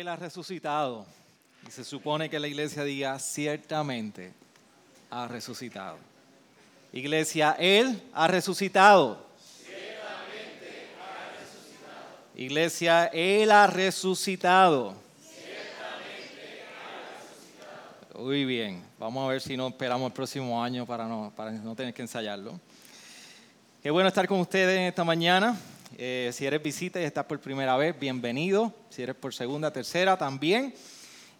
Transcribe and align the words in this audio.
Él 0.00 0.08
ha 0.08 0.16
resucitado. 0.16 1.06
Y 1.66 1.70
se 1.70 1.82
supone 1.82 2.28
que 2.28 2.38
la 2.38 2.48
iglesia 2.48 2.84
diga, 2.84 3.18
ciertamente 3.18 4.32
ha 5.10 5.26
resucitado. 5.26 5.96
Iglesia, 6.92 7.56
Él 7.58 8.02
ha 8.12 8.28
resucitado. 8.28 9.26
Ciertamente 9.64 10.88
ha 11.00 11.40
resucitado. 11.40 12.36
Iglesia, 12.36 13.06
Él 13.06 13.50
ha 13.50 13.66
resucitado. 13.66 14.94
Ciertamente 15.22 16.64
ha 16.76 17.18
resucitado. 17.18 18.24
Muy 18.24 18.44
bien, 18.44 18.84
vamos 18.98 19.24
a 19.24 19.32
ver 19.32 19.40
si 19.40 19.56
no 19.56 19.68
esperamos 19.68 20.08
el 20.08 20.12
próximo 20.12 20.62
año 20.62 20.84
para 20.84 21.06
no, 21.06 21.32
para 21.34 21.52
no 21.52 21.74
tener 21.74 21.94
que 21.94 22.02
ensayarlo. 22.02 22.60
Qué 23.82 23.90
bueno 23.90 24.08
estar 24.08 24.28
con 24.28 24.40
ustedes 24.40 24.88
esta 24.90 25.04
mañana. 25.04 25.58
Eh, 25.98 26.28
si 26.34 26.44
eres 26.44 26.62
visita 26.62 27.00
y 27.00 27.04
estás 27.04 27.24
por 27.24 27.40
primera 27.40 27.74
vez, 27.78 27.98
bienvenido. 27.98 28.70
Si 28.90 29.02
eres 29.02 29.14
por 29.14 29.32
segunda, 29.32 29.72
tercera, 29.72 30.18
también. 30.18 30.74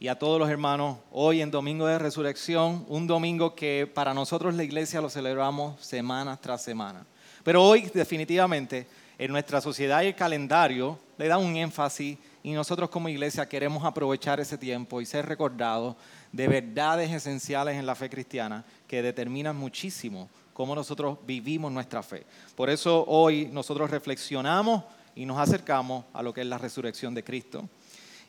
Y 0.01 0.09
a 0.09 0.19
todos 0.19 0.39
los 0.39 0.49
hermanos, 0.49 0.97
hoy 1.11 1.43
en 1.43 1.51
Domingo 1.51 1.87
de 1.87 1.99
Resurrección, 1.99 2.87
un 2.89 3.07
domingo 3.07 3.55
que 3.55 3.87
para 3.93 4.15
nosotros 4.15 4.55
la 4.55 4.65
iglesia 4.65 5.03
lo 5.03 5.11
celebramos 5.11 5.79
semana 5.85 6.39
tras 6.39 6.63
semana. 6.63 7.05
Pero 7.45 7.63
hoy 7.63 7.91
definitivamente 7.93 8.87
en 9.19 9.31
nuestra 9.31 9.61
sociedad 9.61 10.01
y 10.01 10.07
el 10.07 10.15
calendario 10.15 10.99
le 11.19 11.29
da 11.29 11.37
un 11.37 11.55
énfasis 11.55 12.17
y 12.43 12.53
nosotros 12.53 12.89
como 12.89 13.11
iglesia 13.11 13.47
queremos 13.47 13.85
aprovechar 13.85 14.41
ese 14.41 14.57
tiempo 14.57 15.03
y 15.03 15.07
ser 15.07 15.27
recordados 15.27 15.97
de 16.33 16.49
verdades 16.49 17.13
esenciales 17.13 17.77
en 17.77 17.85
la 17.85 17.95
fe 17.95 18.09
cristiana 18.09 18.65
que 18.89 19.03
determinan 19.03 19.55
muchísimo 19.55 20.31
cómo 20.57 20.75
nosotros 20.75 21.19
vivimos 21.27 21.71
nuestra 21.71 22.03
fe. 22.03 22.25
Por 22.55 22.71
eso 22.71 23.05
hoy 23.09 23.45
nosotros 23.53 23.91
reflexionamos 23.91 24.85
y 25.15 25.27
nos 25.27 25.37
acercamos 25.37 26.07
a 26.15 26.23
lo 26.23 26.33
que 26.33 26.41
es 26.41 26.47
la 26.47 26.57
resurrección 26.57 27.15
de 27.15 27.23
Cristo. 27.23 27.69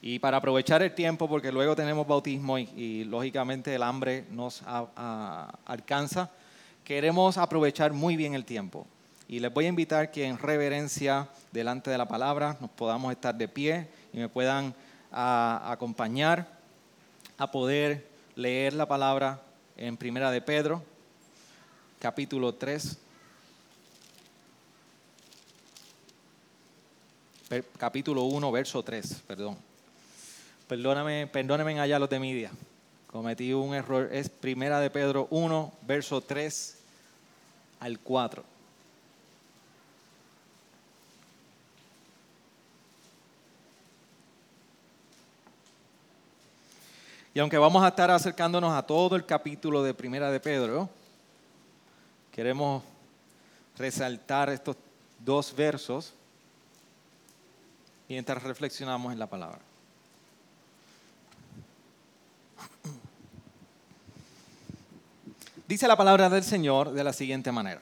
Y 0.01 0.19
para 0.19 0.35
aprovechar 0.35 0.81
el 0.81 0.93
tiempo, 0.93 1.29
porque 1.29 1.53
luego 1.53 1.73
tenemos 1.73 2.05
bautismo 2.05 2.59
y, 2.59 3.05
lógicamente 3.05 3.73
el 3.73 3.81
hambre 3.81 4.25
nos 4.29 4.61
alcanza, 4.65 6.29
queremos 6.83 7.37
aprovechar 7.37 7.93
muy 7.93 8.17
bien 8.17 8.33
el 8.33 8.43
tiempo. 8.43 8.85
Y 9.29 9.39
les 9.39 9.53
voy 9.53 9.63
a 9.63 9.69
invitar 9.69 10.11
que 10.11 10.25
en 10.25 10.37
reverencia 10.37 11.29
delante 11.53 11.89
de 11.89 11.97
la 11.97 12.09
palabra 12.09 12.57
nos 12.59 12.71
podamos 12.71 13.09
estar 13.13 13.35
de 13.35 13.47
pie 13.47 13.87
y 14.11 14.17
me 14.17 14.27
puedan 14.27 14.75
acompañar 15.13 16.45
a 17.37 17.49
poder 17.49 18.05
leer 18.35 18.73
la 18.73 18.85
palabra 18.85 19.41
en 19.77 19.95
Primera 19.95 20.29
de 20.29 20.41
Pedro, 20.41 20.83
capítulo 21.99 22.53
3. 22.53 22.97
Capítulo 27.77 28.23
1, 28.23 28.51
verso 28.51 28.83
3, 28.83 29.23
perdón. 29.25 29.57
Perdóname, 30.67 31.27
perdónenme 31.27 31.79
allá 31.79 31.97
los 31.97 32.09
de 32.09 32.19
media. 32.19 32.51
Cometí 33.07 33.53
un 33.53 33.73
error. 33.73 34.09
Es 34.11 34.29
Primera 34.29 34.81
de 34.81 34.89
Pedro 34.89 35.27
1, 35.29 35.73
verso 35.83 36.19
3 36.19 36.77
al 37.79 37.99
4. 37.99 38.43
Y 47.33 47.39
aunque 47.39 47.57
vamos 47.57 47.83
a 47.83 47.89
estar 47.89 48.09
acercándonos 48.11 48.73
a 48.73 48.81
todo 48.81 49.15
el 49.15 49.25
capítulo 49.25 49.83
de 49.83 49.93
Primera 49.93 50.31
de 50.31 50.39
Pedro, 50.39 50.89
queremos 52.37 52.83
resaltar 53.79 54.51
estos 54.51 54.75
dos 55.17 55.55
versos 55.55 56.13
mientras 58.07 58.43
reflexionamos 58.43 59.11
en 59.11 59.17
la 59.17 59.25
palabra. 59.25 59.57
Dice 65.67 65.87
la 65.87 65.97
palabra 65.97 66.29
del 66.29 66.43
Señor 66.43 66.91
de 66.91 67.03
la 67.03 67.11
siguiente 67.11 67.51
manera. 67.51 67.81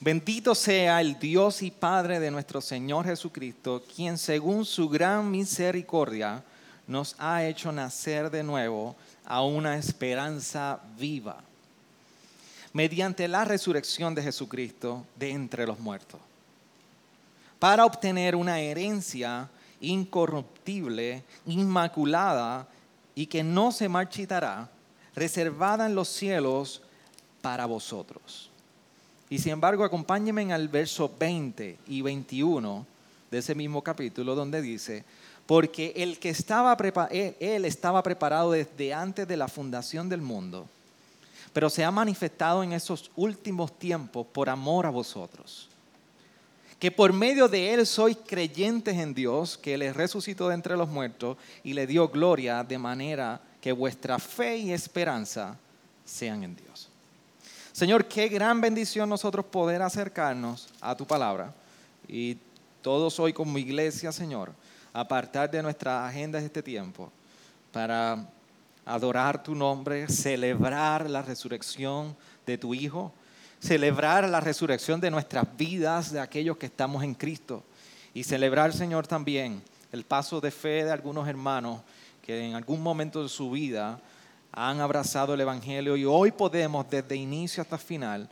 Bendito 0.00 0.54
sea 0.54 1.02
el 1.02 1.18
Dios 1.18 1.60
y 1.60 1.70
Padre 1.70 2.18
de 2.18 2.30
nuestro 2.30 2.62
Señor 2.62 3.04
Jesucristo, 3.04 3.84
quien 3.94 4.16
según 4.16 4.64
su 4.64 4.88
gran 4.88 5.30
misericordia 5.30 6.42
nos 6.86 7.14
ha 7.18 7.44
hecho 7.44 7.72
nacer 7.72 8.30
de 8.30 8.42
nuevo 8.42 8.96
a 9.26 9.42
una 9.42 9.76
esperanza 9.76 10.80
viva, 10.96 11.42
mediante 12.72 13.28
la 13.28 13.44
resurrección 13.44 14.14
de 14.14 14.22
Jesucristo 14.22 15.04
de 15.16 15.30
entre 15.30 15.66
los 15.66 15.78
muertos, 15.78 16.20
para 17.58 17.84
obtener 17.84 18.36
una 18.36 18.60
herencia 18.60 19.48
incorruptible, 19.80 21.22
inmaculada 21.46 22.66
y 23.14 23.26
que 23.26 23.42
no 23.42 23.72
se 23.72 23.88
marchitará, 23.88 24.68
reservada 25.14 25.86
en 25.86 25.94
los 25.94 26.08
cielos 26.08 26.82
para 27.42 27.66
vosotros. 27.66 28.50
Y 29.30 29.38
sin 29.38 29.52
embargo, 29.52 29.84
acompáñenme 29.84 30.52
al 30.52 30.68
verso 30.68 31.12
20 31.18 31.78
y 31.86 32.02
21 32.02 32.86
de 33.30 33.38
ese 33.38 33.54
mismo 33.54 33.82
capítulo 33.82 34.34
donde 34.34 34.62
dice, 34.62 35.04
porque 35.46 35.92
el 35.96 36.18
que 36.18 36.30
estaba 36.30 36.76
él 37.10 37.64
estaba 37.64 38.02
preparado 38.02 38.52
desde 38.52 38.94
antes 38.94 39.26
de 39.26 39.36
la 39.36 39.48
fundación 39.48 40.08
del 40.08 40.22
mundo, 40.22 40.66
pero 41.52 41.70
se 41.70 41.84
ha 41.84 41.90
manifestado 41.90 42.62
en 42.62 42.72
esos 42.72 43.10
últimos 43.16 43.78
tiempos 43.78 44.26
por 44.26 44.48
amor 44.48 44.86
a 44.86 44.90
vosotros. 44.90 45.68
Que 46.78 46.90
por 46.90 47.12
medio 47.12 47.48
de 47.48 47.74
él 47.74 47.86
sois 47.86 48.16
creyentes 48.26 48.96
en 48.96 49.12
Dios, 49.14 49.58
que 49.58 49.76
les 49.76 49.96
resucitó 49.96 50.48
de 50.48 50.54
entre 50.54 50.76
los 50.76 50.88
muertos 50.88 51.36
y 51.64 51.72
le 51.72 51.86
dio 51.86 52.08
gloria 52.08 52.62
de 52.62 52.78
manera 52.78 53.40
que 53.60 53.72
vuestra 53.72 54.18
fe 54.18 54.58
y 54.58 54.72
esperanza 54.72 55.56
sean 56.04 56.44
en 56.44 56.54
Dios. 56.54 56.88
Señor, 57.72 58.06
qué 58.06 58.28
gran 58.28 58.60
bendición 58.60 59.08
nosotros 59.08 59.44
poder 59.46 59.82
acercarnos 59.82 60.68
a 60.80 60.96
tu 60.96 61.06
palabra 61.06 61.52
y 62.08 62.36
todos 62.82 63.18
hoy 63.20 63.32
como 63.32 63.58
iglesia, 63.58 64.12
Señor, 64.12 64.52
apartar 64.92 65.50
de 65.50 65.62
nuestra 65.62 66.06
agenda 66.06 66.38
este 66.38 66.62
tiempo 66.62 67.12
para 67.72 68.26
adorar 68.88 69.42
tu 69.42 69.54
nombre, 69.54 70.08
celebrar 70.08 71.08
la 71.10 71.22
resurrección 71.22 72.16
de 72.46 72.56
tu 72.56 72.74
Hijo, 72.74 73.12
celebrar 73.60 74.28
la 74.28 74.40
resurrección 74.40 75.00
de 75.00 75.10
nuestras 75.10 75.44
vidas, 75.56 76.10
de 76.10 76.20
aquellos 76.20 76.56
que 76.56 76.66
estamos 76.66 77.04
en 77.04 77.14
Cristo, 77.14 77.62
y 78.14 78.24
celebrar, 78.24 78.72
Señor, 78.72 79.06
también 79.06 79.62
el 79.92 80.04
paso 80.04 80.40
de 80.40 80.50
fe 80.50 80.84
de 80.84 80.90
algunos 80.90 81.28
hermanos 81.28 81.82
que 82.22 82.46
en 82.46 82.54
algún 82.54 82.82
momento 82.82 83.22
de 83.22 83.28
su 83.28 83.50
vida 83.50 84.00
han 84.52 84.80
abrazado 84.80 85.34
el 85.34 85.40
Evangelio 85.40 85.96
y 85.96 86.04
hoy 86.04 86.32
podemos, 86.32 86.88
desde 86.88 87.16
inicio 87.16 87.62
hasta 87.62 87.78
final, 87.78 88.28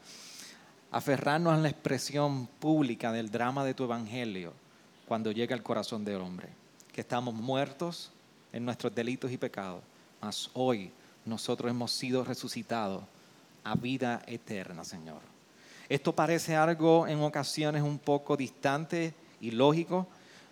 aferrarnos 0.91 1.53
a 1.53 1.59
la 1.59 1.69
expresión 1.69 2.47
pública 2.59 3.13
del 3.13 3.31
drama 3.31 3.65
de 3.65 3.75
tu 3.75 3.85
Evangelio 3.85 4.53
cuando 5.07 5.31
llega 5.33 5.55
al 5.55 5.63
corazón 5.63 6.05
del 6.05 6.21
hombre, 6.21 6.49
que 6.93 7.03
estamos 7.03 7.35
muertos 7.35 8.11
en 8.53 8.65
nuestros 8.65 8.95
delitos 8.95 9.31
y 9.31 9.37
pecados, 9.37 9.83
mas 10.21 10.51
hoy 10.55 10.91
nosotros 11.25 11.71
hemos 11.71 11.91
sido 11.93 12.25
resucitados 12.25 13.03
a 13.65 13.75
vida 13.75 14.23
eterna, 14.27 14.85
Señor. 14.85 15.21
Esto 15.89 16.15
parece 16.15 16.57
algo 16.57 17.07
en 17.07 17.21
ocasiones 17.21 17.83
un 17.83 17.99
poco 17.99 18.37
distante 18.37 19.15
y 19.41 19.51
lógico, 19.53 20.07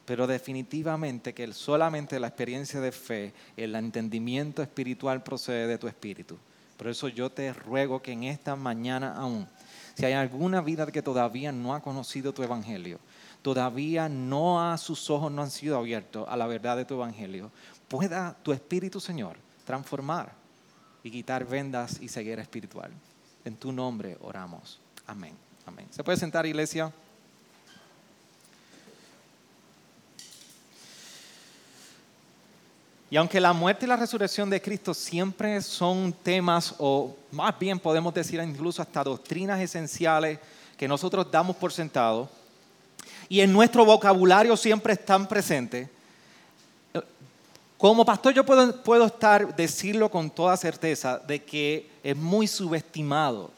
pero 0.04 0.26
definitivamente 0.26 1.32
que 1.32 1.52
solamente 1.52 2.20
la 2.20 2.28
experiencia 2.28 2.80
de 2.80 2.92
fe, 2.92 3.32
el 3.56 3.74
entendimiento 3.74 4.62
espiritual 4.62 5.22
procede 5.22 5.66
de 5.66 5.78
tu 5.78 5.88
espíritu. 5.88 6.36
Por 6.76 6.88
eso 6.88 7.08
yo 7.08 7.30
te 7.30 7.52
ruego 7.52 8.02
que 8.02 8.12
en 8.12 8.24
esta 8.24 8.56
mañana 8.56 9.14
aún, 9.16 9.48
si 9.94 10.04
hay 10.04 10.12
alguna 10.12 10.60
vida 10.60 10.86
que 10.86 11.02
todavía 11.02 11.52
no 11.52 11.74
ha 11.74 11.82
conocido 11.82 12.34
tu 12.34 12.42
evangelio, 12.42 12.98
todavía 13.42 14.08
no 14.08 14.60
ha, 14.62 14.76
sus 14.76 15.08
ojos 15.10 15.30
no 15.30 15.42
han 15.42 15.50
sido 15.50 15.78
abiertos 15.78 16.26
a 16.28 16.36
la 16.36 16.46
verdad 16.46 16.76
de 16.76 16.84
tu 16.84 16.94
evangelio, 16.94 17.50
pueda 17.88 18.36
tu 18.42 18.52
espíritu, 18.52 19.00
Señor, 19.00 19.36
transformar 19.64 20.32
y 21.02 21.10
quitar 21.10 21.44
vendas 21.44 21.98
y 22.00 22.08
ceguera 22.08 22.42
espiritual. 22.42 22.90
En 23.44 23.56
tu 23.56 23.72
nombre 23.72 24.16
oramos. 24.20 24.78
Amén. 25.06 25.34
Amén. 25.66 25.86
¿Se 25.90 26.02
puede 26.02 26.18
sentar, 26.18 26.46
iglesia? 26.46 26.92
Y 33.10 33.16
aunque 33.16 33.40
la 33.40 33.52
muerte 33.52 33.84
y 33.84 33.88
la 33.88 33.96
resurrección 33.96 34.50
de 34.50 34.60
Cristo 34.60 34.92
siempre 34.92 35.60
son 35.62 36.12
temas, 36.12 36.74
o 36.78 37.16
más 37.30 37.56
bien 37.58 37.78
podemos 37.78 38.12
decir 38.12 38.40
incluso 38.40 38.82
hasta 38.82 39.04
doctrinas 39.04 39.60
esenciales 39.60 40.40
que 40.76 40.88
nosotros 40.88 41.30
damos 41.30 41.54
por 41.54 41.72
sentado, 41.72 42.28
y 43.28 43.40
en 43.40 43.52
nuestro 43.52 43.84
vocabulario 43.84 44.56
siempre 44.56 44.94
están 44.94 45.28
presentes, 45.28 45.88
como 47.78 48.04
pastor 48.04 48.34
yo 48.34 48.44
puedo, 48.44 48.82
puedo 48.82 49.06
estar, 49.06 49.54
decirlo 49.56 50.10
con 50.10 50.30
toda 50.30 50.56
certeza, 50.56 51.18
de 51.18 51.42
que 51.42 51.90
es 52.02 52.16
muy 52.16 52.46
subestimado 52.46 53.50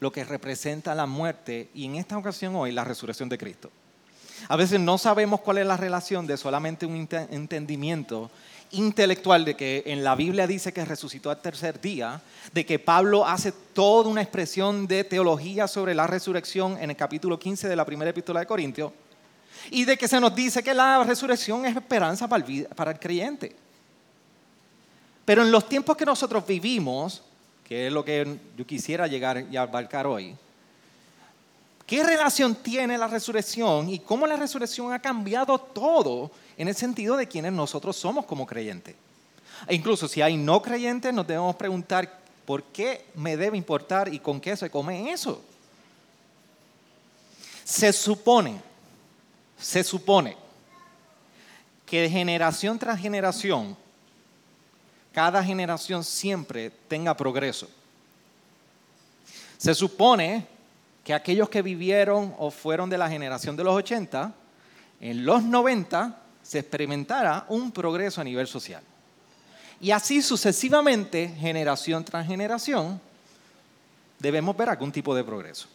lo 0.00 0.10
que 0.10 0.24
representa 0.24 0.94
la 0.94 1.06
muerte 1.06 1.68
y 1.74 1.84
en 1.84 1.94
esta 1.94 2.18
ocasión 2.18 2.56
hoy 2.56 2.72
la 2.72 2.84
resurrección 2.84 3.28
de 3.28 3.38
Cristo. 3.38 3.70
A 4.48 4.56
veces 4.56 4.80
no 4.80 4.98
sabemos 4.98 5.40
cuál 5.40 5.58
es 5.58 5.66
la 5.66 5.76
relación 5.76 6.26
de 6.26 6.36
solamente 6.36 6.86
un 6.86 7.08
entendimiento 7.30 8.30
intelectual 8.72 9.44
de 9.44 9.54
que 9.54 9.82
en 9.86 10.02
la 10.02 10.14
Biblia 10.14 10.46
dice 10.46 10.72
que 10.72 10.84
resucitó 10.84 11.30
al 11.30 11.40
tercer 11.40 11.80
día, 11.80 12.20
de 12.52 12.66
que 12.66 12.78
Pablo 12.78 13.26
hace 13.26 13.52
toda 13.52 14.08
una 14.08 14.22
expresión 14.22 14.86
de 14.86 15.04
teología 15.04 15.68
sobre 15.68 15.94
la 15.94 16.06
resurrección 16.06 16.78
en 16.80 16.90
el 16.90 16.96
capítulo 16.96 17.38
15 17.38 17.68
de 17.68 17.76
la 17.76 17.84
primera 17.84 18.10
epístola 18.10 18.40
de 18.40 18.46
Corintios, 18.46 18.92
y 19.70 19.84
de 19.84 19.96
que 19.96 20.08
se 20.08 20.20
nos 20.20 20.34
dice 20.34 20.62
que 20.62 20.74
la 20.74 21.02
resurrección 21.04 21.64
es 21.66 21.76
esperanza 21.76 22.28
para 22.28 22.44
el, 22.44 22.66
para 22.66 22.90
el 22.92 22.98
creyente. 22.98 23.54
Pero 25.24 25.42
en 25.42 25.52
los 25.52 25.68
tiempos 25.68 25.96
que 25.96 26.04
nosotros 26.04 26.46
vivimos, 26.46 27.22
que 27.64 27.86
es 27.86 27.92
lo 27.92 28.04
que 28.04 28.38
yo 28.56 28.66
quisiera 28.66 29.06
llegar 29.06 29.46
y 29.50 29.56
abarcar 29.56 30.06
hoy, 30.06 30.34
¿qué 31.86 32.02
relación 32.02 32.54
tiene 32.56 32.98
la 32.98 33.06
resurrección 33.06 33.88
y 33.88 34.00
cómo 34.00 34.26
la 34.26 34.36
resurrección 34.36 34.92
ha 34.92 34.98
cambiado 34.98 35.58
todo 35.58 36.30
en 36.56 36.68
el 36.68 36.74
sentido 36.74 37.16
de 37.16 37.28
quienes 37.28 37.52
nosotros 37.52 37.96
somos 37.96 38.26
como 38.26 38.46
creyentes? 38.46 38.96
E 39.68 39.74
incluso 39.74 40.08
si 40.08 40.20
hay 40.20 40.36
no 40.36 40.60
creyentes, 40.60 41.14
nos 41.14 41.26
debemos 41.26 41.54
preguntar, 41.54 42.18
¿por 42.44 42.64
qué 42.64 43.06
me 43.14 43.36
debe 43.36 43.56
importar 43.56 44.12
y 44.12 44.18
con 44.18 44.40
qué 44.40 44.56
se 44.56 44.70
come 44.70 45.12
eso? 45.12 45.40
Se 47.64 47.92
supone 47.92 48.71
se 49.62 49.84
supone 49.84 50.36
que 51.86 52.02
de 52.02 52.10
generación 52.10 52.78
tras 52.78 53.00
generación, 53.00 53.76
cada 55.12 55.42
generación 55.44 56.04
siempre 56.04 56.70
tenga 56.88 57.16
progreso. 57.16 57.68
Se 59.58 59.74
supone 59.74 60.46
que 61.04 61.14
aquellos 61.14 61.48
que 61.48 61.62
vivieron 61.62 62.34
o 62.38 62.50
fueron 62.50 62.90
de 62.90 62.98
la 62.98 63.08
generación 63.08 63.56
de 63.56 63.64
los 63.64 63.74
80, 63.74 64.34
en 65.00 65.24
los 65.24 65.42
90 65.42 66.18
se 66.42 66.58
experimentara 66.58 67.44
un 67.48 67.70
progreso 67.70 68.20
a 68.20 68.24
nivel 68.24 68.46
social. 68.46 68.82
Y 69.80 69.90
así 69.90 70.22
sucesivamente, 70.22 71.28
generación 71.38 72.04
tras 72.04 72.26
generación, 72.26 73.00
debemos 74.18 74.56
ver 74.56 74.70
algún 74.70 74.92
tipo 74.92 75.14
de 75.14 75.24
progreso. 75.24 75.68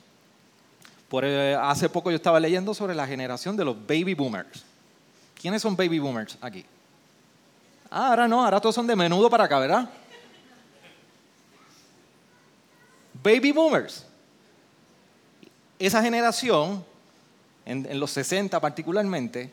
Por, 1.09 1.23
eh, 1.25 1.55
hace 1.55 1.87
poco 1.89 2.09
yo 2.09 2.17
estaba 2.17 2.39
leyendo 2.39 2.73
sobre 2.73 2.93
la 2.93 3.07
generación 3.07 3.55
de 3.55 3.65
los 3.65 3.75
baby 3.87 4.13
boomers. 4.13 4.63
¿Quiénes 5.39 5.61
son 5.61 5.75
baby 5.75 5.99
boomers 5.99 6.37
aquí? 6.41 6.65
Ah, 7.89 8.09
ahora 8.09 8.27
no, 8.27 8.43
ahora 8.43 8.59
todos 8.59 8.75
son 8.75 8.87
de 8.87 8.95
menudo 8.95 9.29
para 9.29 9.45
acá, 9.45 9.59
¿verdad? 9.59 9.89
Baby 13.23 13.51
boomers. 13.51 14.05
Esa 15.79 16.01
generación, 16.01 16.83
en, 17.65 17.99
los 17.99 18.11
60 18.11 18.59
particularmente, 18.59 19.51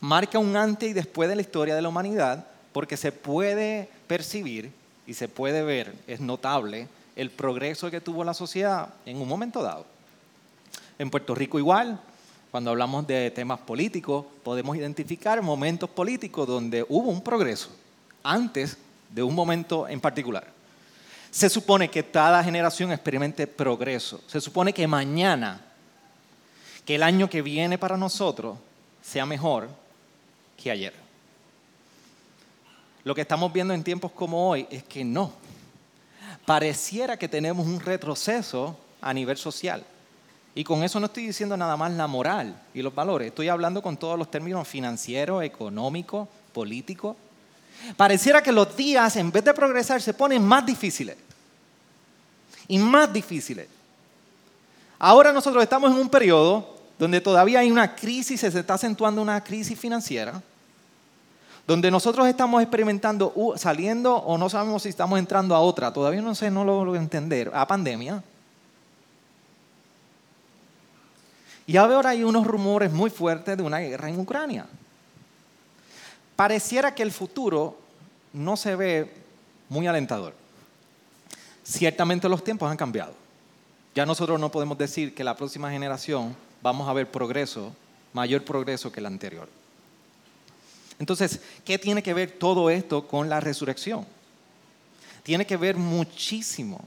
marca 0.00 0.38
un 0.38 0.56
antes 0.56 0.90
y 0.90 0.92
después 0.92 1.28
de 1.28 1.36
la 1.36 1.42
historia 1.42 1.74
de 1.74 1.82
la 1.82 1.88
humanidad 1.88 2.46
porque 2.72 2.96
se 2.96 3.12
puede 3.12 3.88
percibir 4.06 4.72
y 5.06 5.14
se 5.14 5.28
puede 5.28 5.62
ver, 5.62 5.94
es 6.06 6.20
notable, 6.20 6.88
el 7.16 7.30
progreso 7.30 7.90
que 7.90 8.00
tuvo 8.00 8.24
la 8.24 8.34
sociedad 8.34 8.88
en 9.06 9.18
un 9.18 9.28
momento 9.28 9.62
dado. 9.62 9.86
En 11.00 11.08
Puerto 11.08 11.34
Rico 11.34 11.58
igual, 11.58 11.98
cuando 12.50 12.68
hablamos 12.68 13.06
de 13.06 13.30
temas 13.30 13.58
políticos, 13.60 14.26
podemos 14.42 14.76
identificar 14.76 15.40
momentos 15.40 15.88
políticos 15.88 16.46
donde 16.46 16.84
hubo 16.90 17.08
un 17.08 17.22
progreso 17.22 17.70
antes 18.22 18.76
de 19.08 19.22
un 19.22 19.34
momento 19.34 19.88
en 19.88 19.98
particular. 19.98 20.46
Se 21.30 21.48
supone 21.48 21.88
que 21.88 22.04
cada 22.04 22.44
generación 22.44 22.92
experimente 22.92 23.46
progreso. 23.46 24.20
Se 24.26 24.42
supone 24.42 24.74
que 24.74 24.86
mañana, 24.86 25.62
que 26.84 26.96
el 26.96 27.02
año 27.02 27.30
que 27.30 27.40
viene 27.40 27.78
para 27.78 27.96
nosotros, 27.96 28.58
sea 29.00 29.24
mejor 29.24 29.70
que 30.54 30.70
ayer. 30.70 30.92
Lo 33.04 33.14
que 33.14 33.22
estamos 33.22 33.50
viendo 33.50 33.72
en 33.72 33.82
tiempos 33.82 34.12
como 34.12 34.50
hoy 34.50 34.66
es 34.70 34.82
que 34.82 35.02
no. 35.02 35.32
Pareciera 36.44 37.16
que 37.16 37.26
tenemos 37.26 37.66
un 37.66 37.80
retroceso 37.80 38.76
a 39.00 39.14
nivel 39.14 39.38
social. 39.38 39.82
Y 40.54 40.64
con 40.64 40.82
eso 40.82 40.98
no 40.98 41.06
estoy 41.06 41.26
diciendo 41.26 41.56
nada 41.56 41.76
más 41.76 41.92
la 41.92 42.06
moral 42.06 42.60
y 42.74 42.82
los 42.82 42.94
valores, 42.94 43.28
estoy 43.28 43.48
hablando 43.48 43.82
con 43.82 43.96
todos 43.96 44.18
los 44.18 44.30
términos 44.30 44.66
financieros, 44.66 45.44
económicos, 45.44 46.28
políticos. 46.52 47.16
Pareciera 47.96 48.42
que 48.42 48.52
los 48.52 48.76
días, 48.76 49.16
en 49.16 49.30
vez 49.30 49.44
de 49.44 49.54
progresar, 49.54 50.02
se 50.02 50.12
ponen 50.12 50.44
más 50.44 50.66
difíciles. 50.66 51.16
Y 52.68 52.78
más 52.78 53.12
difíciles. 53.12 53.68
Ahora 54.98 55.32
nosotros 55.32 55.62
estamos 55.62 55.90
en 55.90 55.98
un 55.98 56.08
periodo 56.08 56.76
donde 56.98 57.20
todavía 57.20 57.60
hay 57.60 57.70
una 57.70 57.94
crisis, 57.94 58.40
se 58.40 58.48
está 58.48 58.74
acentuando 58.74 59.22
una 59.22 59.42
crisis 59.42 59.78
financiera, 59.78 60.42
donde 61.66 61.90
nosotros 61.90 62.28
estamos 62.28 62.60
experimentando, 62.60 63.32
saliendo 63.56 64.14
o 64.14 64.36
no 64.36 64.50
sabemos 64.50 64.82
si 64.82 64.90
estamos 64.90 65.18
entrando 65.18 65.54
a 65.54 65.60
otra, 65.60 65.92
todavía 65.92 66.20
no 66.20 66.34
sé, 66.34 66.50
no 66.50 66.64
lo 66.64 66.84
logro 66.84 67.00
entender, 67.00 67.50
a 67.54 67.66
pandemia. 67.66 68.22
Y 71.70 71.76
ahora 71.76 72.10
hay 72.10 72.24
unos 72.24 72.48
rumores 72.48 72.90
muy 72.90 73.10
fuertes 73.10 73.56
de 73.56 73.62
una 73.62 73.78
guerra 73.78 74.08
en 74.08 74.18
Ucrania. 74.18 74.66
Pareciera 76.34 76.92
que 76.96 77.04
el 77.04 77.12
futuro 77.12 77.78
no 78.32 78.56
se 78.56 78.74
ve 78.74 79.14
muy 79.68 79.86
alentador. 79.86 80.34
Ciertamente 81.62 82.28
los 82.28 82.42
tiempos 82.42 82.68
han 82.68 82.76
cambiado. 82.76 83.14
Ya 83.94 84.04
nosotros 84.04 84.40
no 84.40 84.50
podemos 84.50 84.78
decir 84.78 85.14
que 85.14 85.22
la 85.22 85.36
próxima 85.36 85.70
generación 85.70 86.34
vamos 86.60 86.88
a 86.88 86.92
ver 86.92 87.08
progreso, 87.08 87.72
mayor 88.12 88.42
progreso 88.42 88.90
que 88.90 89.00
la 89.00 89.06
anterior. 89.06 89.48
Entonces, 90.98 91.40
¿qué 91.64 91.78
tiene 91.78 92.02
que 92.02 92.14
ver 92.14 92.32
todo 92.32 92.68
esto 92.68 93.06
con 93.06 93.28
la 93.28 93.38
resurrección? 93.38 94.04
Tiene 95.22 95.46
que 95.46 95.56
ver 95.56 95.76
muchísimo, 95.76 96.80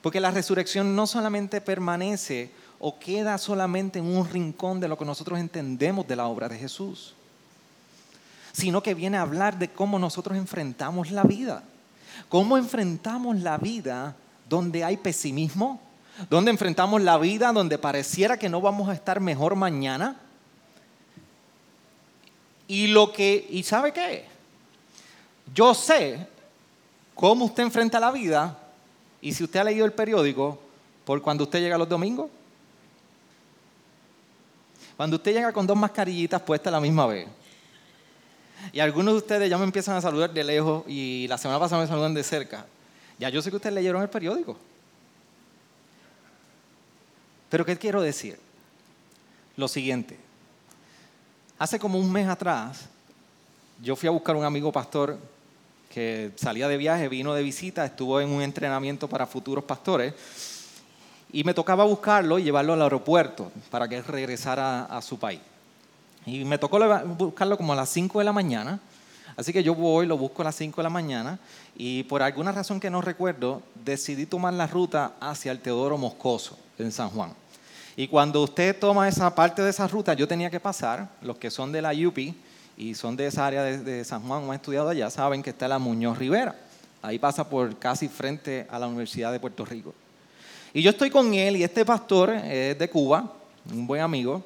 porque 0.00 0.20
la 0.20 0.30
resurrección 0.30 0.94
no 0.94 1.08
solamente 1.08 1.60
permanece 1.60 2.52
o 2.80 2.98
queda 2.98 3.38
solamente 3.38 3.98
en 3.98 4.06
un 4.06 4.28
rincón 4.28 4.80
de 4.80 4.88
lo 4.88 4.96
que 4.96 5.04
nosotros 5.04 5.38
entendemos 5.38 6.06
de 6.06 6.16
la 6.16 6.26
obra 6.26 6.48
de 6.48 6.58
Jesús, 6.58 7.14
sino 8.52 8.82
que 8.82 8.94
viene 8.94 9.16
a 9.16 9.22
hablar 9.22 9.58
de 9.58 9.68
cómo 9.68 9.98
nosotros 9.98 10.36
enfrentamos 10.38 11.10
la 11.10 11.24
vida, 11.24 11.62
cómo 12.28 12.56
enfrentamos 12.56 13.38
la 13.40 13.58
vida 13.58 14.14
donde 14.48 14.84
hay 14.84 14.96
pesimismo, 14.96 15.80
donde 16.30 16.50
enfrentamos 16.50 17.02
la 17.02 17.18
vida 17.18 17.52
donde 17.52 17.78
pareciera 17.78 18.38
que 18.38 18.48
no 18.48 18.60
vamos 18.60 18.88
a 18.88 18.94
estar 18.94 19.20
mejor 19.20 19.54
mañana. 19.56 20.16
Y 22.66 22.88
lo 22.88 23.12
que, 23.12 23.46
¿y 23.50 23.62
sabe 23.62 23.92
qué? 23.92 24.26
Yo 25.54 25.74
sé 25.74 26.26
cómo 27.14 27.46
usted 27.46 27.62
enfrenta 27.62 27.98
la 27.98 28.10
vida 28.10 28.58
y 29.20 29.32
si 29.32 29.44
usted 29.44 29.60
ha 29.60 29.64
leído 29.64 29.86
el 29.86 29.92
periódico 29.92 30.58
por 31.04 31.22
cuando 31.22 31.44
usted 31.44 31.60
llega 31.60 31.78
los 31.78 31.88
domingos. 31.88 32.30
Cuando 34.98 35.14
usted 35.14 35.32
llega 35.32 35.52
con 35.52 35.64
dos 35.64 35.76
mascarillitas 35.76 36.42
puestas 36.42 36.72
a 36.72 36.74
la 36.74 36.80
misma 36.80 37.06
vez, 37.06 37.28
y 38.72 38.80
algunos 38.80 39.14
de 39.14 39.18
ustedes 39.18 39.48
ya 39.48 39.56
me 39.56 39.62
empiezan 39.62 39.94
a 39.94 40.00
saludar 40.00 40.32
de 40.32 40.42
lejos 40.42 40.82
y 40.88 41.28
la 41.28 41.38
semana 41.38 41.60
pasada 41.60 41.80
me 41.82 41.86
saludan 41.86 42.14
de 42.14 42.24
cerca, 42.24 42.66
ya 43.16 43.28
yo 43.28 43.40
sé 43.40 43.48
que 43.48 43.54
ustedes 43.54 43.76
leyeron 43.76 44.02
el 44.02 44.08
periódico. 44.08 44.56
Pero 47.48 47.64
¿qué 47.64 47.76
quiero 47.76 48.02
decir? 48.02 48.40
Lo 49.56 49.68
siguiente. 49.68 50.18
Hace 51.60 51.78
como 51.78 51.96
un 51.96 52.10
mes 52.10 52.26
atrás, 52.26 52.86
yo 53.80 53.94
fui 53.94 54.08
a 54.08 54.10
buscar 54.10 54.34
un 54.34 54.44
amigo 54.44 54.72
pastor 54.72 55.16
que 55.94 56.32
salía 56.34 56.66
de 56.66 56.76
viaje, 56.76 57.08
vino 57.08 57.34
de 57.34 57.44
visita, 57.44 57.84
estuvo 57.84 58.20
en 58.20 58.30
un 58.30 58.42
entrenamiento 58.42 59.08
para 59.08 59.28
futuros 59.28 59.62
pastores 59.62 60.12
y 61.32 61.44
me 61.44 61.54
tocaba 61.54 61.84
buscarlo 61.84 62.38
y 62.38 62.44
llevarlo 62.44 62.72
al 62.72 62.82
aeropuerto 62.82 63.52
para 63.70 63.88
que 63.88 64.00
regresara 64.02 64.84
a, 64.84 65.02
su 65.02 65.18
país. 65.18 65.40
Y 66.26 66.44
me 66.44 66.58
tocó 66.58 66.78
buscarlo 67.06 67.56
como 67.56 67.72
a 67.72 67.76
las 67.76 67.88
5 67.90 68.18
de 68.18 68.24
la 68.24 68.32
mañana. 68.32 68.80
Así 69.36 69.52
que 69.52 69.62
yo 69.62 69.74
voy, 69.74 70.06
lo 70.06 70.16
busco 70.16 70.42
a 70.42 70.46
las 70.46 70.56
5 70.56 70.80
de 70.80 70.82
la 70.82 70.90
mañana 70.90 71.38
y 71.76 72.02
por 72.04 72.22
alguna 72.22 72.50
razón 72.50 72.80
que 72.80 72.90
no 72.90 73.00
recuerdo, 73.00 73.62
decidí 73.84 74.26
tomar 74.26 74.54
la 74.54 74.66
ruta 74.66 75.12
hacia 75.20 75.52
el 75.52 75.60
Teodoro 75.60 75.96
Moscoso 75.96 76.58
en 76.78 76.90
San 76.90 77.10
Juan. 77.10 77.32
Y 77.94 78.08
cuando 78.08 78.42
usted 78.42 78.78
toma 78.78 79.08
esa 79.08 79.32
parte 79.34 79.62
de 79.62 79.70
esa 79.70 79.86
ruta, 79.86 80.14
yo 80.14 80.26
tenía 80.26 80.50
que 80.50 80.60
pasar, 80.60 81.08
los 81.20 81.36
que 81.36 81.50
son 81.50 81.72
de 81.72 81.82
la 81.82 81.92
UPI 81.92 82.34
y 82.76 82.94
son 82.94 83.16
de 83.16 83.26
esa 83.26 83.46
área 83.46 83.62
de, 83.62 83.78
de 83.78 84.04
San 84.04 84.22
Juan 84.22 84.44
o 84.44 84.50
han 84.50 84.56
estudiado 84.56 84.88
allá, 84.88 85.10
saben 85.10 85.42
que 85.42 85.50
está 85.50 85.68
la 85.68 85.78
Muñoz 85.78 86.18
Rivera. 86.18 86.56
Ahí 87.02 87.18
pasa 87.18 87.48
por 87.48 87.76
casi 87.76 88.08
frente 88.08 88.66
a 88.70 88.78
la 88.78 88.88
Universidad 88.88 89.30
de 89.30 89.38
Puerto 89.38 89.64
Rico. 89.64 89.94
Y 90.74 90.82
yo 90.82 90.90
estoy 90.90 91.10
con 91.10 91.32
él 91.34 91.56
y 91.56 91.62
este 91.64 91.84
pastor 91.84 92.30
es 92.30 92.78
de 92.78 92.88
Cuba, 92.90 93.32
un 93.72 93.86
buen 93.86 94.02
amigo, 94.02 94.42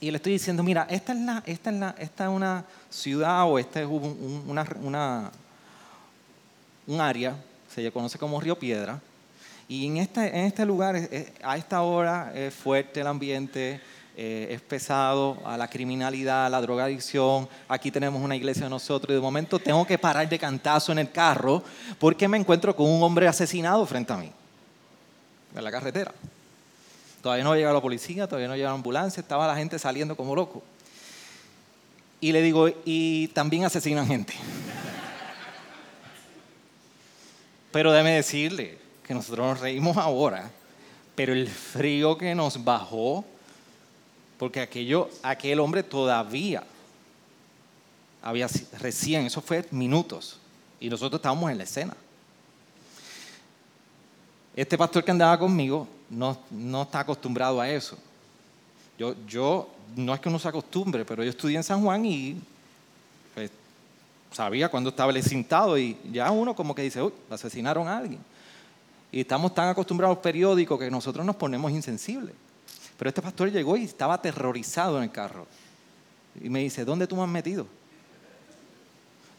y 0.00 0.10
le 0.10 0.16
estoy 0.16 0.32
diciendo, 0.32 0.62
mira, 0.62 0.86
esta 0.90 1.12
es, 1.12 1.18
la, 1.20 1.42
esta 1.46 1.70
es, 1.70 1.76
la, 1.76 1.94
esta 1.98 2.24
es 2.24 2.30
una 2.30 2.64
ciudad 2.90 3.44
o 3.48 3.58
esta 3.58 3.80
es 3.80 3.86
un, 3.86 4.02
un- 4.48 4.66
una, 4.86 5.30
un 6.86 7.00
área, 7.00 7.36
se 7.74 7.82
le 7.82 7.90
conoce 7.92 8.18
como 8.18 8.40
Río 8.40 8.58
Piedra, 8.58 9.00
y 9.68 9.86
en 9.86 9.98
este, 9.98 10.26
en 10.28 10.44
este 10.46 10.64
lugar, 10.64 10.96
es- 10.96 11.08
es- 11.12 11.32
a 11.42 11.56
esta 11.56 11.82
hora, 11.82 12.32
es 12.34 12.54
fuerte 12.54 13.00
el 13.00 13.06
ambiente, 13.06 13.80
eh, 14.16 14.48
es 14.50 14.60
pesado, 14.60 15.38
a 15.44 15.56
la 15.56 15.68
criminalidad, 15.68 16.46
a 16.46 16.50
la 16.50 16.60
drogadicción. 16.60 17.48
Aquí 17.68 17.90
tenemos 17.92 18.20
una 18.20 18.34
iglesia 18.34 18.64
de 18.64 18.70
nosotros 18.70 19.10
y 19.12 19.14
de 19.14 19.20
momento 19.20 19.60
tengo 19.60 19.86
que 19.86 19.96
parar 19.98 20.28
de 20.28 20.38
cantazo 20.38 20.90
en 20.90 20.98
el 20.98 21.12
carro 21.12 21.62
porque 22.00 22.26
me 22.26 22.36
encuentro 22.36 22.74
con 22.74 22.88
un 22.90 23.00
hombre 23.02 23.28
asesinado 23.28 23.86
frente 23.86 24.12
a 24.12 24.16
mí, 24.16 24.32
en 25.58 25.64
la 25.64 25.70
carretera. 25.70 26.12
Todavía 27.22 27.44
no 27.44 27.54
llega 27.54 27.72
la 27.72 27.80
policía, 27.80 28.26
todavía 28.26 28.48
no 28.48 28.56
llega 28.56 28.68
la 28.68 28.74
ambulancia, 28.74 29.20
estaba 29.20 29.46
la 29.46 29.56
gente 29.56 29.78
saliendo 29.78 30.16
como 30.16 30.34
loco. 30.34 30.62
Y 32.20 32.32
le 32.32 32.42
digo, 32.42 32.68
y 32.84 33.28
también 33.28 33.64
asesinan 33.64 34.06
gente. 34.06 34.34
Pero 37.72 37.92
déjeme 37.92 38.12
decirle 38.12 38.78
que 39.06 39.14
nosotros 39.14 39.46
nos 39.46 39.60
reímos 39.60 39.96
ahora, 39.96 40.50
pero 41.14 41.32
el 41.32 41.48
frío 41.48 42.16
que 42.16 42.34
nos 42.34 42.62
bajó, 42.62 43.24
porque 44.38 44.60
aquello, 44.60 45.10
aquel 45.22 45.60
hombre 45.60 45.82
todavía 45.82 46.62
había 48.22 48.48
recién, 48.78 49.26
eso 49.26 49.40
fue 49.40 49.66
minutos, 49.70 50.38
y 50.78 50.88
nosotros 50.88 51.18
estábamos 51.18 51.50
en 51.50 51.58
la 51.58 51.64
escena. 51.64 51.96
Este 54.58 54.76
pastor 54.76 55.04
que 55.04 55.12
andaba 55.12 55.38
conmigo 55.38 55.86
no, 56.10 56.36
no 56.50 56.82
está 56.82 56.98
acostumbrado 56.98 57.60
a 57.60 57.70
eso. 57.70 57.96
Yo, 58.98 59.14
yo, 59.24 59.70
no 59.94 60.12
es 60.12 60.18
que 60.18 60.28
uno 60.28 60.40
se 60.40 60.48
acostumbre, 60.48 61.04
pero 61.04 61.22
yo 61.22 61.30
estudié 61.30 61.58
en 61.58 61.62
San 61.62 61.80
Juan 61.80 62.04
y 62.04 62.42
pues, 63.36 63.52
sabía 64.32 64.68
cuando 64.68 64.90
estaba 64.90 65.12
el 65.12 65.22
cintado 65.22 65.78
y 65.78 65.96
ya 66.10 66.32
uno 66.32 66.56
como 66.56 66.74
que 66.74 66.82
dice, 66.82 67.00
uy, 67.00 67.12
asesinaron 67.30 67.86
a 67.86 67.98
alguien. 67.98 68.18
Y 69.12 69.20
estamos 69.20 69.54
tan 69.54 69.68
acostumbrados 69.68 70.16
al 70.16 70.22
periódico 70.22 70.76
que 70.76 70.90
nosotros 70.90 71.24
nos 71.24 71.36
ponemos 71.36 71.70
insensibles. 71.70 72.34
Pero 72.98 73.10
este 73.10 73.22
pastor 73.22 73.52
llegó 73.52 73.76
y 73.76 73.84
estaba 73.84 74.14
aterrorizado 74.14 74.96
en 74.98 75.04
el 75.04 75.12
carro. 75.12 75.46
Y 76.42 76.48
me 76.48 76.58
dice, 76.58 76.84
¿dónde 76.84 77.06
tú 77.06 77.14
me 77.14 77.22
has 77.22 77.28
metido? 77.28 77.64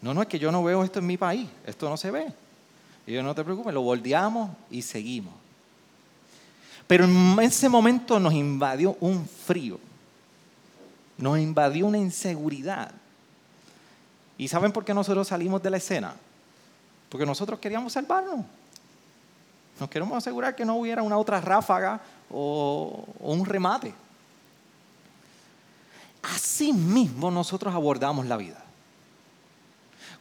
No, 0.01 0.13
no, 0.13 0.21
es 0.21 0.29
que 0.29 0.39
yo 0.39 0.49
no 0.49 0.63
veo 0.63 0.81
esto 0.81 0.99
en 0.99 1.07
mi 1.07 1.17
país, 1.17 1.49
esto 1.65 1.89
no 1.89 1.97
se 1.97 2.09
ve. 2.09 2.31
Y 3.05 3.13
yo 3.13 3.23
no 3.23 3.33
te 3.33 3.43
preocupes, 3.43 3.73
lo 3.73 3.81
volteamos 3.81 4.51
y 4.69 4.81
seguimos. 4.81 5.33
Pero 6.87 7.05
en 7.05 7.39
ese 7.39 7.69
momento 7.69 8.19
nos 8.19 8.33
invadió 8.33 8.97
un 8.99 9.27
frío, 9.27 9.79
nos 11.17 11.37
invadió 11.37 11.85
una 11.85 11.97
inseguridad. 11.97 12.91
¿Y 14.37 14.47
saben 14.47 14.71
por 14.71 14.85
qué 14.85 14.93
nosotros 14.93 15.27
salimos 15.27 15.61
de 15.61 15.69
la 15.69 15.77
escena? 15.77 16.15
Porque 17.09 17.25
nosotros 17.25 17.59
queríamos 17.59 17.93
salvarnos. 17.93 18.45
Nos 19.79 19.89
queremos 19.89 20.17
asegurar 20.17 20.55
que 20.55 20.65
no 20.65 20.77
hubiera 20.77 21.03
una 21.03 21.17
otra 21.17 21.39
ráfaga 21.39 22.01
o, 22.29 23.05
o 23.19 23.33
un 23.33 23.45
remate. 23.45 23.93
Así 26.21 26.73
mismo 26.73 27.31
nosotros 27.31 27.73
abordamos 27.73 28.25
la 28.25 28.37
vida. 28.37 28.63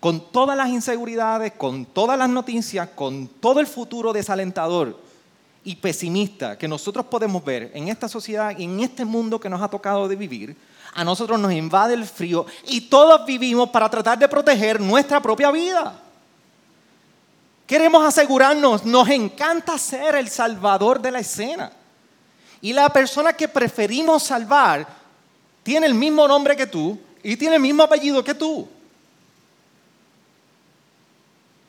Con 0.00 0.30
todas 0.30 0.56
las 0.56 0.68
inseguridades, 0.68 1.52
con 1.52 1.84
todas 1.84 2.18
las 2.18 2.28
noticias, 2.28 2.88
con 2.94 3.26
todo 3.26 3.60
el 3.60 3.66
futuro 3.66 4.12
desalentador 4.12 4.98
y 5.64 5.76
pesimista 5.76 6.56
que 6.56 6.68
nosotros 6.68 7.06
podemos 7.06 7.44
ver 7.44 7.72
en 7.74 7.88
esta 7.88 8.08
sociedad 8.08 8.56
y 8.56 8.64
en 8.64 8.80
este 8.80 9.04
mundo 9.04 9.40
que 9.40 9.48
nos 9.48 9.60
ha 9.60 9.68
tocado 9.68 10.06
de 10.08 10.16
vivir, 10.16 10.56
a 10.94 11.04
nosotros 11.04 11.38
nos 11.38 11.52
invade 11.52 11.94
el 11.94 12.04
frío 12.04 12.46
y 12.66 12.82
todos 12.82 13.26
vivimos 13.26 13.70
para 13.70 13.90
tratar 13.90 14.18
de 14.18 14.28
proteger 14.28 14.80
nuestra 14.80 15.20
propia 15.20 15.50
vida. 15.50 16.00
Queremos 17.66 18.02
asegurarnos, 18.02 18.86
nos 18.86 19.08
encanta 19.10 19.76
ser 19.76 20.14
el 20.14 20.28
salvador 20.28 21.02
de 21.02 21.10
la 21.10 21.18
escena. 21.18 21.70
Y 22.62 22.72
la 22.72 22.88
persona 22.88 23.34
que 23.34 23.46
preferimos 23.46 24.22
salvar 24.22 24.86
tiene 25.62 25.86
el 25.86 25.94
mismo 25.94 26.26
nombre 26.26 26.56
que 26.56 26.66
tú 26.66 26.98
y 27.22 27.36
tiene 27.36 27.56
el 27.56 27.62
mismo 27.62 27.82
apellido 27.82 28.24
que 28.24 28.34
tú. 28.34 28.66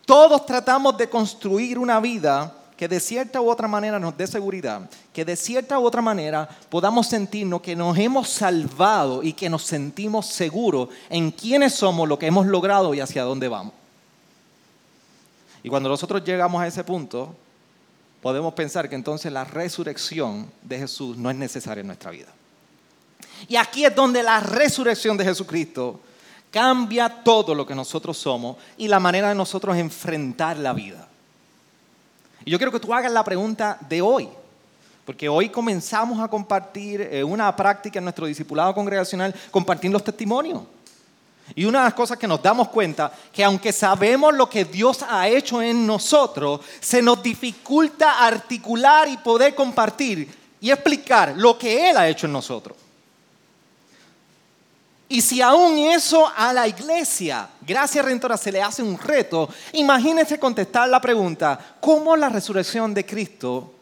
Todos 0.10 0.44
tratamos 0.44 0.98
de 0.98 1.08
construir 1.08 1.78
una 1.78 2.00
vida 2.00 2.52
que 2.76 2.88
de 2.88 3.00
cierta 3.00 3.42
u 3.42 3.48
otra 3.48 3.68
manera 3.68 4.00
nos 4.00 4.18
dé 4.18 4.26
seguridad, 4.26 4.90
que 5.14 5.24
de 5.24 5.36
cierta 5.36 5.78
u 5.78 5.86
otra 5.86 6.02
manera 6.02 6.50
podamos 6.70 7.06
sentirnos 7.06 7.62
que 7.62 7.76
nos 7.76 7.96
hemos 7.96 8.28
salvado 8.28 9.22
y 9.22 9.34
que 9.34 9.52
nos 9.52 9.62
sentimos 9.66 10.26
seguros 10.26 10.90
en 11.12 11.30
quiénes 11.30 11.76
somos, 11.76 12.10
lo 12.10 12.18
que 12.18 12.26
hemos 12.26 12.48
logrado 12.48 12.96
y 12.96 13.02
hacia 13.02 13.22
dónde 13.22 13.50
vamos. 13.50 13.74
Y 15.62 15.70
cuando 15.70 15.90
nosotros 15.90 16.24
llegamos 16.24 16.60
a 16.60 16.66
ese 16.66 16.84
punto, 16.84 17.36
podemos 18.20 18.56
pensar 18.56 18.90
que 18.90 18.96
entonces 18.96 19.32
la 19.32 19.44
resurrección 19.44 20.52
de 20.64 20.80
Jesús 20.80 21.18
no 21.18 21.30
es 21.30 21.36
necesaria 21.36 21.82
en 21.82 21.88
nuestra 21.88 22.10
vida. 22.10 22.30
Y 23.48 23.58
aquí 23.58 23.86
es 23.86 23.94
donde 23.94 24.24
la 24.24 24.40
resurrección 24.40 25.18
de 25.18 25.26
Jesucristo 25.26 26.00
cambia 26.52 27.10
todo 27.10 27.54
lo 27.54 27.66
que 27.66 27.76
nosotros 27.76 28.18
somos 28.18 28.58
y 28.78 28.88
la 28.88 29.00
manera 29.00 29.30
de 29.30 29.36
nosotros 29.36 29.78
enfrentar 29.78 30.58
la 30.58 30.74
vida. 30.74 31.08
Y 32.46 32.52
yo 32.52 32.58
quiero 32.58 32.72
que 32.72 32.80
tú 32.80 32.94
hagas 32.94 33.12
la 33.12 33.24
pregunta 33.24 33.78
de 33.88 34.02
hoy, 34.02 34.30
porque 35.06 35.30
hoy 35.30 35.50
comenzamos 35.50 36.20
a 36.20 36.28
compartir 36.28 37.02
eh, 37.02 37.24
una 37.24 37.56
práctica 37.56 38.00
en 38.00 38.06
nuestro 38.06 38.26
discipulado 38.26 38.74
congregacional, 38.74 39.34
compartir 39.52 39.92
los 39.92 40.04
testimonios. 40.04 40.62
Y 41.56 41.66
una 41.66 41.80
de 41.80 41.86
las 41.86 41.94
cosas 41.96 42.18
que 42.18 42.28
nos 42.28 42.42
damos 42.42 42.70
cuenta, 42.70 43.12
que 43.34 43.44
aunque 43.44 43.72
sabemos 43.72 44.36
lo 44.36 44.48
que 44.48 44.66
Dios 44.66 45.04
ha 45.08 45.28
hecho 45.28 45.62
en 45.62 45.86
nosotros, 45.86 46.62
se 46.80 47.02
nos 47.02 47.24
dificulta 47.24 48.26
articular 48.26 49.08
y 49.08 49.18
poder 49.18 49.56
compartir 49.56 50.30
y 50.62 50.70
explicar 50.70 51.34
lo 51.36 51.58
que 51.58 51.90
Él 51.90 51.98
ha 51.98 52.08
hecho 52.08 52.28
en 52.28 52.34
nosotros. 52.34 52.78
Y 55.12 55.22
si 55.22 55.42
aún 55.42 55.80
eso 55.80 56.32
a 56.36 56.54
la 56.54 56.68
iglesia, 56.68 57.50
gracias 57.62 58.06
Redentora, 58.06 58.38
se 58.38 58.52
le 58.52 58.62
hace 58.62 58.84
un 58.84 58.96
reto, 58.96 59.50
imagínense 59.74 60.38
contestar 60.38 60.88
la 60.88 61.02
pregunta, 61.02 61.78
¿cómo 61.82 62.16
la 62.16 62.30
resurrección 62.30 62.94
de 62.94 63.04
Cristo 63.04 63.74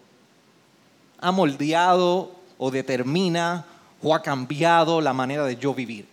ha 1.20 1.30
moldeado 1.34 2.32
o 2.58 2.72
determina 2.72 3.66
o 4.02 4.16
ha 4.16 4.22
cambiado 4.22 5.02
la 5.02 5.12
manera 5.12 5.44
de 5.44 5.58
yo 5.58 5.74
vivir? 5.74 6.08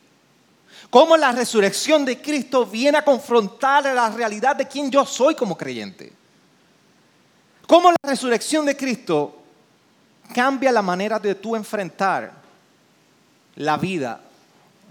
¿Cómo 0.91 1.17
la 1.17 1.31
resurrección 1.31 2.05
de 2.05 2.21
Cristo 2.21 2.67
viene 2.67 2.99
a 2.99 3.05
confrontar 3.05 3.85
la 3.85 4.11
realidad 4.11 4.57
de 4.57 4.67
quién 4.67 4.91
yo 4.91 5.07
soy 5.07 5.37
como 5.37 5.57
creyente? 5.57 6.13
¿Cómo 7.69 7.93
la 7.93 7.97
resurrección 8.03 8.67
de 8.67 8.77
Cristo 8.77 9.43
cambia 10.35 10.73
la 10.73 10.83
manera 10.83 11.21
de 11.21 11.37
tú 11.37 11.55
enfrentar 11.55 12.33
la 13.55 13.77
vida 13.77 14.21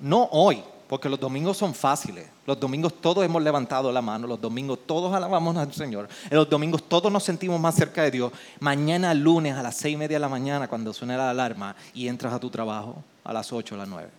no 0.04 0.28
hoy, 0.32 0.62
porque 0.90 1.08
los 1.08 1.18
domingos 1.18 1.58
son 1.58 1.74
fáciles. 1.74 2.28
Los 2.46 2.60
domingos 2.60 3.00
todos 3.00 3.24
hemos 3.24 3.42
levantado 3.42 3.90
la 3.90 4.02
mano, 4.02 4.28
los 4.28 4.40
domingos 4.40 4.80
todos 4.86 5.14
alabamos 5.14 5.56
al 5.56 5.74
Señor, 5.74 6.10
en 6.30 6.38
los 6.38 6.50
domingos 6.50 6.84
todos 6.90 7.10
nos 7.10 7.24
sentimos 7.24 7.58
más 7.58 7.74
cerca 7.76 8.04
de 8.04 8.12
Dios. 8.12 8.34
Mañana 8.60 9.14
lunes 9.14 9.56
a 9.56 9.64
las 9.64 9.78
seis 9.78 9.94
y 9.94 9.98
media 9.98 10.18
de 10.18 10.20
la 10.20 10.28
mañana 10.28 10.68
cuando 10.68 10.94
suene 10.94 11.16
la 11.16 11.30
alarma 11.30 11.74
y 11.94 12.10
entras 12.10 12.34
a 12.34 12.40
tu 12.40 12.50
trabajo 12.50 13.02
a 13.24 13.32
las 13.32 13.52
ocho, 13.54 13.76
a 13.76 13.78
las 13.78 13.88
nueve. 13.88 14.10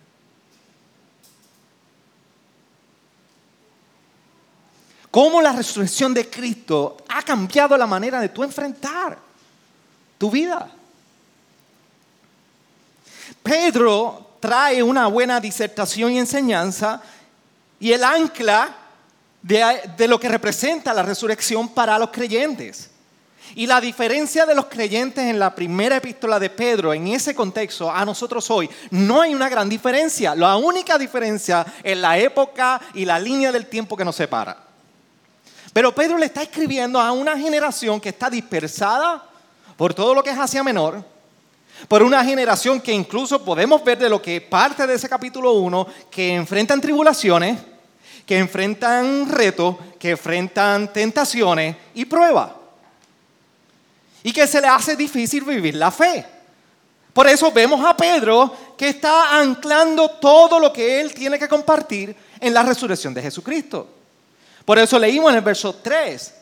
¿Cómo 5.11 5.39
la 5.41 5.53
resurrección 5.53 6.15
de 6.15 6.27
Cristo 6.27 6.97
ha 7.07 7.21
cambiado 7.21 7.77
la 7.77 7.85
manera 7.85 8.19
de 8.19 8.29
tú 8.29 8.43
enfrentar 8.43 9.19
tu 10.17 10.31
vida? 10.31 10.67
Pedro 13.43 14.24
trae 14.45 14.83
una 14.83 15.07
buena 15.07 15.39
disertación 15.39 16.11
y 16.11 16.19
enseñanza 16.19 17.01
y 17.79 17.91
el 17.91 18.03
ancla 18.03 18.75
de, 19.41 20.07
lo 20.07 20.19
que 20.19 20.29
representa 20.29 20.93
la 20.93 21.01
resurrección 21.01 21.69
para 21.69 21.97
los 21.97 22.11
creyentes. 22.11 22.91
Y 23.55 23.65
la 23.65 23.81
diferencia 23.81 24.45
de 24.45 24.53
los 24.53 24.65
creyentes 24.65 25.23
en 25.23 25.39
la 25.39 25.55
primera 25.55 25.97
epístola 25.97 26.39
de 26.39 26.51
Pedro, 26.51 26.93
en 26.93 27.07
ese 27.07 27.33
contexto, 27.33 27.91
a 27.91 28.05
nosotros 28.05 28.51
hoy, 28.51 28.69
no 28.91 29.21
hay 29.21 29.33
una 29.33 29.49
gran 29.49 29.67
diferencia. 29.67 30.35
La 30.35 30.57
única 30.57 30.99
diferencia 30.99 31.65
es 31.83 31.97
la 31.97 32.15
época 32.19 32.79
y 32.93 33.03
la 33.03 33.17
línea 33.17 33.51
del 33.51 33.65
tiempo 33.65 33.97
que 33.97 34.05
nos 34.05 34.15
separa. 34.15 34.57
Pero 35.73 35.95
Pedro 35.95 36.19
le 36.19 36.27
está 36.27 36.43
escribiendo 36.43 37.01
a 37.01 37.11
una 37.11 37.35
generación 37.35 37.99
que 37.99 38.09
está 38.09 38.29
dispersada 38.29 39.23
por 39.75 39.95
todo 39.95 40.13
lo 40.13 40.23
que 40.23 40.29
es 40.29 40.37
Asia 40.37 40.63
Menor, 40.63 41.14
por 41.87 42.01
una 42.01 42.23
generación 42.23 42.81
que 42.81 42.91
incluso 42.91 43.43
podemos 43.43 43.83
ver 43.83 43.97
de 43.97 44.09
lo 44.09 44.21
que 44.21 44.41
parte 44.41 44.87
de 44.87 44.95
ese 44.95 45.09
capítulo 45.09 45.53
1, 45.53 45.87
que 46.09 46.33
enfrentan 46.33 46.81
tribulaciones, 46.81 47.59
que 48.25 48.37
enfrentan 48.37 49.29
retos, 49.29 49.75
que 49.99 50.11
enfrentan 50.11 50.91
tentaciones 50.91 51.75
y 51.93 52.05
pruebas. 52.05 52.51
Y 54.23 54.31
que 54.31 54.47
se 54.47 54.61
le 54.61 54.67
hace 54.67 54.95
difícil 54.95 55.43
vivir 55.43 55.75
la 55.75 55.91
fe. 55.91 56.25
Por 57.13 57.27
eso 57.27 57.51
vemos 57.51 57.85
a 57.85 57.95
Pedro 57.95 58.73
que 58.77 58.89
está 58.89 59.39
anclando 59.39 60.09
todo 60.09 60.59
lo 60.59 60.73
que 60.73 60.99
él 60.99 61.13
tiene 61.13 61.37
que 61.37 61.47
compartir 61.47 62.15
en 62.39 62.53
la 62.53 62.63
resurrección 62.63 63.13
de 63.13 63.21
Jesucristo. 63.21 63.87
Por 64.65 64.79
eso 64.79 64.97
leímos 64.97 65.29
en 65.31 65.37
el 65.37 65.43
verso 65.43 65.75
3 65.75 66.33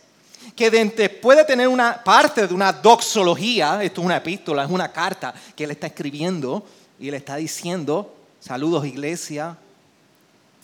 que 0.55 0.69
después 0.69 1.37
de 1.37 1.45
tener 1.45 1.67
una 1.67 2.03
parte 2.03 2.47
de 2.47 2.53
una 2.53 2.71
doxología, 2.71 3.83
esto 3.83 4.01
es 4.01 4.05
una 4.05 4.17
epístola, 4.17 4.63
es 4.63 4.69
una 4.69 4.91
carta 4.91 5.33
que 5.55 5.63
él 5.63 5.71
está 5.71 5.87
escribiendo 5.87 6.63
y 6.99 7.09
le 7.09 7.17
está 7.17 7.37
diciendo, 7.37 8.15
saludos 8.39 8.85
iglesia, 8.85 9.57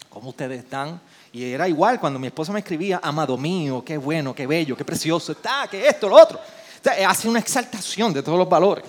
¿cómo 0.09 0.29
ustedes 0.29 0.59
están? 0.59 1.01
Y 1.31 1.43
era 1.43 1.67
igual 1.67 1.99
cuando 1.99 2.19
mi 2.19 2.27
esposa 2.27 2.51
me 2.51 2.59
escribía, 2.59 2.99
amado 3.03 3.37
mío, 3.37 3.83
qué 3.83 3.97
bueno, 3.97 4.33
qué 4.35 4.45
bello, 4.45 4.75
qué 4.75 4.85
precioso 4.85 5.31
está, 5.31 5.67
qué 5.69 5.87
esto, 5.87 6.07
lo 6.07 6.15
otro. 6.21 6.37
O 6.37 6.83
sea, 6.83 7.09
hace 7.09 7.27
una 7.27 7.39
exaltación 7.39 8.13
de 8.13 8.21
todos 8.21 8.37
los 8.37 8.49
valores. 8.49 8.85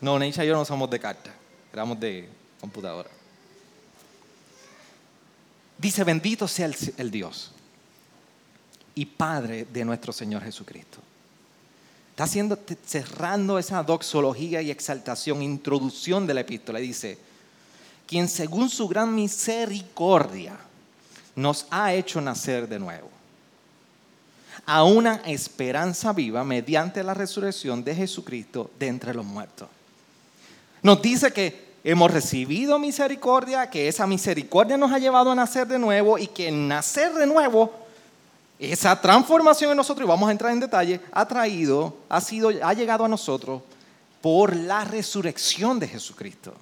No, 0.00 0.18
Neisha 0.18 0.44
y 0.44 0.48
yo 0.48 0.54
no 0.54 0.64
somos 0.64 0.88
de 0.90 1.00
carta, 1.00 1.30
éramos 1.72 1.98
de 1.98 2.28
computadora. 2.60 3.10
Dice, 5.78 6.04
bendito 6.04 6.46
sea 6.46 6.70
el 6.98 7.10
Dios 7.10 7.53
y 8.94 9.06
Padre 9.06 9.66
de 9.72 9.84
nuestro 9.84 10.12
Señor 10.12 10.42
Jesucristo. 10.42 10.98
Está 12.10 12.24
haciendo, 12.24 12.58
cerrando 12.86 13.58
esa 13.58 13.82
doxología 13.82 14.62
y 14.62 14.70
exaltación, 14.70 15.42
introducción 15.42 16.26
de 16.26 16.34
la 16.34 16.42
epístola. 16.42 16.78
dice, 16.78 17.18
quien 18.06 18.28
según 18.28 18.70
su 18.70 18.86
gran 18.86 19.14
misericordia 19.14 20.56
nos 21.34 21.66
ha 21.70 21.92
hecho 21.92 22.20
nacer 22.20 22.68
de 22.68 22.78
nuevo 22.78 23.10
a 24.66 24.84
una 24.84 25.16
esperanza 25.26 26.12
viva 26.12 26.44
mediante 26.44 27.02
la 27.02 27.14
resurrección 27.14 27.82
de 27.82 27.94
Jesucristo 27.94 28.70
de 28.78 28.86
entre 28.86 29.12
los 29.12 29.24
muertos. 29.24 29.68
Nos 30.82 31.02
dice 31.02 31.32
que 31.32 31.74
hemos 31.82 32.10
recibido 32.10 32.78
misericordia, 32.78 33.68
que 33.68 33.88
esa 33.88 34.06
misericordia 34.06 34.76
nos 34.76 34.92
ha 34.92 34.98
llevado 34.98 35.32
a 35.32 35.34
nacer 35.34 35.66
de 35.66 35.78
nuevo 35.78 36.16
y 36.16 36.28
que 36.28 36.50
nacer 36.50 37.12
de 37.14 37.26
nuevo 37.26 37.83
esa 38.58 39.00
transformación 39.00 39.70
en 39.72 39.76
nosotros, 39.76 40.06
y 40.06 40.08
vamos 40.08 40.28
a 40.28 40.32
entrar 40.32 40.52
en 40.52 40.60
detalle, 40.60 41.00
ha 41.12 41.26
traído, 41.26 41.96
ha, 42.08 42.20
sido, 42.20 42.50
ha 42.62 42.72
llegado 42.72 43.04
a 43.04 43.08
nosotros 43.08 43.62
por 44.20 44.54
la 44.54 44.84
resurrección 44.84 45.78
de 45.78 45.88
Jesucristo. 45.88 46.54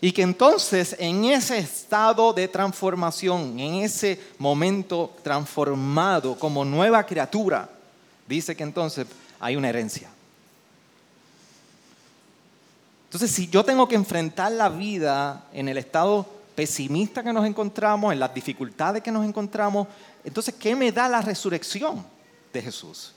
Y 0.00 0.12
que 0.12 0.22
entonces 0.22 0.94
en 0.98 1.24
ese 1.24 1.58
estado 1.58 2.32
de 2.32 2.46
transformación, 2.46 3.58
en 3.58 3.76
ese 3.76 4.20
momento 4.38 5.16
transformado 5.22 6.38
como 6.38 6.64
nueva 6.64 7.04
criatura, 7.04 7.68
dice 8.28 8.54
que 8.54 8.62
entonces 8.62 9.06
hay 9.40 9.56
una 9.56 9.70
herencia. 9.70 10.08
Entonces, 13.06 13.30
si 13.30 13.48
yo 13.48 13.64
tengo 13.64 13.88
que 13.88 13.94
enfrentar 13.94 14.52
la 14.52 14.68
vida 14.68 15.44
en 15.52 15.68
el 15.68 15.78
estado 15.78 16.26
pesimista 16.58 17.22
que 17.22 17.32
nos 17.32 17.46
encontramos, 17.46 18.12
en 18.12 18.18
las 18.18 18.34
dificultades 18.34 19.00
que 19.00 19.12
nos 19.12 19.24
encontramos, 19.24 19.86
entonces, 20.24 20.52
¿qué 20.58 20.74
me 20.74 20.90
da 20.90 21.08
la 21.08 21.22
resurrección 21.22 22.04
de 22.52 22.60
Jesús? 22.60 23.12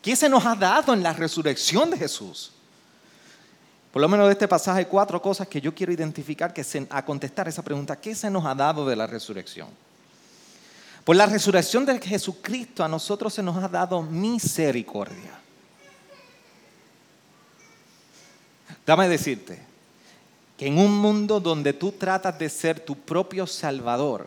¿Qué 0.00 0.14
se 0.14 0.28
nos 0.28 0.46
ha 0.46 0.54
dado 0.54 0.94
en 0.94 1.02
la 1.02 1.12
resurrección 1.12 1.90
de 1.90 1.98
Jesús? 1.98 2.52
Por 3.90 4.00
lo 4.00 4.08
menos 4.08 4.28
de 4.28 4.34
este 4.34 4.46
pasaje 4.46 4.86
cuatro 4.86 5.20
cosas 5.20 5.48
que 5.48 5.60
yo 5.60 5.74
quiero 5.74 5.92
identificar 5.92 6.54
que 6.54 6.64
a 6.88 7.04
contestar 7.04 7.48
esa 7.48 7.64
pregunta, 7.64 7.96
¿qué 7.96 8.14
se 8.14 8.30
nos 8.30 8.46
ha 8.46 8.54
dado 8.54 8.86
de 8.86 8.94
la 8.94 9.08
resurrección? 9.08 9.66
Por 11.02 11.16
la 11.16 11.26
resurrección 11.26 11.84
de 11.84 11.98
Jesucristo 11.98 12.84
a 12.84 12.88
nosotros 12.88 13.34
se 13.34 13.42
nos 13.42 13.56
ha 13.56 13.66
dado 13.66 14.02
misericordia. 14.02 15.32
Dame 18.86 19.08
decirte 19.08 19.71
en 20.66 20.78
un 20.78 20.96
mundo 20.98 21.40
donde 21.40 21.72
tú 21.72 21.92
tratas 21.92 22.38
de 22.38 22.48
ser 22.48 22.80
tu 22.80 22.96
propio 22.96 23.46
salvador, 23.46 24.26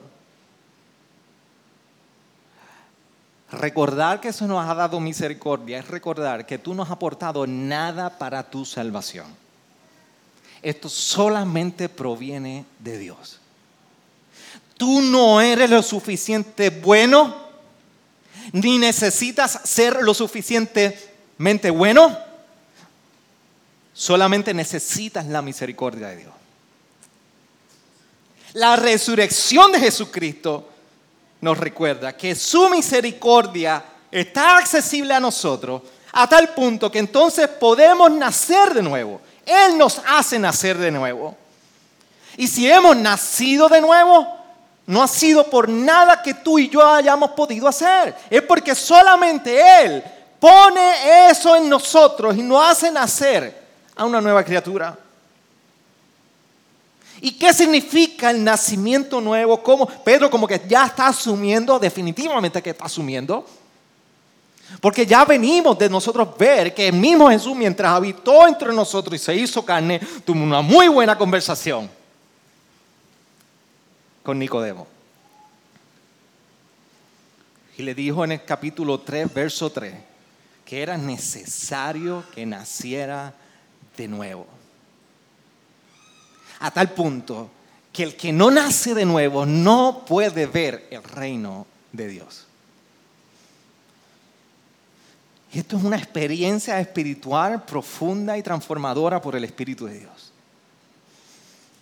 Recordar 3.51 4.19
que 4.19 4.29
eso 4.29 4.47
nos 4.47 4.67
ha 4.67 4.73
dado 4.73 4.99
misericordia 4.99 5.79
es 5.79 5.87
recordar 5.87 6.45
que 6.45 6.57
tú 6.57 6.73
no 6.73 6.83
has 6.83 6.91
aportado 6.91 7.45
nada 7.45 8.17
para 8.17 8.43
tu 8.43 8.65
salvación. 8.65 9.27
Esto 10.61 10.89
solamente 10.89 11.87
proviene 11.87 12.65
de 12.79 12.97
Dios. 12.97 13.39
Tú 14.77 15.01
no 15.01 15.39
eres 15.39 15.69
lo 15.69 15.83
suficiente 15.83 16.69
bueno, 16.69 17.35
ni 18.51 18.77
necesitas 18.77 19.61
ser 19.63 20.01
lo 20.01 20.13
suficientemente 20.13 21.69
bueno. 21.69 22.17
Solamente 23.95 24.53
necesitas 24.53 25.25
la 25.27 25.41
misericordia 25.41 26.09
de 26.09 26.17
Dios. 26.17 26.33
La 28.51 28.75
resurrección 28.75 29.71
de 29.71 29.79
Jesucristo 29.79 30.67
nos 31.39 31.57
recuerda 31.57 32.11
que 32.11 32.35
su 32.35 32.67
misericordia 32.67 33.81
está 34.11 34.57
accesible 34.57 35.13
a 35.13 35.21
nosotros 35.21 35.81
a 36.11 36.27
tal 36.27 36.49
punto 36.49 36.91
que 36.91 36.99
entonces 36.99 37.47
podemos 37.47 38.11
nacer 38.11 38.73
de 38.73 38.81
nuevo. 38.81 39.21
Él 39.45 39.77
nos 39.77 40.01
hace 40.05 40.37
nacer 40.39 40.77
de 40.77 40.91
nuevo. 40.91 41.37
Y 42.35 42.47
si 42.47 42.69
hemos 42.69 42.97
nacido 42.97 43.69
de 43.69 43.79
nuevo, 43.79 44.27
no 44.87 45.03
ha 45.03 45.07
sido 45.07 45.49
por 45.49 45.69
nada 45.69 46.21
que 46.21 46.33
tú 46.33 46.59
y 46.59 46.67
yo 46.67 46.85
hayamos 46.85 47.31
podido 47.31 47.65
hacer. 47.65 48.13
Es 48.29 48.41
porque 48.41 48.75
solamente 48.75 49.57
Él 49.83 50.03
pone 50.37 51.29
eso 51.29 51.55
en 51.55 51.69
nosotros 51.69 52.35
y 52.35 52.43
nos 52.43 52.61
hace 52.61 52.91
nacer 52.91 53.64
a 53.95 54.05
una 54.05 54.21
nueva 54.21 54.43
criatura. 54.43 54.97
¿Y 57.21 57.31
qué 57.31 57.53
significa 57.53 58.29
el 58.29 58.43
nacimiento 58.43 59.21
nuevo? 59.21 59.61
¿Cómo? 59.63 59.87
Pedro 59.87 60.29
como 60.29 60.47
que 60.47 60.61
ya 60.67 60.85
está 60.85 61.07
asumiendo, 61.07 61.79
definitivamente 61.79 62.61
que 62.61 62.71
está 62.71 62.85
asumiendo. 62.85 63.45
Porque 64.81 65.05
ya 65.05 65.23
venimos 65.23 65.77
de 65.77 65.89
nosotros 65.89 66.37
ver 66.37 66.73
que 66.73 66.89
el 66.89 66.95
mismo 66.95 67.29
Jesús 67.29 67.55
mientras 67.55 67.91
habitó 67.91 68.47
entre 68.47 68.73
nosotros 68.73 69.15
y 69.15 69.23
se 69.23 69.35
hizo 69.35 69.63
carne, 69.63 69.99
tuvo 70.25 70.41
una 70.41 70.61
muy 70.61 70.87
buena 70.87 71.17
conversación 71.17 71.89
con 74.23 74.37
Nicodemo. 74.39 74.87
Y 77.77 77.83
le 77.83 77.93
dijo 77.93 78.23
en 78.23 78.33
el 78.33 78.43
capítulo 78.43 78.99
3, 78.99 79.33
verso 79.33 79.69
3, 79.69 79.93
que 80.65 80.81
era 80.81 80.97
necesario 80.97 82.23
que 82.33 82.45
naciera 82.45 83.33
de 83.97 84.07
nuevo 84.07 84.47
a 86.59 86.71
tal 86.71 86.91
punto 86.91 87.49
que 87.91 88.03
el 88.03 88.15
que 88.15 88.33
no 88.33 88.51
nace 88.51 88.93
de 88.93 89.05
nuevo 89.05 89.45
no 89.45 90.03
puede 90.05 90.47
ver 90.47 90.87
el 90.91 91.03
reino 91.03 91.65
de 91.91 92.07
Dios. 92.07 92.45
esto 95.53 95.77
es 95.77 95.83
una 95.83 95.95
experiencia 95.95 96.79
espiritual 96.81 97.63
profunda 97.63 98.37
y 98.37 98.43
transformadora 98.43 99.21
por 99.21 99.37
el 99.37 99.45
Espíritu 99.45 99.85
de 99.85 99.99
Dios. 99.99 100.33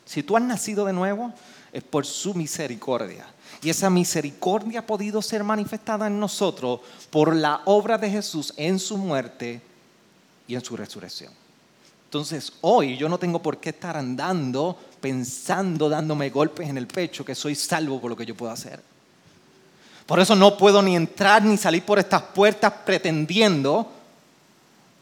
Si 0.06 0.21
tú 0.21 0.38
has 0.38 0.43
nacido 0.43 0.86
de 0.86 0.93
nuevo, 0.93 1.34
es 1.71 1.82
por 1.82 2.06
su 2.06 2.36
misericordia. 2.36 3.26
Y 3.63 3.71
esa 3.71 3.89
misericordia 3.89 4.82
ha 4.82 4.86
podido 4.86 5.23
ser 5.23 5.43
manifestada 5.43 6.06
en 6.06 6.19
nosotros 6.19 6.82
por 7.10 7.36
la 7.36 7.62
obra 7.65 7.97
de 7.97 8.12
Jesús 8.12 8.54
en 8.58 8.78
su 8.78 8.95
muerte 8.95 9.60
y 10.47 10.54
en 10.54 10.63
su 10.63 10.78
resurrección. 10.78 11.34
Entonces 12.13 12.54
hoy 12.62 12.95
yo 12.95 13.10
no 13.10 13.17
tengo 13.17 13.41
por 13.41 13.58
qué 13.58 13.69
estar 13.69 13.97
andando 13.97 14.78
pensando, 15.02 15.89
dándome 15.89 16.30
golpes 16.30 16.69
en 16.69 16.78
el 16.78 16.86
pecho, 16.86 17.26
que 17.26 17.34
soy 17.34 17.56
salvo 17.56 17.99
por 17.99 18.12
lo 18.12 18.15
que 18.15 18.23
yo 18.23 18.36
puedo 18.36 18.52
hacer. 18.52 18.80
Por 20.06 20.19
eso 20.19 20.36
no 20.36 20.56
puedo 20.56 20.84
ni 20.84 20.95
entrar 20.95 21.41
ni 21.43 21.58
salir 21.58 21.82
por 21.82 21.97
estas 21.97 22.21
puertas 22.21 22.71
pretendiendo 22.86 23.91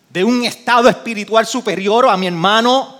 de 0.08 0.24
un 0.24 0.45
estado 0.45 0.88
espiritual 0.88 1.45
superior 1.45 2.08
a 2.08 2.15
mi 2.15 2.28
hermano, 2.28 2.97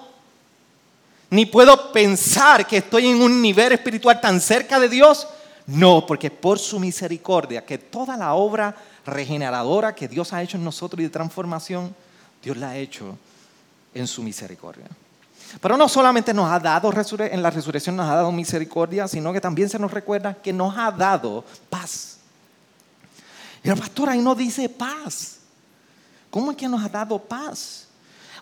ni 1.30 1.46
puedo 1.46 1.94
pensar 1.94 2.68
que 2.68 2.80
estoy 2.80 3.08
en 3.08 3.22
un 3.22 3.42
nivel 3.42 3.72
espiritual 3.72 4.20
tan 4.20 4.42
cerca 4.42 4.78
de 4.78 4.90
Dios. 4.90 5.26
No, 5.68 6.06
porque 6.06 6.30
por 6.30 6.60
su 6.60 6.82
misericordia, 6.82 7.66
que 7.66 7.78
toda 7.78 8.18
la 8.18 8.34
obra 8.34 8.76
regeneradora 9.06 9.96
que 9.96 10.10
Dios 10.10 10.34
ha 10.34 10.44
hecho 10.44 10.58
en 10.58 10.66
nosotros 10.66 11.00
y 11.00 11.04
de 11.04 11.10
transformación, 11.10 11.96
Dios 12.44 12.58
la 12.58 12.72
ha 12.72 12.78
hecho 12.78 13.18
en 13.94 14.08
su 14.08 14.24
misericordia. 14.24 14.86
Pero 15.60 15.76
no 15.76 15.90
solamente 15.90 16.34
nos 16.34 16.50
ha 16.50 16.60
dado, 16.60 16.92
en 17.20 17.44
la 17.44 17.50
resurrección 17.50 17.96
nos 17.96 18.10
ha 18.10 18.16
dado 18.16 18.32
misericordia, 18.32 19.08
sino 19.08 19.34
que 19.34 19.42
también 19.42 19.70
se 19.70 19.80
nos 19.80 19.92
recuerda 19.92 20.34
que 20.34 20.54
nos 20.54 20.78
ha 20.78 20.92
dado 20.92 21.44
paz. 21.70 22.18
Y 23.64 23.70
el 23.70 23.78
pastor 23.78 24.10
ahí 24.10 24.20
no 24.20 24.34
dice 24.34 24.70
paz. 24.70 25.38
¿Cómo 26.30 26.52
es 26.52 26.58
que 26.58 26.68
nos 26.68 26.84
ha 26.84 26.90
dado 26.90 27.20
paz? 27.20 27.88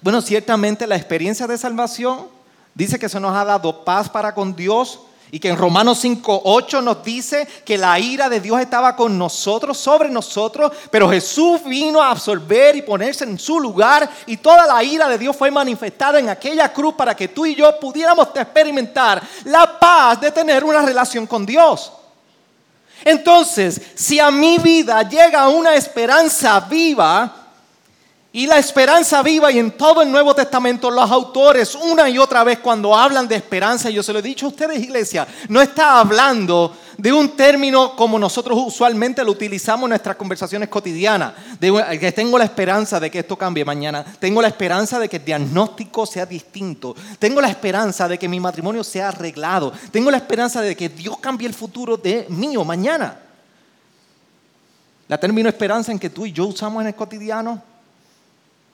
Bueno, 0.02 0.22
ciertamente 0.22 0.86
la 0.86 0.96
experiencia 0.96 1.48
de 1.48 1.58
salvación 1.58 2.28
dice 2.76 3.00
que 3.00 3.10
se 3.10 3.20
nos 3.20 3.36
ha 3.36 3.44
dado 3.44 3.84
paz 3.84 4.08
para 4.08 4.34
con 4.34 4.56
Dios 4.56 5.00
y 5.32 5.40
que 5.40 5.50
en 5.50 5.58
Romanos 5.58 6.04
5.8 6.04 6.84
nos 6.84 7.04
dice 7.04 7.48
que 7.64 7.78
la 7.78 8.00
ira 8.00 8.30
de 8.30 8.40
Dios 8.40 8.60
estaba 8.60 8.96
con 8.96 9.18
nosotros, 9.18 9.78
sobre 9.78 10.10
nosotros, 10.10 10.72
pero 10.90 11.10
Jesús 11.10 11.64
vino 11.66 12.02
a 12.02 12.12
absorber 12.12 12.76
y 12.76 12.82
ponerse 12.82 13.26
en 13.26 13.38
su 13.38 13.60
lugar 13.60 14.10
y 14.26 14.38
toda 14.38 14.66
la 14.66 14.84
ira 14.84 15.08
de 15.08 15.18
Dios 15.18 15.36
fue 15.36 15.52
manifestada 15.52 16.20
en 16.20 16.30
aquella 16.30 16.72
cruz 16.74 16.96
para 16.96 17.16
que 17.16 17.28
tú 17.28 17.46
y 17.46 17.56
yo 17.56 17.80
pudiéramos 17.80 18.30
experimentar 18.34 19.22
la 19.46 19.80
paz 19.80 20.20
de 20.20 20.32
tener 20.32 20.64
una 20.64 20.82
relación 20.82 21.28
con 21.28 21.46
Dios. 21.46 21.92
Entonces, 23.04 23.82
si 23.96 24.20
a 24.20 24.30
mi 24.30 24.58
vida 24.58 25.08
llega 25.08 25.48
una 25.48 25.76
esperanza 25.76 26.60
viva, 26.62 27.39
y 28.32 28.46
la 28.46 28.60
esperanza 28.60 29.24
viva 29.24 29.52
y 29.52 29.58
en 29.58 29.72
todo 29.72 30.04
el 30.04 30.12
Nuevo 30.12 30.36
Testamento 30.36 30.92
los 30.92 31.10
autores 31.10 31.74
una 31.74 32.08
y 32.10 32.20
otra 32.20 32.44
vez 32.44 32.60
cuando 32.60 32.96
hablan 32.96 33.28
de 33.28 33.36
esperanza, 33.36 33.90
yo 33.90 34.04
se 34.04 34.14
lo 34.14 34.20
he 34.20 34.22
dicho 34.22 34.46
a 34.46 34.50
ustedes 34.50 34.80
iglesia, 34.80 35.28
no 35.48 35.60
está 35.62 36.00
hablando 36.00 36.76
de 36.96 37.12
un 37.12 37.30
término 37.30 37.96
como 37.96 38.20
nosotros 38.20 38.60
usualmente 38.68 39.24
lo 39.24 39.32
utilizamos 39.32 39.86
en 39.86 39.90
nuestras 39.90 40.16
conversaciones 40.16 40.70
cotidianas, 40.70 41.34
tengo 41.60 42.38
la 42.38 42.44
esperanza 42.44 43.00
de 43.00 43.10
que 43.10 43.20
esto 43.20 43.36
cambie 43.36 43.66
mañana, 43.66 44.06
tengo 44.20 44.44
la 44.44 44.50
esperanza 44.50 45.00
de 45.00 45.10
que 45.10 45.18
el 45.18 45.26
diagnóstico 45.26 46.06
sea 46.06 46.28
distinto, 46.28 46.96
tengo 47.18 47.42
la 47.42 47.50
esperanza 47.50 48.08
de 48.08 48.20
que 48.20 48.28
mi 48.28 48.40
matrimonio 48.40 48.84
sea 48.84 49.08
arreglado, 49.08 49.74
tengo 49.92 50.12
la 50.12 50.18
esperanza 50.18 50.62
de 50.62 50.76
que 50.76 50.90
Dios 50.90 51.18
cambie 51.18 51.48
el 51.48 51.56
futuro 51.56 51.98
de 51.98 52.28
mío 52.30 52.64
mañana. 52.64 53.18
La 55.08 55.18
término 55.18 55.50
esperanza 55.50 55.92
en 55.92 55.98
que 55.98 56.12
tú 56.12 56.28
y 56.28 56.32
yo 56.32 56.46
usamos 56.46 56.82
en 56.82 56.88
el 56.90 56.96
cotidiano 56.96 57.64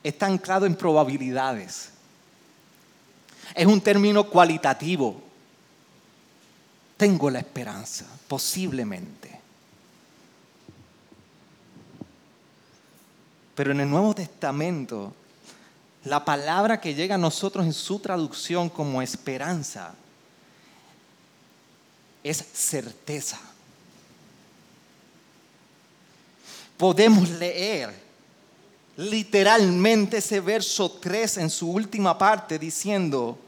está 0.08 0.26
anclado 0.26 0.66
en 0.66 0.76
probabilidades. 0.76 1.90
Es 3.54 3.66
un 3.66 3.80
término 3.80 4.24
cualitativo. 4.28 5.20
Tengo 6.96 7.28
la 7.28 7.40
esperanza, 7.40 8.06
posiblemente. 8.28 9.40
Pero 13.54 13.72
en 13.72 13.80
el 13.80 13.90
Nuevo 13.90 14.14
Testamento, 14.14 15.12
la 16.04 16.24
palabra 16.24 16.80
que 16.80 16.94
llega 16.94 17.16
a 17.16 17.18
nosotros 17.18 17.66
en 17.66 17.72
su 17.72 17.98
traducción 17.98 18.68
como 18.68 19.02
esperanza 19.02 19.94
es 22.22 22.44
certeza. 22.52 23.40
Podemos 26.76 27.28
leer 27.30 28.05
literalmente 28.96 30.18
ese 30.18 30.40
verso 30.40 30.90
3 30.90 31.38
en 31.38 31.50
su 31.50 31.70
última 31.70 32.16
parte 32.16 32.58
diciendo, 32.58 33.38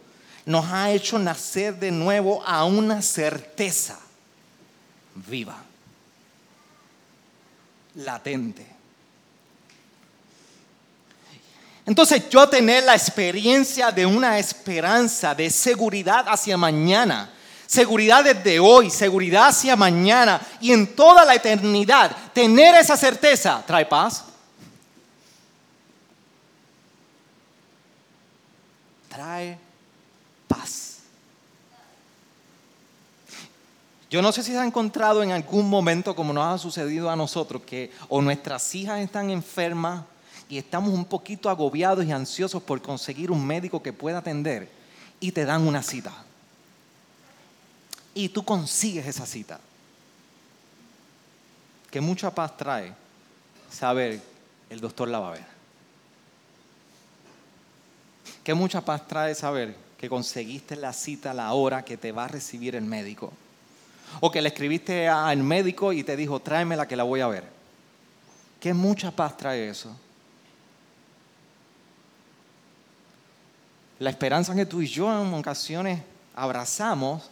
nos 0.45 0.67
ha 0.67 0.91
hecho 0.91 1.19
nacer 1.19 1.79
de 1.79 1.91
nuevo 1.91 2.43
a 2.47 2.65
una 2.65 3.03
certeza 3.03 3.99
viva, 5.15 5.63
latente. 7.95 8.67
Entonces 11.85 12.29
yo 12.29 12.47
tener 12.49 12.85
la 12.85 12.95
experiencia 12.95 13.91
de 13.91 14.05
una 14.05 14.39
esperanza, 14.39 15.35
de 15.35 15.49
seguridad 15.49 16.27
hacia 16.29 16.59
mañana, 16.59 17.31
seguridad 17.67 18.23
desde 18.23 18.61
hoy, 18.61 18.91
seguridad 18.91 19.49
hacia 19.49 19.75
mañana 19.75 20.39
y 20.61 20.73
en 20.73 20.95
toda 20.95 21.25
la 21.25 21.35
eternidad, 21.35 22.15
tener 22.35 22.75
esa 22.75 22.95
certeza 22.95 23.65
trae 23.67 23.87
paz, 23.87 24.25
trae 29.19 29.59
paz. 30.47 30.99
Yo 34.09 34.23
no 34.23 34.31
sé 34.31 34.45
si 34.45 34.53
se 34.53 34.59
ha 34.59 34.65
encontrado 34.65 35.25
en 35.25 35.33
algún 35.33 35.69
momento, 35.69 36.15
como 36.15 36.33
nos 36.33 36.45
ha 36.45 36.57
sucedido 36.57 37.11
a 37.11 37.17
nosotros, 37.17 37.63
que 37.63 37.91
o 38.09 38.23
nuestras 38.23 38.73
hijas 38.77 39.01
están 39.01 39.31
enfermas 39.31 40.05
y 40.49 40.57
estamos 40.57 40.91
un 40.91 41.05
poquito 41.05 41.51
agobiados 41.51 42.05
y 42.05 42.13
ansiosos 42.13 42.63
por 42.63 42.81
conseguir 42.81 43.33
un 43.33 43.45
médico 43.45 43.83
que 43.83 43.93
pueda 43.93 44.19
atender 44.19 44.71
y 45.19 45.33
te 45.33 45.45
dan 45.45 45.67
una 45.67 45.83
cita. 45.83 46.15
Y 48.15 48.29
tú 48.29 48.45
consigues 48.45 49.05
esa 49.05 49.27
cita. 49.27 49.59
Que 51.91 52.01
mucha 52.01 52.33
paz 52.33 52.57
trae 52.57 52.95
saber 53.69 54.23
el 54.71 54.79
doctor 54.79 55.09
la 55.09 55.19
va 55.19 55.29
a 55.31 55.33
ver. 55.33 55.58
Qué 58.49 58.55
mucha 58.55 58.81
paz 58.81 59.07
trae 59.07 59.35
saber 59.35 59.77
que 59.99 60.09
conseguiste 60.09 60.75
la 60.75 60.95
cita 60.95 61.33
a 61.33 61.35
la 61.35 61.53
hora 61.53 61.85
que 61.85 61.99
te 61.99 62.13
va 62.13 62.25
a 62.25 62.29
recibir 62.29 62.77
el 62.77 62.85
médico. 62.85 63.31
O 64.21 64.31
que 64.31 64.41
le 64.41 64.49
escribiste 64.49 65.07
al 65.07 65.43
médico 65.43 65.93
y 65.93 66.03
te 66.03 66.17
dijo, 66.17 66.41
tráemela 66.41 66.89
que 66.89 66.97
la 66.97 67.03
voy 67.03 67.21
a 67.21 67.27
ver. 67.27 67.45
Qué 68.59 68.73
mucha 68.73 69.11
paz 69.11 69.37
trae 69.37 69.69
eso. 69.69 69.95
La 73.99 74.09
esperanza 74.09 74.55
que 74.55 74.65
tú 74.65 74.81
y 74.81 74.87
yo 74.87 75.13
en 75.13 75.35
ocasiones 75.35 76.01
abrazamos 76.35 77.29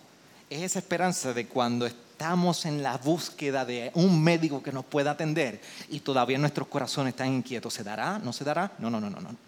es 0.51 0.65
esa 0.65 0.81
esperanza 0.81 1.33
de 1.33 1.47
cuando 1.47 1.87
estamos 1.87 2.67
en 2.67 2.83
la 2.83 2.99
búsqueda 2.99 3.65
de 3.65 3.91
un 3.95 4.23
médico 4.23 4.63
que 4.63 4.71
nos 4.71 4.85
pueda 4.85 5.13
atender 5.13 5.63
y 5.89 6.01
todavía 6.01 6.37
nuestros 6.37 6.69
corazones 6.69 7.15
están 7.15 7.33
inquietos. 7.33 7.73
¿Se 7.73 7.83
dará? 7.83 8.19
¿No 8.19 8.35
se 8.35 8.45
dará? 8.45 8.73
No, 8.79 8.91
no, 8.91 9.01
no, 9.01 9.09
no. 9.09 9.19
no. 9.19 9.46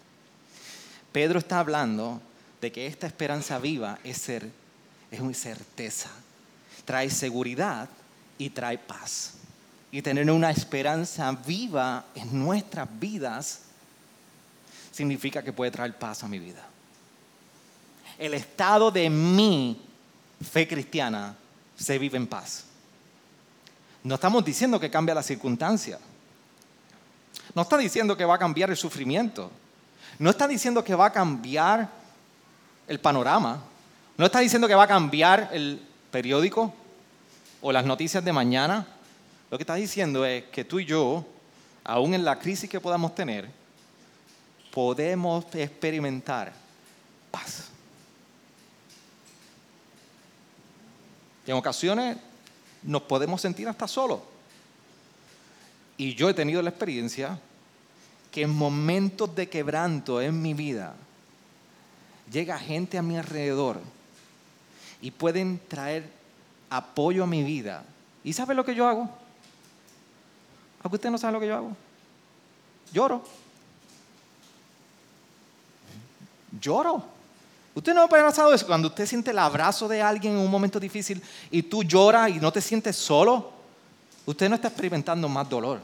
Pedro 1.11 1.39
está 1.39 1.59
hablando 1.59 2.21
de 2.61 2.71
que 2.71 2.87
esta 2.87 3.07
esperanza 3.07 3.57
viva 3.59 3.99
es, 4.03 4.17
ser, 4.17 4.49
es 5.11 5.19
una 5.19 5.33
certeza, 5.33 6.09
trae 6.85 7.09
seguridad 7.09 7.89
y 8.37 8.49
trae 8.49 8.77
paz. 8.77 9.33
Y 9.91 10.01
tener 10.03 10.29
una 10.29 10.51
esperanza 10.51 11.31
viva 11.31 12.05
en 12.13 12.37
nuestras 12.37 12.87
vidas 12.99 13.61
significa 14.91 15.41
que 15.41 15.53
puede 15.53 15.71
traer 15.71 15.97
paz 15.97 16.23
a 16.23 16.27
mi 16.27 16.37
vida. 16.37 16.63
El 18.19 18.33
estado 18.33 18.91
de 18.91 19.09
mi 19.09 19.81
fe 20.41 20.67
cristiana 20.67 21.35
se 21.75 21.97
vive 21.97 22.17
en 22.17 22.27
paz. 22.27 22.65
No 24.03 24.15
estamos 24.15 24.45
diciendo 24.45 24.79
que 24.79 24.91
cambia 24.91 25.15
la 25.15 25.23
circunstancia. 25.23 25.99
No 27.55 27.63
está 27.63 27.77
diciendo 27.77 28.15
que 28.15 28.25
va 28.25 28.35
a 28.35 28.39
cambiar 28.39 28.69
el 28.69 28.77
sufrimiento. 28.77 29.51
No 30.17 30.29
está 30.29 30.47
diciendo 30.47 30.83
que 30.83 30.95
va 30.95 31.07
a 31.07 31.13
cambiar 31.13 31.89
el 32.87 32.99
panorama. 32.99 33.61
No 34.17 34.25
está 34.25 34.39
diciendo 34.39 34.67
que 34.67 34.75
va 34.75 34.83
a 34.83 34.87
cambiar 34.87 35.49
el 35.53 35.81
periódico 36.11 36.73
o 37.61 37.71
las 37.71 37.85
noticias 37.85 38.23
de 38.23 38.33
mañana. 38.33 38.85
Lo 39.49 39.57
que 39.57 39.63
está 39.63 39.75
diciendo 39.75 40.25
es 40.25 40.45
que 40.45 40.65
tú 40.65 40.79
y 40.79 40.85
yo, 40.85 41.25
aún 41.83 42.13
en 42.13 42.25
la 42.25 42.37
crisis 42.37 42.69
que 42.69 42.79
podamos 42.79 43.15
tener, 43.15 43.49
podemos 44.71 45.45
experimentar 45.53 46.51
paz. 47.31 47.69
Y 51.45 51.51
en 51.51 51.57
ocasiones 51.57 52.17
nos 52.83 53.03
podemos 53.03 53.41
sentir 53.41 53.67
hasta 53.67 53.87
solos. 53.87 54.19
Y 55.97 56.15
yo 56.15 56.29
he 56.29 56.33
tenido 56.33 56.61
la 56.61 56.69
experiencia 56.69 57.39
que 58.31 58.43
en 58.43 58.55
momentos 58.55 59.33
de 59.35 59.49
quebranto 59.49 60.21
en 60.21 60.41
mi 60.41 60.53
vida 60.53 60.95
llega 62.31 62.57
gente 62.59 62.97
a 62.97 63.01
mi 63.01 63.17
alrededor 63.17 63.79
y 65.01 65.11
pueden 65.11 65.59
traer 65.67 66.09
apoyo 66.69 67.23
a 67.23 67.27
mi 67.27 67.43
vida. 67.43 67.83
¿Y 68.23 68.33
sabe 68.33 68.53
lo 68.53 68.63
que 68.63 68.75
yo 68.75 68.87
hago? 68.87 69.09
Aunque 70.83 70.95
usted 70.95 71.09
no 71.09 71.17
sabe 71.17 71.33
lo 71.33 71.39
que 71.39 71.47
yo 71.47 71.55
hago. 71.55 71.77
Lloro. 72.91 73.23
Lloro. 76.59 77.03
Usted 77.73 77.93
no 77.93 78.03
ha 78.03 78.07
pasado 78.07 78.53
eso 78.53 78.67
cuando 78.67 78.89
usted 78.89 79.05
siente 79.05 79.31
el 79.31 79.39
abrazo 79.39 79.87
de 79.87 80.01
alguien 80.01 80.33
en 80.33 80.39
un 80.39 80.51
momento 80.51 80.79
difícil 80.79 81.21
y 81.49 81.63
tú 81.63 81.83
lloras 81.83 82.29
y 82.29 82.39
no 82.39 82.51
te 82.51 82.61
sientes 82.61 82.95
solo. 82.95 83.51
Usted 84.25 84.49
no 84.49 84.55
está 84.55 84.67
experimentando 84.67 85.27
más 85.29 85.49
dolor 85.49 85.79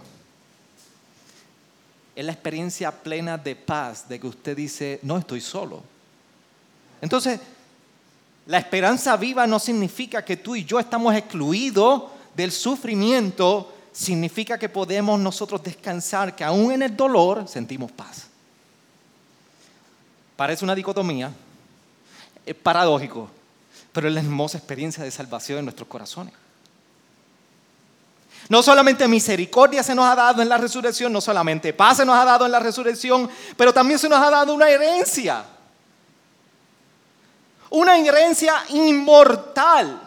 es 2.15 2.25
la 2.25 2.32
experiencia 2.32 2.91
plena 2.91 3.38
de 3.38 3.56
paz 3.56 4.08
de 4.08 4.19
que 4.19 4.28
usted 4.28 4.56
dice, 4.56 4.99
no 5.04 5.17
estoy 5.17 5.41
solo. 5.41 5.84
Entonces, 7.01 7.39
la 8.47 8.58
esperanza 8.58 9.17
viva 9.17 9.45
no 9.45 9.60
significa 9.60 10.23
que 10.23 10.38
tú 10.38 10.56
y 10.56 10.63
yo 10.63 10.80
estamos 10.80 11.13
excluidos 11.13 12.04
del 12.36 12.51
sufrimiento, 12.51 13.73
significa 13.91 14.58
que 14.58 14.69
podemos 14.69 15.19
nosotros 15.19 15.62
descansar, 15.62 16.36
que 16.36 16.43
aún 16.43 16.71
en 16.71 16.84
el 16.84 16.95
dolor 16.95 17.47
sentimos 17.47 17.91
paz. 17.91 18.28
Parece 20.36 20.63
una 20.63 20.75
dicotomía, 20.75 21.32
es 22.45 22.56
paradójico, 22.56 23.30
pero 23.91 24.08
es 24.08 24.13
la 24.13 24.19
hermosa 24.21 24.58
experiencia 24.58 25.04
de 25.04 25.12
salvación 25.12 25.60
en 25.60 25.65
nuestros 25.65 25.88
corazones. 25.88 26.34
No 28.48 28.62
solamente 28.62 29.08
misericordia 29.08 29.82
se 29.82 29.96
nos 29.96 30.06
ha 30.06 30.16
dado 30.16 30.42
en 30.42 30.50
la 30.50 30.58
resurrección, 30.58 31.12
no 31.12 31.20
solamente 31.20 31.74
paz 31.74 31.98
se 31.98 32.06
nos 32.06 32.16
ha 32.16 32.26
dado 32.26 32.46
en 32.46 32.52
la 32.52 32.60
resurrección, 32.60 33.30
pero 33.58 33.74
también 33.74 33.98
se 33.98 34.08
nos 34.08 34.20
ha 34.20 34.30
dado 34.30 34.54
una 34.54 34.70
herencia. 34.70 35.44
Una 37.72 37.98
herencia 37.98 38.64
inmortal. 38.70 40.00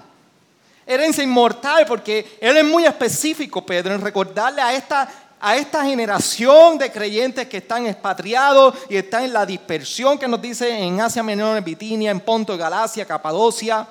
Herencia 0.87 1.25
inmortal 1.25 1.85
porque 1.87 2.39
Él 2.41 2.57
es 2.57 2.65
muy 2.65 2.85
específico, 2.85 3.67
Pedro, 3.67 3.95
en 3.95 4.01
recordarle 4.01 4.63
a 4.63 4.73
esta, 4.73 5.09
a 5.41 5.57
esta 5.57 5.85
generación 5.85 6.79
de 6.79 6.93
creyentes 6.93 7.49
que 7.49 7.57
están 7.57 7.87
expatriados 7.87 8.75
y 8.89 8.97
están 8.97 9.25
en 9.25 9.33
la 9.33 9.45
dispersión 9.45 10.17
que 10.17 10.29
nos 10.29 10.41
dice 10.41 10.71
en 10.71 11.01
Asia 11.01 11.25
Menor, 11.25 11.59
en 11.59 11.65
Bitinia, 11.65 12.13
en 12.13 12.21
Ponto, 12.21 12.57
Galacia, 12.57 13.05
Capadocia 13.05 13.87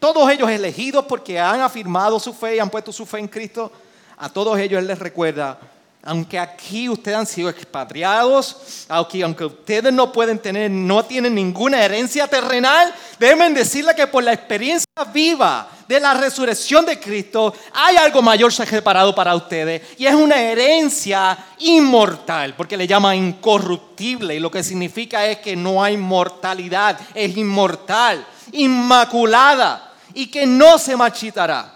todos 0.00 0.28
ellos 0.30 0.50
elegidos 0.50 1.04
porque 1.04 1.38
han 1.38 1.60
afirmado 1.60 2.18
su 2.18 2.32
fe 2.32 2.56
y 2.56 2.58
han 2.58 2.70
puesto 2.70 2.92
su 2.92 3.06
fe 3.06 3.18
en 3.18 3.28
Cristo, 3.28 3.70
a 4.16 4.28
todos 4.30 4.58
ellos 4.58 4.80
Él 4.80 4.86
les 4.86 4.98
recuerda, 4.98 5.58
aunque 6.02 6.38
aquí 6.38 6.88
ustedes 6.88 7.18
han 7.18 7.26
sido 7.26 7.50
expatriados, 7.50 8.86
aunque, 8.88 9.22
aunque 9.22 9.44
ustedes 9.44 9.92
no 9.92 10.10
pueden 10.10 10.38
tener, 10.38 10.70
no 10.70 11.04
tienen 11.04 11.34
ninguna 11.34 11.84
herencia 11.84 12.26
terrenal, 12.26 12.94
deben 13.18 13.52
decirle 13.52 13.94
que 13.94 14.06
por 14.06 14.24
la 14.24 14.32
experiencia 14.32 14.86
viva 15.12 15.68
de 15.86 16.00
la 16.00 16.14
resurrección 16.14 16.86
de 16.86 16.98
Cristo 16.98 17.52
hay 17.74 17.96
algo 17.96 18.22
mayor 18.22 18.50
separado 18.50 19.14
para 19.14 19.34
ustedes 19.34 19.82
y 19.98 20.06
es 20.06 20.14
una 20.14 20.40
herencia 20.40 21.36
inmortal, 21.58 22.54
porque 22.56 22.78
le 22.78 22.86
llama 22.86 23.14
incorruptible 23.14 24.34
y 24.34 24.40
lo 24.40 24.50
que 24.50 24.62
significa 24.62 25.26
es 25.26 25.38
que 25.38 25.54
no 25.54 25.82
hay 25.82 25.98
mortalidad, 25.98 26.98
es 27.14 27.36
inmortal, 27.36 28.24
inmaculada 28.52 29.89
y 30.20 30.26
que 30.26 30.46
no 30.46 30.78
se 30.78 30.94
marchitará, 30.96 31.72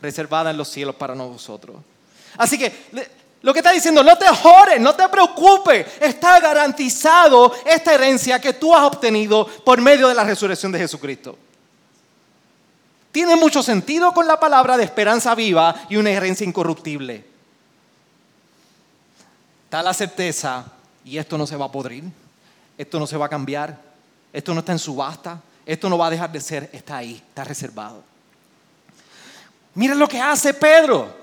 reservada 0.00 0.52
en 0.52 0.56
los 0.56 0.68
cielos 0.68 0.94
para 0.94 1.16
nosotros. 1.16 1.78
Así 2.36 2.56
que 2.56 2.72
lo 3.42 3.52
que 3.52 3.58
está 3.58 3.72
diciendo, 3.72 4.04
no 4.04 4.16
te 4.16 4.28
jores, 4.28 4.80
no 4.80 4.94
te 4.94 5.08
preocupes, 5.08 5.84
está 6.00 6.38
garantizado 6.38 7.52
esta 7.66 7.94
herencia 7.94 8.40
que 8.40 8.52
tú 8.52 8.72
has 8.72 8.84
obtenido 8.84 9.44
por 9.64 9.80
medio 9.80 10.06
de 10.06 10.14
la 10.14 10.22
resurrección 10.22 10.70
de 10.70 10.78
Jesucristo. 10.78 11.36
Tiene 13.10 13.34
mucho 13.34 13.64
sentido 13.64 14.14
con 14.14 14.28
la 14.28 14.38
palabra 14.38 14.76
de 14.76 14.84
esperanza 14.84 15.34
viva 15.34 15.74
y 15.88 15.96
una 15.96 16.10
herencia 16.10 16.46
incorruptible. 16.46 17.24
Está 19.64 19.82
la 19.82 19.92
certeza 19.92 20.66
y 21.04 21.18
esto 21.18 21.36
no 21.36 21.48
se 21.48 21.56
va 21.56 21.64
a 21.64 21.72
podrir, 21.72 22.04
esto 22.76 23.00
no 23.00 23.08
se 23.08 23.16
va 23.16 23.26
a 23.26 23.28
cambiar, 23.28 23.76
esto 24.32 24.54
no 24.54 24.60
está 24.60 24.70
en 24.70 24.78
subasta, 24.78 25.40
esto 25.68 25.90
no 25.90 25.98
va 25.98 26.06
a 26.06 26.10
dejar 26.10 26.32
de 26.32 26.40
ser, 26.40 26.70
está 26.72 26.96
ahí, 26.96 27.22
está 27.28 27.44
reservado. 27.44 28.02
Miren 29.74 29.98
lo 29.98 30.08
que 30.08 30.18
hace 30.18 30.54
Pedro. 30.54 31.14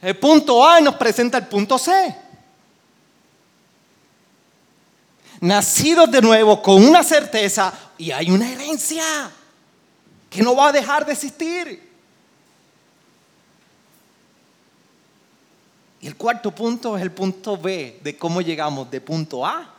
El 0.00 0.16
punto 0.16 0.66
A 0.66 0.80
nos 0.80 0.94
presenta 0.94 1.36
el 1.36 1.46
punto 1.48 1.76
C. 1.78 2.16
Nacidos 5.40 6.10
de 6.10 6.22
nuevo 6.22 6.62
con 6.62 6.82
una 6.82 7.04
certeza 7.04 7.74
y 7.98 8.10
hay 8.10 8.30
una 8.30 8.50
herencia 8.50 9.04
que 10.30 10.42
no 10.42 10.56
va 10.56 10.68
a 10.68 10.72
dejar 10.72 11.04
de 11.04 11.12
existir. 11.12 11.92
Y 16.00 16.06
el 16.06 16.16
cuarto 16.16 16.52
punto 16.52 16.96
es 16.96 17.02
el 17.02 17.12
punto 17.12 17.58
B 17.58 18.00
de 18.02 18.16
cómo 18.16 18.40
llegamos 18.40 18.90
de 18.90 19.02
punto 19.02 19.44
A 19.44 19.74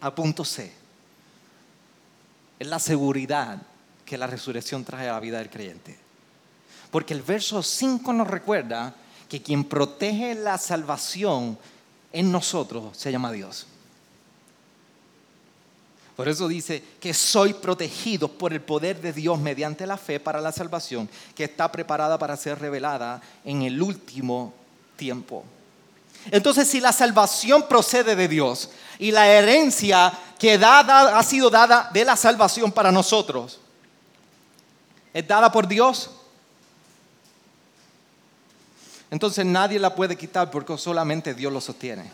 a 0.00 0.12
punto 0.12 0.44
C 0.44 0.83
es 2.64 2.70
la 2.70 2.78
seguridad 2.78 3.62
que 4.04 4.18
la 4.18 4.26
resurrección 4.26 4.84
trae 4.84 5.08
a 5.08 5.12
la 5.12 5.20
vida 5.20 5.38
del 5.38 5.50
creyente. 5.50 5.96
Porque 6.90 7.14
el 7.14 7.22
verso 7.22 7.62
5 7.62 8.12
nos 8.12 8.28
recuerda 8.28 8.94
que 9.28 9.42
quien 9.42 9.64
protege 9.64 10.34
la 10.34 10.58
salvación 10.58 11.58
en 12.12 12.32
nosotros 12.32 12.96
se 12.96 13.12
llama 13.12 13.32
Dios. 13.32 13.66
Por 16.16 16.28
eso 16.28 16.46
dice 16.46 16.82
que 17.00 17.12
soy 17.12 17.54
protegido 17.54 18.28
por 18.28 18.52
el 18.52 18.60
poder 18.60 19.00
de 19.00 19.12
Dios 19.12 19.38
mediante 19.40 19.86
la 19.86 19.96
fe 19.96 20.20
para 20.20 20.40
la 20.40 20.52
salvación 20.52 21.08
que 21.34 21.44
está 21.44 21.70
preparada 21.72 22.18
para 22.18 22.36
ser 22.36 22.60
revelada 22.60 23.20
en 23.44 23.62
el 23.62 23.82
último 23.82 24.54
tiempo. 24.96 25.44
Entonces, 26.30 26.68
si 26.68 26.80
la 26.80 26.92
salvación 26.92 27.66
procede 27.68 28.16
de 28.16 28.28
Dios 28.28 28.70
y 28.98 29.10
la 29.10 29.28
herencia 29.28 30.12
que 30.38 30.54
ha 30.62 31.22
sido 31.22 31.50
dada 31.50 31.90
de 31.92 32.04
la 32.04 32.16
salvación 32.16 32.72
para 32.72 32.90
nosotros 32.90 33.60
es 35.12 35.26
dada 35.26 35.50
por 35.52 35.68
Dios, 35.68 36.10
entonces 39.10 39.44
nadie 39.46 39.78
la 39.78 39.94
puede 39.94 40.16
quitar 40.16 40.50
porque 40.50 40.76
solamente 40.76 41.34
Dios 41.34 41.52
lo 41.52 41.60
sostiene. 41.60 42.10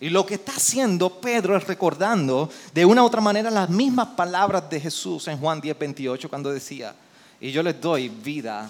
Y 0.00 0.10
lo 0.10 0.26
que 0.26 0.34
está 0.34 0.52
haciendo 0.52 1.20
Pedro 1.20 1.56
es 1.56 1.64
recordando 1.64 2.50
de 2.74 2.84
una 2.84 3.04
u 3.04 3.06
otra 3.06 3.20
manera 3.20 3.50
las 3.50 3.68
mismas 3.68 4.08
palabras 4.08 4.68
de 4.68 4.80
Jesús 4.80 5.28
en 5.28 5.38
Juan 5.38 5.60
10, 5.60 5.78
28 5.78 6.28
cuando 6.28 6.50
decía, 6.50 6.92
y 7.40 7.52
yo 7.52 7.62
les 7.62 7.80
doy 7.80 8.08
vida 8.08 8.68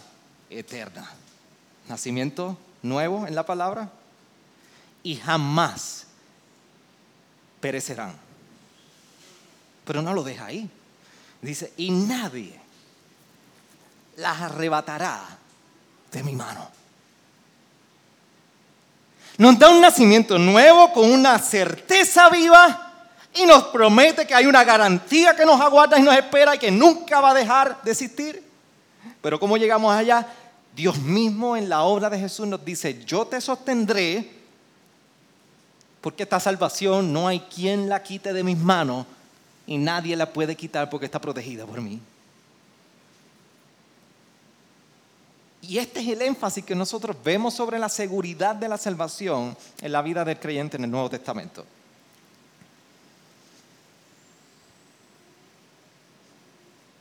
eterna. 0.51 1.11
Nacimiento 1.89 2.59
nuevo 2.83 3.27
en 3.27 3.35
la 3.35 3.47
palabra 3.47 3.89
y 5.03 5.17
jamás 5.17 6.07
perecerán. 7.61 8.15
Pero 9.85 10.03
no 10.03 10.15
lo 10.15 10.23
deja 10.23 10.47
ahí. 10.47 10.69
Dice, 11.41 11.73
y 11.77 11.91
nadie 11.91 12.61
las 14.17 14.41
arrebatará 14.41 15.21
de 16.13 16.23
mi 16.23 16.33
mano. 16.33 16.69
Nos 19.39 19.59
da 19.59 19.71
un 19.71 19.81
nacimiento 19.81 20.39
nuevo 20.39 20.93
con 20.93 21.11
una 21.11 21.39
certeza 21.39 22.29
viva 22.29 22.93
y 23.35 23.47
nos 23.47 23.65
promete 23.65 24.27
que 24.27 24.35
hay 24.35 24.47
una 24.47 24.63
garantía 24.63 25.35
que 25.35 25.47
nos 25.47 25.61
aguarda 25.61 25.99
y 25.99 26.03
nos 26.03 26.15
espera 26.15 26.55
y 26.55 26.59
que 26.59 26.71
nunca 26.71 27.21
va 27.21 27.31
a 27.31 27.35
dejar 27.35 27.83
de 27.83 27.91
existir. 27.91 28.45
Pero 29.23 29.41
¿cómo 29.41 29.57
llegamos 29.57 29.93
allá? 29.95 30.27
Dios 30.75 30.99
mismo 30.99 31.57
en 31.57 31.69
la 31.69 31.83
obra 31.83 32.11
de 32.11 32.19
Jesús 32.19 32.47
nos 32.47 32.65
dice, 32.65 33.05
yo 33.05 33.27
te 33.27 33.41
sostendré 33.41 34.42
porque 36.03 36.25
esta 36.25 36.41
salvación 36.41 37.13
no 37.13 37.29
hay 37.29 37.41
quien 37.41 37.89
la 37.89 38.03
quite 38.03 38.33
de 38.33 38.43
mis 38.43 38.59
manos 38.59 39.07
y 39.67 39.79
nadie 39.79 40.17
la 40.17 40.33
puede 40.33 40.57
quitar 40.57 40.91
porque 40.91 41.07
está 41.07 41.21
protegida 41.21 41.65
por 41.65 41.81
mí. 41.81 42.01
Y 45.63 45.79
este 45.79 46.01
es 46.01 46.09
el 46.09 46.23
énfasis 46.23 46.65
que 46.65 46.75
nosotros 46.75 47.17
vemos 47.25 47.55
sobre 47.55 47.79
la 47.79 47.89
seguridad 47.89 48.57
de 48.57 48.69
la 48.69 48.77
salvación 48.77 49.57
en 49.81 49.93
la 49.93 50.03
vida 50.03 50.25
del 50.25 50.41
creyente 50.41 50.77
en 50.77 50.85
el 50.85 50.91
Nuevo 50.91 51.09
Testamento. 51.09 51.65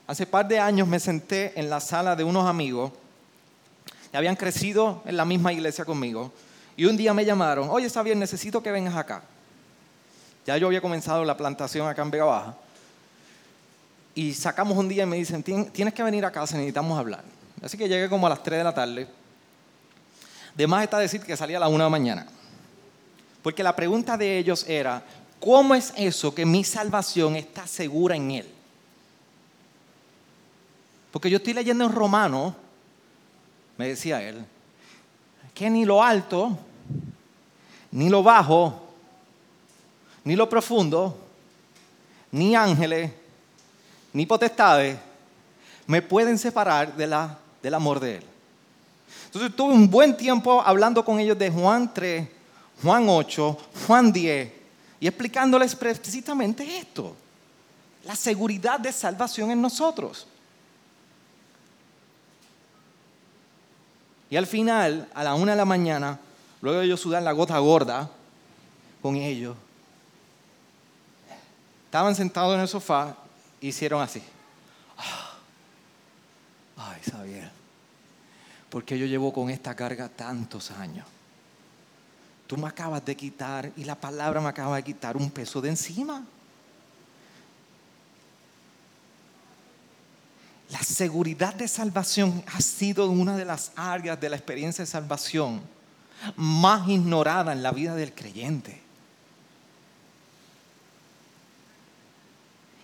Hace 0.06 0.28
par 0.28 0.48
de 0.48 0.60
años 0.60 0.88
me 0.88 1.00
senté 1.00 1.60
en 1.60 1.72
la 1.72 1.80
sala 1.80 2.16
de 2.16 2.24
unos 2.24 2.48
amigos 2.48 2.92
que 4.12 4.18
habían 4.18 4.36
crecido 4.36 5.02
en 5.06 5.18
la 5.18 5.26
misma 5.26 5.54
iglesia 5.54 5.86
conmigo 5.86 6.32
y 6.78 6.86
un 6.86 6.98
día 6.98 7.14
me 7.14 7.26
llamaron, 7.26 7.70
oye 7.70 7.90
Xavier, 7.90 8.18
necesito 8.18 8.62
que 8.62 8.72
vengas 8.72 8.96
acá. 8.96 9.24
Ya 10.46 10.58
yo 10.58 10.68
había 10.68 10.82
comenzado 10.82 11.24
la 11.24 11.38
plantación 11.38 11.88
acá 11.88 12.02
en 12.02 12.12
Vega 12.12 12.26
Baja. 12.26 12.56
Y 14.16 14.34
sacamos 14.34 14.78
un 14.78 14.90
día 14.90 15.04
y 15.04 15.06
me 15.06 15.18
dicen, 15.18 15.44
tienes 15.44 15.94
que 15.94 16.04
venir 16.04 16.26
a 16.26 16.32
casa, 16.32 16.58
necesitamos 16.58 16.98
hablar. 16.98 17.24
Así 17.64 17.78
que 17.78 17.88
llegué 17.88 18.10
como 18.10 18.28
a 18.28 18.32
las 18.32 18.44
3 18.44 18.58
de 18.58 18.64
la 18.64 18.74
tarde. 18.74 19.08
De 20.56 20.68
más 20.68 20.84
está 20.84 20.98
decir 20.98 21.22
que 21.22 21.38
salía 21.38 21.58
a 21.58 21.60
las 21.62 21.70
1 21.70 21.78
de 21.78 21.84
la 21.84 21.90
mañana. 21.90 22.28
Porque 23.42 23.64
la 23.64 23.76
pregunta 23.76 24.18
de 24.18 24.38
ellos 24.38 24.66
era, 24.68 25.04
¿cómo 25.40 25.76
es 25.76 25.94
eso 25.96 26.34
que 26.34 26.46
mi 26.46 26.64
salvación 26.64 27.36
está 27.36 27.68
segura 27.68 28.16
en 28.16 28.32
Él? 28.32 28.48
Porque 31.12 31.30
yo 31.30 31.38
estoy 31.38 31.54
leyendo 31.54 31.86
en 31.86 31.92
Romano, 31.92 32.56
me 33.78 33.90
decía 33.90 34.22
él, 34.22 34.46
que 35.54 35.70
ni 35.70 35.86
lo 35.86 36.04
alto, 36.04 36.58
ni 37.92 38.10
lo 38.10 38.24
bajo, 38.24 38.82
ni 40.24 40.36
lo 40.36 40.50
profundo, 40.50 41.18
ni 42.32 42.56
ángeles, 42.56 43.12
ni 44.14 44.26
potestades 44.26 44.98
me 45.88 46.02
pueden 46.02 46.38
separar 46.38 46.96
de 46.96 47.08
la, 47.08 47.38
del 47.62 47.74
amor 47.74 48.00
de 48.00 48.16
Él. 48.16 48.24
Entonces 49.26 49.56
tuve 49.56 49.74
un 49.74 49.90
buen 49.90 50.16
tiempo 50.16 50.62
hablando 50.62 51.04
con 51.04 51.20
ellos 51.20 51.38
de 51.38 51.50
Juan 51.50 51.94
3, 51.94 52.28
Juan 52.82 53.06
8, 53.10 53.58
Juan 53.88 54.12
10 54.12 54.52
y 55.00 55.08
explicándoles 55.08 55.76
precisamente 55.76 56.78
esto, 56.78 57.16
la 58.06 58.16
seguridad 58.16 58.80
de 58.80 58.92
salvación 58.92 59.52
en 59.52 59.62
nosotros. 59.62 60.28
Y 64.32 64.38
al 64.38 64.48
final, 64.48 65.10
a 65.14 65.26
la 65.26 65.36
una 65.36 65.52
de 65.52 65.58
la 65.58 65.66
mañana, 65.66 66.18
luego 66.62 66.80
de 66.80 66.88
yo 66.88 66.96
sudar 66.96 67.22
la 67.22 67.34
gota 67.34 67.60
gorda 67.60 68.10
con 69.02 69.18
ellos, 69.18 69.58
estaban 71.84 72.16
sentados 72.16 72.56
en 72.56 72.62
el 72.62 72.68
sofá 72.70 73.14
e 73.60 73.68
hicieron 73.68 74.02
así. 74.02 74.24
Ay, 76.78 77.02
Xavier, 77.12 77.52
porque 78.70 78.98
yo 78.98 79.06
llevo 79.06 79.34
con 79.34 79.50
esta 79.50 79.76
carga 79.76 80.08
tantos 80.08 80.72
años. 80.72 81.06
Tú 82.48 82.56
me 82.56 82.70
acabas 82.70 83.04
de 83.04 83.18
quitar 83.18 83.70
y 83.76 83.84
la 83.84 83.96
palabra 83.96 84.40
me 84.40 84.48
acaba 84.48 84.78
de 84.78 84.84
quitar 84.84 85.18
un 85.18 85.30
peso 85.30 85.60
de 85.60 85.70
encima. 85.70 86.24
La 90.72 90.82
seguridad 90.84 91.54
de 91.54 91.68
salvación 91.68 92.44
ha 92.48 92.62
sido 92.62 93.10
una 93.10 93.36
de 93.36 93.44
las 93.44 93.74
áreas 93.76 94.20
de 94.20 94.30
la 94.30 94.38
experiencia 94.38 94.86
de 94.86 94.90
salvación 94.90 95.62
más 96.38 96.88
ignorada 96.88 97.52
en 97.52 97.62
la 97.62 97.72
vida 97.72 97.94
del 97.94 98.14
creyente. 98.14 98.82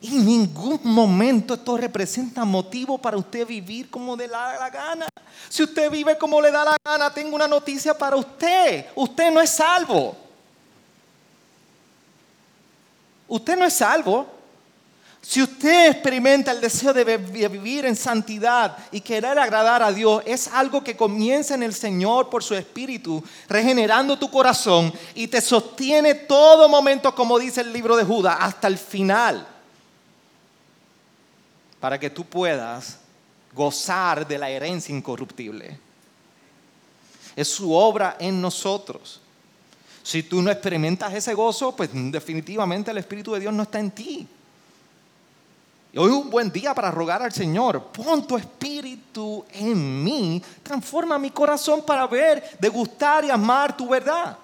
En 0.02 0.26
ningún 0.26 0.82
momento 0.84 1.54
esto 1.54 1.78
representa 1.78 2.44
motivo 2.44 2.98
para 2.98 3.18
usted 3.18 3.48
vivir 3.48 3.90
como 3.90 4.18
le 4.18 4.28
da 4.28 4.60
la 4.60 4.70
gana. 4.70 5.08
Si 5.48 5.64
usted 5.64 5.90
vive 5.90 6.18
como 6.18 6.42
le 6.42 6.52
da 6.52 6.66
la 6.66 6.78
gana, 6.84 7.14
tengo 7.14 7.36
una 7.36 7.48
noticia 7.48 7.98
para 7.98 8.18
usted. 8.18 8.88
Usted 8.96 9.32
no 9.32 9.40
es 9.40 9.50
salvo. 9.50 10.16
Usted 13.30 13.58
no 13.58 13.66
es 13.66 13.74
salvo. 13.74 14.37
Si 15.22 15.42
usted 15.42 15.92
experimenta 15.92 16.52
el 16.52 16.62
deseo 16.62 16.94
de 16.94 17.18
vivir 17.50 17.86
en 17.86 17.96
santidad 17.96 18.78
y 18.92 19.02
querer 19.02 19.38
agradar 19.38 19.84
a 19.84 19.92
Dios, 19.92 20.24
es 20.26 20.48
algo 20.48 20.84
que 20.84 20.96
comienza 20.96 21.54
en 21.54 21.64
el 21.64 21.74
Señor 21.74 22.30
por 22.30 22.44
su 22.44 22.56
Espíritu, 22.56 23.22
regenerando 23.50 24.18
tu 24.18 24.32
corazón 24.32 24.94
y 25.16 25.28
te 25.28 25.42
sostiene 25.42 26.16
todo 26.16 26.70
momento, 26.70 27.14
como 27.14 27.38
dice 27.38 27.62
el 27.62 27.74
libro 27.74 27.98
de 27.98 28.06
Judas, 28.06 28.38
hasta 28.40 28.68
el 28.68 28.78
final 28.78 29.46
para 31.80 32.00
que 32.00 32.10
tú 32.10 32.26
puedas 32.26 33.00
gozar 33.54 34.28
de 34.28 34.38
la 34.38 34.50
herencia 34.50 34.96
incorruptible. 34.96 35.80
Es 37.36 37.48
su 37.48 37.74
obra 37.74 38.18
en 38.20 38.42
nosotros. 38.42 39.22
Si 40.04 40.24
tú 40.24 40.42
no 40.42 40.50
experimentas 40.50 41.14
ese 41.14 41.34
gozo, 41.34 41.76
pues 41.76 41.90
definitivamente 41.94 42.92
el 42.92 42.98
Espíritu 42.98 43.34
de 43.34 43.42
Dios 43.42 43.54
no 43.54 43.64
está 43.64 43.80
en 43.80 43.92
ti. 43.92 44.28
Hoy 45.98 46.12
es 46.12 46.16
un 46.16 46.30
buen 46.30 46.52
día 46.52 46.76
para 46.76 46.92
rogar 46.92 47.24
al 47.24 47.34
Señor, 47.34 47.86
pon 47.86 48.28
tu 48.28 48.38
espíritu 48.38 49.44
en 49.52 50.04
mí, 50.04 50.42
transforma 50.62 51.18
mi 51.18 51.32
corazón 51.32 51.84
para 51.84 52.06
ver, 52.06 52.58
degustar 52.60 53.26
y 53.26 53.32
amar 53.32 53.76
tu 53.76 53.88
verdad. 53.88 54.38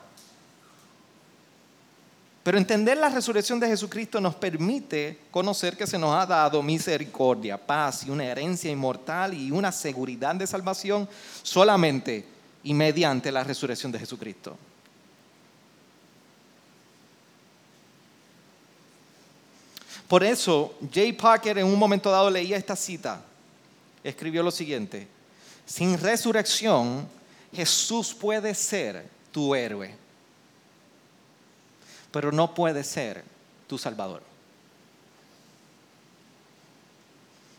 Pero 2.42 2.58
entender 2.58 2.98
la 2.98 3.10
resurrección 3.10 3.60
de 3.60 3.68
Jesucristo 3.68 4.20
nos 4.20 4.36
permite 4.36 5.20
conocer 5.32 5.78
que 5.78 5.88
se 5.88 5.98
nos 5.98 6.14
ha 6.14 6.26
dado 6.26 6.62
misericordia, 6.64 7.58
paz 7.58 8.04
y 8.06 8.10
una 8.10 8.26
herencia 8.26 8.72
inmortal 8.72 9.34
y 9.34 9.52
una 9.52 9.72
seguridad 9.72 10.36
de 10.36 10.48
salvación 10.48 11.08
solamente 11.44 12.26
y 12.64 12.74
mediante 12.74 13.32
la 13.32 13.44
resurrección 13.44 13.92
de 13.92 14.00
Jesucristo. 14.00 14.58
Por 20.14 20.24
eso, 20.24 20.76
Jay 20.94 21.12
Parker 21.12 21.58
en 21.58 21.66
un 21.66 21.80
momento 21.80 22.12
dado 22.12 22.30
leía 22.30 22.56
esta 22.56 22.76
cita, 22.76 23.20
escribió 24.04 24.44
lo 24.44 24.52
siguiente, 24.52 25.08
sin 25.66 25.98
resurrección 25.98 27.08
Jesús 27.52 28.14
puede 28.14 28.54
ser 28.54 29.10
tu 29.32 29.56
héroe 29.56 29.96
pero 32.12 32.32
no 32.32 32.54
puede 32.54 32.84
ser 32.84 33.24
tu 33.66 33.80
Salvador. 33.80 34.22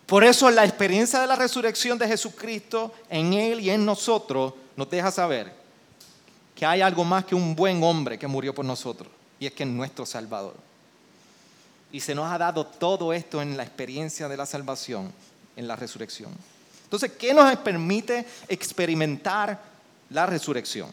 Por 0.07 0.23
eso 0.23 0.49
la 0.49 0.65
experiencia 0.65 1.19
de 1.19 1.27
la 1.27 1.35
resurrección 1.35 1.99
de 1.99 2.07
Jesucristo 2.07 2.95
en 3.11 3.33
Él 3.33 3.59
y 3.59 3.71
en 3.71 3.85
nosotros 3.85 4.55
nos 4.77 4.89
deja 4.89 5.11
saber 5.11 5.53
que 6.55 6.65
hay 6.65 6.83
algo 6.83 7.03
más 7.03 7.25
que 7.25 7.35
un 7.35 7.57
buen 7.57 7.83
hombre 7.83 8.17
que 8.17 8.29
murió 8.29 8.55
por 8.55 8.65
nosotros, 8.65 9.09
y 9.41 9.47
es 9.47 9.53
que 9.53 9.65
es 9.65 9.69
nuestro 9.69 10.07
Salvador. 10.07 10.55
Y 11.95 12.01
se 12.01 12.13
nos 12.13 12.29
ha 12.29 12.37
dado 12.37 12.67
todo 12.67 13.13
esto 13.13 13.41
en 13.41 13.57
la 13.57 13.63
experiencia 13.63 14.27
de 14.27 14.37
la 14.37 14.47
salvación, 14.47 15.13
en 15.55 15.69
la 15.69 15.77
resurrección. 15.77 16.33
Entonces, 16.83 17.13
¿qué 17.13 17.33
nos 17.33 17.55
permite 17.59 18.27
experimentar 18.49 19.61
la 20.11 20.27
resurrección? 20.27 20.91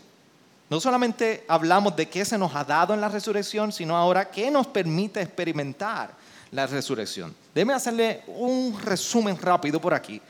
No 0.70 0.80
solamente 0.80 1.44
hablamos 1.48 1.96
de 1.96 2.08
qué 2.08 2.24
se 2.24 2.38
nos 2.38 2.54
ha 2.54 2.64
dado 2.64 2.94
en 2.94 3.02
la 3.02 3.10
resurrección, 3.10 3.72
sino 3.72 3.98
ahora 3.98 4.30
qué 4.30 4.52
nos 4.52 4.68
permite 4.68 5.24
experimentar 5.24 6.12
la 6.52 6.68
resurrección. 6.68 7.36
Déjeme 7.56 7.74
hacerle 7.74 8.22
un 8.28 8.80
resumen 8.80 9.36
rápido 9.42 9.82
por 9.82 9.96
aquí. 9.96 10.22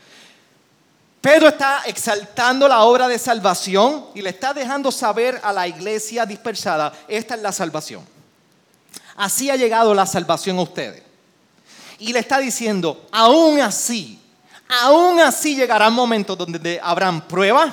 Pedro 1.19 1.49
está 1.49 1.81
exaltando 1.86 2.65
la 2.69 2.84
obra 2.84 3.10
de 3.10 3.19
salvación 3.19 4.05
y 4.15 4.21
le 4.21 4.29
está 4.29 4.53
dejando 4.53 4.89
saber 4.89 5.38
a 5.43 5.51
la 5.51 5.67
iglesia 5.67 6.25
dispersada, 6.25 6.93
esta 7.10 7.36
es 7.36 7.41
la 7.41 7.51
salvación. 7.51 8.20
Así 9.21 9.51
ha 9.51 9.55
llegado 9.55 9.93
la 9.93 10.07
salvación 10.07 10.57
a 10.57 10.63
ustedes. 10.63 11.03
Y 11.99 12.12
le 12.12 12.17
está 12.17 12.39
diciendo, 12.39 13.05
aún 13.12 13.62
así, 13.62 14.19
aún 14.81 15.19
así 15.19 15.55
llegarán 15.55 15.93
momentos 15.93 16.36
donde 16.36 16.79
habrán 16.81 17.27
pruebas, 17.27 17.71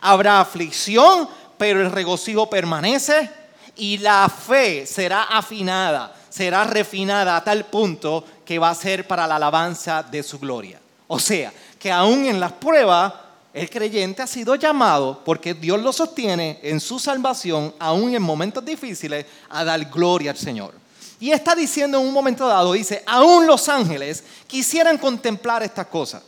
habrá 0.00 0.38
aflicción, 0.38 1.28
pero 1.58 1.80
el 1.80 1.90
regocijo 1.90 2.48
permanece 2.48 3.28
y 3.74 3.98
la 3.98 4.28
fe 4.28 4.86
será 4.86 5.24
afinada, 5.24 6.14
será 6.30 6.62
refinada 6.62 7.38
a 7.38 7.42
tal 7.42 7.64
punto 7.64 8.24
que 8.44 8.60
va 8.60 8.70
a 8.70 8.74
ser 8.76 9.04
para 9.08 9.26
la 9.26 9.34
alabanza 9.34 10.00
de 10.00 10.22
su 10.22 10.38
gloria. 10.38 10.80
O 11.08 11.18
sea, 11.18 11.52
que 11.76 11.90
aún 11.90 12.26
en 12.26 12.38
las 12.38 12.52
pruebas, 12.52 13.12
el 13.52 13.68
creyente 13.68 14.22
ha 14.22 14.28
sido 14.28 14.54
llamado, 14.54 15.22
porque 15.24 15.54
Dios 15.54 15.82
lo 15.82 15.92
sostiene 15.92 16.60
en 16.62 16.78
su 16.78 17.00
salvación, 17.00 17.74
aún 17.80 18.14
en 18.14 18.22
momentos 18.22 18.64
difíciles, 18.64 19.26
a 19.50 19.64
dar 19.64 19.84
gloria 19.86 20.30
al 20.30 20.38
Señor. 20.38 20.83
Y 21.24 21.32
está 21.32 21.54
diciendo 21.54 21.98
en 21.98 22.06
un 22.06 22.12
momento 22.12 22.46
dado, 22.46 22.74
dice, 22.74 23.02
aún 23.06 23.46
los 23.46 23.70
ángeles 23.70 24.22
quisieran 24.46 24.98
contemplar 24.98 25.62
estas 25.62 25.86
cosas, 25.86 26.22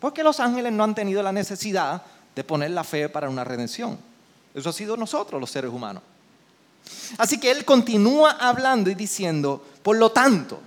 porque 0.00 0.24
los 0.24 0.40
ángeles 0.40 0.72
no 0.72 0.82
han 0.82 0.96
tenido 0.96 1.22
la 1.22 1.30
necesidad 1.30 2.02
de 2.34 2.42
poner 2.42 2.72
la 2.72 2.82
fe 2.82 3.08
para 3.08 3.30
una 3.30 3.44
redención. 3.44 3.96
Eso 4.52 4.70
ha 4.70 4.72
sido 4.72 4.96
nosotros 4.96 5.40
los 5.40 5.48
seres 5.48 5.70
humanos. 5.70 6.02
Así 7.18 7.38
que 7.38 7.52
él 7.52 7.64
continúa 7.64 8.32
hablando 8.32 8.90
y 8.90 8.96
diciendo, 8.96 9.64
por 9.80 9.96
lo 9.96 10.10
tanto, 10.10 10.58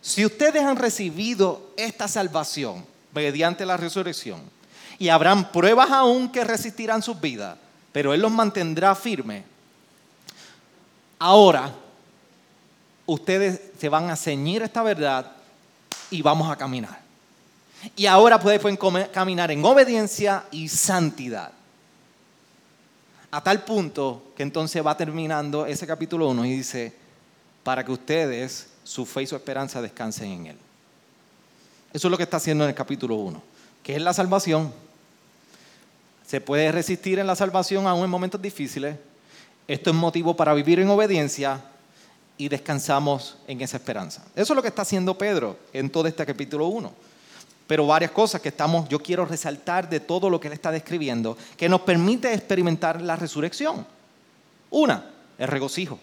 si 0.00 0.24
ustedes 0.24 0.62
han 0.62 0.76
recibido 0.76 1.72
esta 1.76 2.06
salvación 2.06 2.86
mediante 3.12 3.66
la 3.66 3.76
resurrección, 3.76 4.40
y 5.00 5.08
habrán 5.08 5.50
pruebas 5.50 5.90
aún 5.90 6.30
que 6.30 6.44
resistirán 6.44 7.02
sus 7.02 7.20
vidas, 7.20 7.58
pero 7.90 8.14
Él 8.14 8.20
los 8.20 8.30
mantendrá 8.30 8.94
firmes. 8.94 9.42
Ahora, 11.18 11.74
ustedes 13.12 13.60
se 13.78 13.88
van 13.88 14.08
a 14.08 14.14
ceñir 14.14 14.62
esta 14.62 14.84
verdad 14.84 15.32
y 16.12 16.22
vamos 16.22 16.50
a 16.50 16.56
caminar. 16.56 17.00
Y 17.96 18.06
ahora 18.06 18.38
pueden 18.38 18.78
caminar 19.12 19.50
en 19.50 19.64
obediencia 19.64 20.44
y 20.52 20.68
santidad. 20.68 21.50
A 23.32 23.42
tal 23.42 23.64
punto 23.64 24.32
que 24.36 24.44
entonces 24.44 24.84
va 24.84 24.96
terminando 24.96 25.66
ese 25.66 25.88
capítulo 25.88 26.28
1 26.28 26.44
y 26.44 26.56
dice, 26.56 26.94
para 27.64 27.84
que 27.84 27.90
ustedes, 27.90 28.68
su 28.84 29.04
fe 29.04 29.22
y 29.22 29.26
su 29.26 29.34
esperanza 29.34 29.82
descansen 29.82 30.30
en 30.30 30.46
Él. 30.46 30.58
Eso 31.92 32.06
es 32.06 32.10
lo 32.10 32.16
que 32.16 32.24
está 32.24 32.36
haciendo 32.36 32.62
en 32.64 32.70
el 32.70 32.76
capítulo 32.76 33.16
1, 33.16 33.42
que 33.82 33.96
es 33.96 34.02
la 34.02 34.14
salvación. 34.14 34.72
Se 36.26 36.40
puede 36.40 36.70
resistir 36.70 37.18
en 37.18 37.26
la 37.26 37.34
salvación 37.34 37.88
aún 37.88 38.04
en 38.04 38.10
momentos 38.10 38.40
difíciles. 38.40 38.96
Esto 39.66 39.90
es 39.90 39.96
motivo 39.96 40.36
para 40.36 40.54
vivir 40.54 40.78
en 40.78 40.88
obediencia 40.90 41.60
y 42.40 42.48
descansamos 42.48 43.36
en 43.46 43.60
esa 43.60 43.76
esperanza. 43.76 44.24
Eso 44.34 44.54
es 44.54 44.56
lo 44.56 44.62
que 44.62 44.68
está 44.68 44.80
haciendo 44.80 45.16
Pedro 45.18 45.58
en 45.74 45.90
todo 45.90 46.08
este 46.08 46.24
capítulo 46.24 46.68
1 46.68 47.10
pero 47.66 47.86
varias 47.86 48.10
cosas 48.10 48.40
que 48.40 48.48
estamos, 48.48 48.88
yo 48.88 48.98
quiero 48.98 49.24
resaltar 49.24 49.88
de 49.88 50.00
todo 50.00 50.28
lo 50.28 50.40
que 50.40 50.48
él 50.48 50.54
está 50.54 50.72
describiendo, 50.72 51.38
que 51.56 51.68
nos 51.68 51.82
permite 51.82 52.34
experimentar 52.34 53.00
la 53.00 53.14
resurrección. 53.14 53.86
Una, 54.70 55.08
el 55.38 55.46
regocijo. 55.46 55.96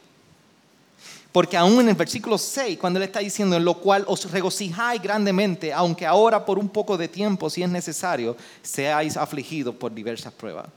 Porque 1.33 1.57
aún 1.57 1.81
en 1.81 1.89
el 1.89 1.95
versículo 1.95 2.37
6, 2.37 2.77
cuando 2.79 2.99
él 2.99 3.03
está 3.03 3.19
diciendo, 3.19 3.57
en 3.57 3.65
lo 3.65 3.73
cual 3.79 4.05
os 4.07 4.31
regocijáis 4.31 5.01
grandemente, 5.01 5.73
aunque 5.73 6.05
ahora 6.05 6.45
por 6.45 6.57
un 6.57 6.69
poco 6.69 6.97
de 6.97 7.09
tiempo, 7.09 7.49
si 7.49 7.63
es 7.63 7.69
necesario, 7.69 8.37
seáis 8.61 9.17
afligidos 9.17 9.75
por 9.75 9.93
diversas 9.93 10.31
pruebas. 10.31 10.67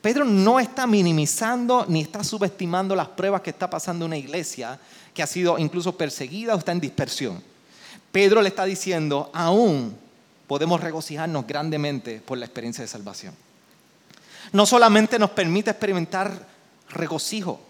Pedro 0.00 0.24
no 0.24 0.58
está 0.58 0.86
minimizando 0.86 1.84
ni 1.86 2.00
está 2.00 2.24
subestimando 2.24 2.96
las 2.96 3.08
pruebas 3.08 3.42
que 3.42 3.50
está 3.50 3.68
pasando 3.68 4.06
una 4.06 4.16
iglesia 4.16 4.80
que 5.14 5.22
ha 5.22 5.26
sido 5.26 5.58
incluso 5.58 5.96
perseguida 5.96 6.54
o 6.54 6.58
está 6.58 6.72
en 6.72 6.80
dispersión. 6.80 7.42
Pedro 8.12 8.42
le 8.42 8.48
está 8.48 8.64
diciendo, 8.64 9.30
aún 9.32 9.96
podemos 10.46 10.80
regocijarnos 10.80 11.46
grandemente 11.46 12.20
por 12.20 12.38
la 12.38 12.46
experiencia 12.46 12.82
de 12.82 12.88
salvación. 12.88 13.34
No 14.52 14.66
solamente 14.66 15.18
nos 15.18 15.30
permite 15.30 15.70
experimentar 15.70 16.46
regocijo, 16.88 17.60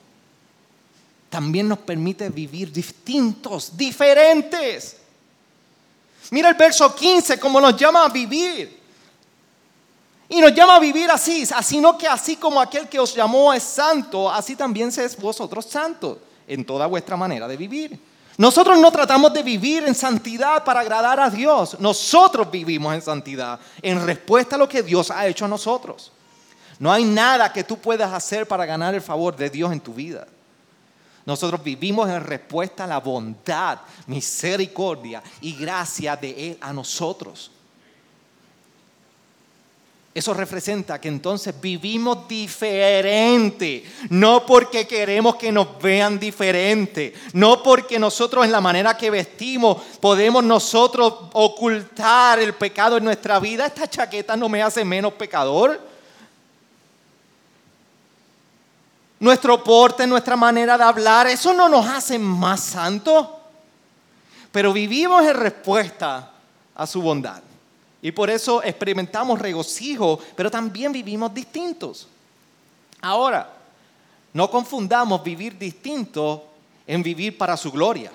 también 1.28 1.68
nos 1.68 1.78
permite 1.78 2.28
vivir 2.30 2.72
distintos, 2.72 3.76
diferentes. 3.76 4.96
Mira 6.30 6.48
el 6.48 6.54
verso 6.54 6.94
15, 6.94 7.38
cómo 7.38 7.60
nos 7.60 7.76
llama 7.76 8.04
a 8.04 8.08
vivir. 8.08 8.80
Y 10.28 10.40
nos 10.40 10.54
llama 10.54 10.76
a 10.76 10.80
vivir 10.80 11.10
así, 11.10 11.44
sino 11.62 11.98
que 11.98 12.06
así 12.06 12.36
como 12.36 12.60
aquel 12.60 12.88
que 12.88 13.00
os 13.00 13.14
llamó 13.14 13.52
es 13.52 13.62
santo, 13.62 14.30
así 14.30 14.56
también 14.56 14.90
seáis 14.92 15.16
vosotros 15.16 15.66
santos 15.66 16.18
en 16.50 16.64
toda 16.64 16.86
vuestra 16.86 17.16
manera 17.16 17.46
de 17.46 17.56
vivir. 17.56 17.98
Nosotros 18.36 18.78
no 18.78 18.90
tratamos 18.90 19.32
de 19.32 19.42
vivir 19.42 19.84
en 19.84 19.94
santidad 19.94 20.64
para 20.64 20.80
agradar 20.80 21.20
a 21.20 21.30
Dios. 21.30 21.76
Nosotros 21.78 22.50
vivimos 22.50 22.94
en 22.94 23.02
santidad 23.02 23.60
en 23.80 24.04
respuesta 24.04 24.56
a 24.56 24.58
lo 24.58 24.68
que 24.68 24.82
Dios 24.82 25.10
ha 25.10 25.26
hecho 25.26 25.44
a 25.44 25.48
nosotros. 25.48 26.10
No 26.78 26.90
hay 26.90 27.04
nada 27.04 27.52
que 27.52 27.64
tú 27.64 27.76
puedas 27.76 28.12
hacer 28.12 28.48
para 28.48 28.66
ganar 28.66 28.94
el 28.94 29.02
favor 29.02 29.36
de 29.36 29.50
Dios 29.50 29.70
en 29.72 29.80
tu 29.80 29.94
vida. 29.94 30.26
Nosotros 31.26 31.62
vivimos 31.62 32.08
en 32.08 32.24
respuesta 32.24 32.84
a 32.84 32.86
la 32.86 32.98
bondad, 32.98 33.78
misericordia 34.06 35.22
y 35.42 35.52
gracia 35.54 36.16
de 36.16 36.50
Él 36.50 36.58
a 36.60 36.72
nosotros. 36.72 37.50
Eso 40.12 40.34
representa 40.34 41.00
que 41.00 41.06
entonces 41.06 41.54
vivimos 41.60 42.26
diferente, 42.26 43.84
no 44.08 44.44
porque 44.44 44.84
queremos 44.84 45.36
que 45.36 45.52
nos 45.52 45.80
vean 45.80 46.18
diferente, 46.18 47.14
no 47.32 47.62
porque 47.62 47.96
nosotros 47.96 48.44
en 48.44 48.50
la 48.50 48.60
manera 48.60 48.96
que 48.96 49.08
vestimos 49.08 49.80
podemos 50.00 50.42
nosotros 50.42 51.14
ocultar 51.32 52.40
el 52.40 52.54
pecado 52.54 52.96
en 52.96 53.04
nuestra 53.04 53.38
vida. 53.38 53.66
Esta 53.66 53.88
chaqueta 53.88 54.36
no 54.36 54.48
me 54.48 54.60
hace 54.64 54.84
menos 54.84 55.12
pecador. 55.12 55.80
Nuestro 59.20 59.62
porte, 59.62 60.08
nuestra 60.08 60.34
manera 60.34 60.76
de 60.76 60.82
hablar, 60.82 61.28
eso 61.28 61.52
no 61.52 61.68
nos 61.68 61.86
hace 61.86 62.18
más 62.18 62.58
santos, 62.60 63.28
pero 64.50 64.72
vivimos 64.72 65.22
en 65.22 65.34
respuesta 65.34 66.32
a 66.74 66.86
su 66.86 67.00
bondad. 67.00 67.42
Y 68.02 68.12
por 68.12 68.30
eso 68.30 68.62
experimentamos 68.62 69.38
regocijo, 69.38 70.18
pero 70.34 70.50
también 70.50 70.92
vivimos 70.92 71.32
distintos. 71.34 72.08
Ahora, 73.02 73.52
no 74.32 74.50
confundamos 74.50 75.22
vivir 75.22 75.58
distinto 75.58 76.46
en 76.86 77.02
vivir 77.02 77.36
para 77.36 77.56
su 77.56 77.70
gloria. 77.70 78.10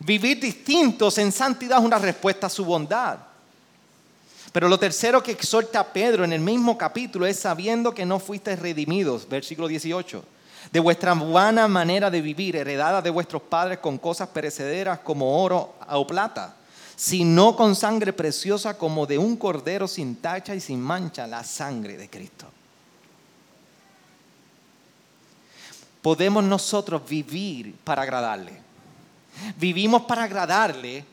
Vivir 0.00 0.40
distintos 0.40 1.18
en 1.18 1.30
santidad 1.30 1.78
es 1.78 1.84
una 1.84 1.98
respuesta 1.98 2.48
a 2.48 2.50
su 2.50 2.64
bondad. 2.64 3.18
Pero 4.52 4.68
lo 4.68 4.78
tercero 4.78 5.22
que 5.22 5.32
exhorta 5.32 5.92
Pedro 5.92 6.24
en 6.24 6.32
el 6.32 6.40
mismo 6.40 6.76
capítulo 6.76 7.26
es 7.26 7.38
sabiendo 7.38 7.94
que 7.94 8.06
no 8.06 8.18
fuisteis 8.18 8.58
redimidos, 8.58 9.28
versículo 9.28 9.68
18, 9.68 10.24
de 10.72 10.80
vuestra 10.80 11.14
vana 11.14 11.68
manera 11.68 12.10
de 12.10 12.20
vivir, 12.20 12.56
heredada 12.56 13.02
de 13.02 13.10
vuestros 13.10 13.42
padres 13.42 13.78
con 13.78 13.98
cosas 13.98 14.28
perecederas 14.28 14.98
como 15.00 15.42
oro 15.42 15.74
o 15.88 16.06
plata 16.06 16.56
sino 16.96 17.54
con 17.54 17.76
sangre 17.76 18.14
preciosa 18.14 18.78
como 18.78 19.06
de 19.06 19.18
un 19.18 19.36
cordero 19.36 19.86
sin 19.86 20.16
tacha 20.16 20.54
y 20.54 20.60
sin 20.60 20.80
mancha, 20.80 21.26
la 21.26 21.44
sangre 21.44 21.96
de 21.98 22.08
Cristo. 22.08 22.46
Podemos 26.00 26.42
nosotros 26.42 27.02
vivir 27.06 27.74
para 27.84 28.02
agradarle. 28.02 28.62
Vivimos 29.58 30.02
para 30.02 30.24
agradarle, 30.24 31.04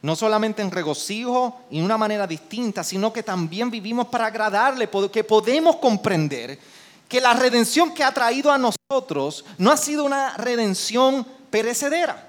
no 0.00 0.16
solamente 0.16 0.62
en 0.62 0.70
regocijo 0.70 1.60
y 1.70 1.78
de 1.78 1.84
una 1.84 1.98
manera 1.98 2.26
distinta, 2.26 2.82
sino 2.82 3.12
que 3.12 3.22
también 3.22 3.70
vivimos 3.70 4.06
para 4.06 4.26
agradarle, 4.26 4.88
porque 4.88 5.24
podemos 5.24 5.76
comprender 5.76 6.58
que 7.06 7.20
la 7.20 7.34
redención 7.34 7.92
que 7.92 8.04
ha 8.04 8.14
traído 8.14 8.50
a 8.50 8.58
nosotros 8.58 9.44
no 9.58 9.70
ha 9.70 9.76
sido 9.76 10.04
una 10.04 10.36
redención 10.36 11.26
perecedera. 11.50 12.27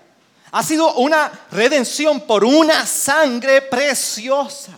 Ha 0.51 0.63
sido 0.63 0.95
una 0.95 1.31
redención 1.51 2.21
por 2.21 2.43
una 2.43 2.85
sangre 2.85 3.61
preciosa. 3.61 4.77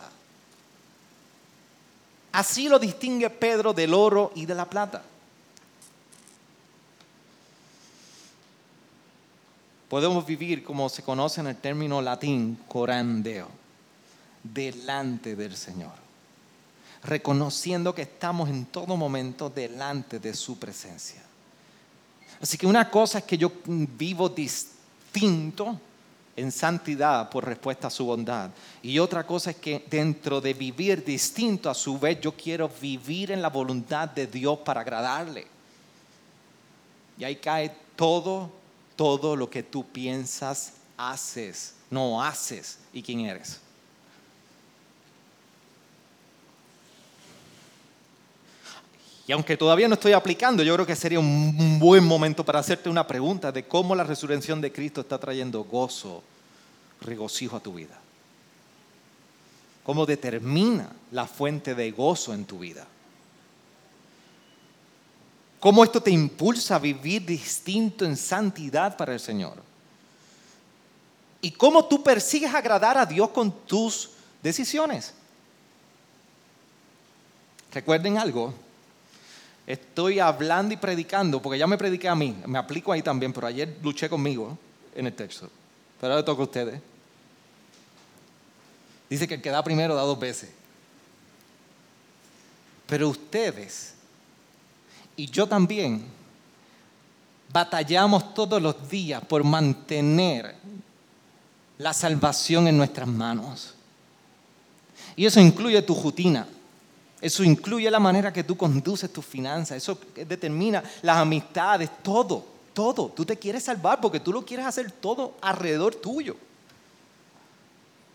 Así 2.33 2.67
lo 2.67 2.77
distingue 2.77 3.29
Pedro 3.29 3.73
del 3.73 3.93
oro 3.93 4.31
y 4.35 4.45
de 4.45 4.55
la 4.55 4.65
plata. 4.65 5.03
Podemos 9.87 10.25
vivir, 10.25 10.63
como 10.63 10.87
se 10.87 11.03
conoce 11.03 11.41
en 11.41 11.47
el 11.47 11.57
término 11.57 12.01
latín, 12.01 12.57
corandeo, 12.67 13.49
delante 14.41 15.35
del 15.35 15.55
Señor, 15.57 15.91
reconociendo 17.03 17.93
que 17.93 18.03
estamos 18.03 18.49
en 18.49 18.65
todo 18.65 18.95
momento 18.95 19.49
delante 19.49 20.19
de 20.19 20.33
su 20.33 20.57
presencia. 20.57 21.21
Así 22.41 22.57
que 22.57 22.67
una 22.67 22.89
cosa 22.89 23.19
es 23.19 23.25
que 23.25 23.37
yo 23.37 23.51
vivo 23.65 24.29
distinto 24.29 24.80
distinto 25.11 25.79
en 26.35 26.51
santidad 26.51 27.29
por 27.29 27.45
respuesta 27.45 27.87
a 27.87 27.91
su 27.91 28.05
bondad. 28.05 28.49
Y 28.81 28.99
otra 28.99 29.25
cosa 29.25 29.51
es 29.51 29.57
que 29.57 29.85
dentro 29.89 30.39
de 30.39 30.53
vivir 30.53 31.03
distinto, 31.03 31.69
a 31.69 31.73
su 31.73 31.99
vez 31.99 32.19
yo 32.21 32.31
quiero 32.33 32.69
vivir 32.81 33.31
en 33.31 33.41
la 33.41 33.49
voluntad 33.49 34.09
de 34.09 34.27
Dios 34.27 34.59
para 34.59 34.81
agradarle. 34.81 35.45
Y 37.17 37.23
ahí 37.23 37.35
cae 37.35 37.75
todo, 37.95 38.49
todo 38.95 39.35
lo 39.35 39.49
que 39.49 39.63
tú 39.63 39.85
piensas, 39.85 40.73
haces, 40.97 41.75
no 41.89 42.23
haces 42.23 42.79
y 42.93 43.01
quién 43.03 43.21
eres. 43.21 43.59
Y 49.31 49.33
aunque 49.33 49.55
todavía 49.55 49.87
no 49.87 49.93
estoy 49.93 50.11
aplicando, 50.11 50.61
yo 50.61 50.73
creo 50.73 50.85
que 50.85 50.93
sería 50.93 51.17
un 51.17 51.79
buen 51.79 52.03
momento 52.03 52.43
para 52.43 52.59
hacerte 52.59 52.89
una 52.89 53.07
pregunta 53.07 53.49
de 53.49 53.65
cómo 53.65 53.95
la 53.95 54.03
resurrección 54.03 54.59
de 54.59 54.73
Cristo 54.73 54.99
está 54.99 55.17
trayendo 55.17 55.63
gozo, 55.63 56.21
regocijo 56.99 57.55
a 57.55 57.61
tu 57.61 57.73
vida. 57.73 57.97
Cómo 59.85 60.05
determina 60.05 60.89
la 61.13 61.27
fuente 61.27 61.73
de 61.73 61.91
gozo 61.91 62.33
en 62.33 62.43
tu 62.43 62.59
vida. 62.59 62.85
Cómo 65.61 65.85
esto 65.85 66.03
te 66.03 66.11
impulsa 66.11 66.75
a 66.75 66.79
vivir 66.79 67.25
distinto 67.25 68.03
en 68.03 68.17
santidad 68.17 68.97
para 68.97 69.13
el 69.13 69.19
Señor. 69.21 69.63
Y 71.39 71.51
cómo 71.51 71.85
tú 71.85 72.03
persigues 72.03 72.53
agradar 72.53 72.97
a 72.97 73.05
Dios 73.05 73.29
con 73.29 73.49
tus 73.65 74.09
decisiones. 74.43 75.13
Recuerden 77.71 78.17
algo, 78.17 78.53
estoy 79.67 80.19
hablando 80.19 80.73
y 80.73 80.77
predicando, 80.77 81.41
porque 81.41 81.59
ya 81.59 81.67
me 81.67 81.77
prediqué 81.77 82.09
a 82.09 82.15
mí, 82.15 82.35
me 82.45 82.59
aplico 82.59 82.91
ahí 82.91 83.01
también, 83.01 83.33
pero 83.33 83.47
ayer 83.47 83.77
luché 83.81 84.09
conmigo 84.09 84.57
en 84.95 85.07
el 85.07 85.13
texto. 85.13 85.49
Pero 85.99 86.13
ahora 86.13 86.21
le 86.21 86.25
toca 86.25 86.41
a 86.41 86.45
ustedes. 86.45 86.81
Dice 89.09 89.27
que 89.27 89.35
el 89.35 89.41
que 89.41 89.49
da 89.49 89.63
primero 89.63 89.95
da 89.95 90.03
dos 90.03 90.19
veces. 90.19 90.49
Pero 92.87 93.09
ustedes 93.09 93.95
y 95.15 95.29
yo 95.29 95.47
también 95.47 96.03
batallamos 97.51 98.33
todos 98.33 98.61
los 98.61 98.89
días 98.89 99.23
por 99.25 99.43
mantener 99.43 100.55
la 101.77 101.93
salvación 101.93 102.67
en 102.67 102.77
nuestras 102.77 103.07
manos. 103.07 103.73
Y 105.15 105.25
eso 105.25 105.39
incluye 105.39 105.81
tu 105.81 105.93
rutina 105.93 106.47
eso 107.21 107.43
incluye 107.43 107.89
la 107.91 107.99
manera 107.99 108.33
que 108.33 108.43
tú 108.43 108.57
conduces 108.57 109.13
tus 109.13 109.23
finanzas. 109.23 109.77
Eso 109.77 109.97
determina 110.15 110.83
las 111.03 111.17
amistades, 111.17 111.91
todo, 112.01 112.43
todo. 112.73 113.09
Tú 113.09 113.23
te 113.23 113.37
quieres 113.37 113.63
salvar 113.63 114.01
porque 114.01 114.19
tú 114.19 114.33
lo 114.33 114.43
quieres 114.43 114.65
hacer 114.65 114.91
todo 114.91 115.35
alrededor 115.39 115.93
tuyo. 115.93 116.35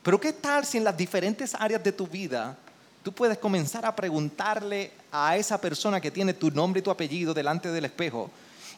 Pero 0.03 0.21
¿qué 0.21 0.33
tal 0.33 0.65
si 0.65 0.79
en 0.79 0.85
las 0.85 0.97
diferentes 0.97 1.55
áreas 1.55 1.85
de 1.85 1.93
tu 1.93 2.09
vida 2.09 2.57
tú 3.05 3.13
puedes 3.13 3.39
comenzar 3.39 3.87
a 3.87 3.95
preguntarle 3.95 4.91
a 5.13 5.37
esa 5.37 5.61
persona 5.61 6.01
que 6.01 6.11
tiene 6.11 6.35
tu 6.35 6.51
nombre 6.51 6.81
y 6.81 6.83
tu 6.83 6.91
apellido 6.91 7.33
delante 7.33 7.71
del 7.71 7.85
espejo 7.85 8.29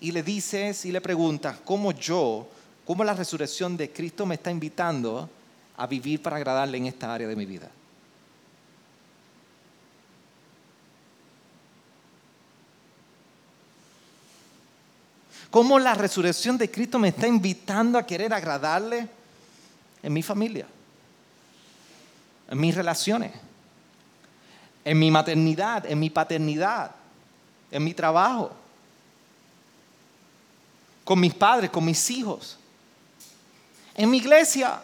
y 0.01 0.13
le 0.13 0.23
dices 0.23 0.85
y 0.85 0.93
le 0.93 1.01
preguntas 1.01 1.57
cómo 1.65 1.93
yo, 1.93 2.47
cómo 2.85 3.03
la 3.03 3.15
resurrección 3.15 3.79
de 3.79 3.91
Cristo 3.91 4.27
me 4.27 4.35
está 4.35 4.51
invitando 4.51 5.29
a 5.79 5.87
vivir 5.87 6.21
para 6.23 6.37
agradarle 6.37 6.77
en 6.77 6.87
esta 6.87 7.15
área 7.15 7.29
de 7.29 7.37
mi 7.37 7.47
vida? 7.47 7.71
Cómo 15.51 15.79
la 15.79 15.95
resurrección 15.95 16.59
de 16.59 16.71
Cristo 16.71 16.99
me 16.99 17.09
está 17.09 17.27
invitando 17.27 17.99
a 17.99 18.07
querer 18.07 18.33
agradarle 18.33 19.09
en 20.03 20.13
mi 20.13 20.23
familia, 20.23 20.67
en 22.51 22.61
mis 22.61 22.75
relaciones, 22.75 23.33
en 24.85 24.99
mi 24.99 25.11
maternidad, 25.11 25.87
en 25.87 25.99
mi 25.99 26.11
paternidad, 26.11 26.93
en 27.71 27.85
mi 27.85 27.95
trabajo, 27.95 28.53
con 31.05 31.21
mis 31.21 31.35
padres, 31.35 31.71
con 31.71 31.85
mis 31.85 32.11
hijos, 32.11 32.59
en 33.95 34.11
mi 34.11 34.19
iglesia. 34.19 34.81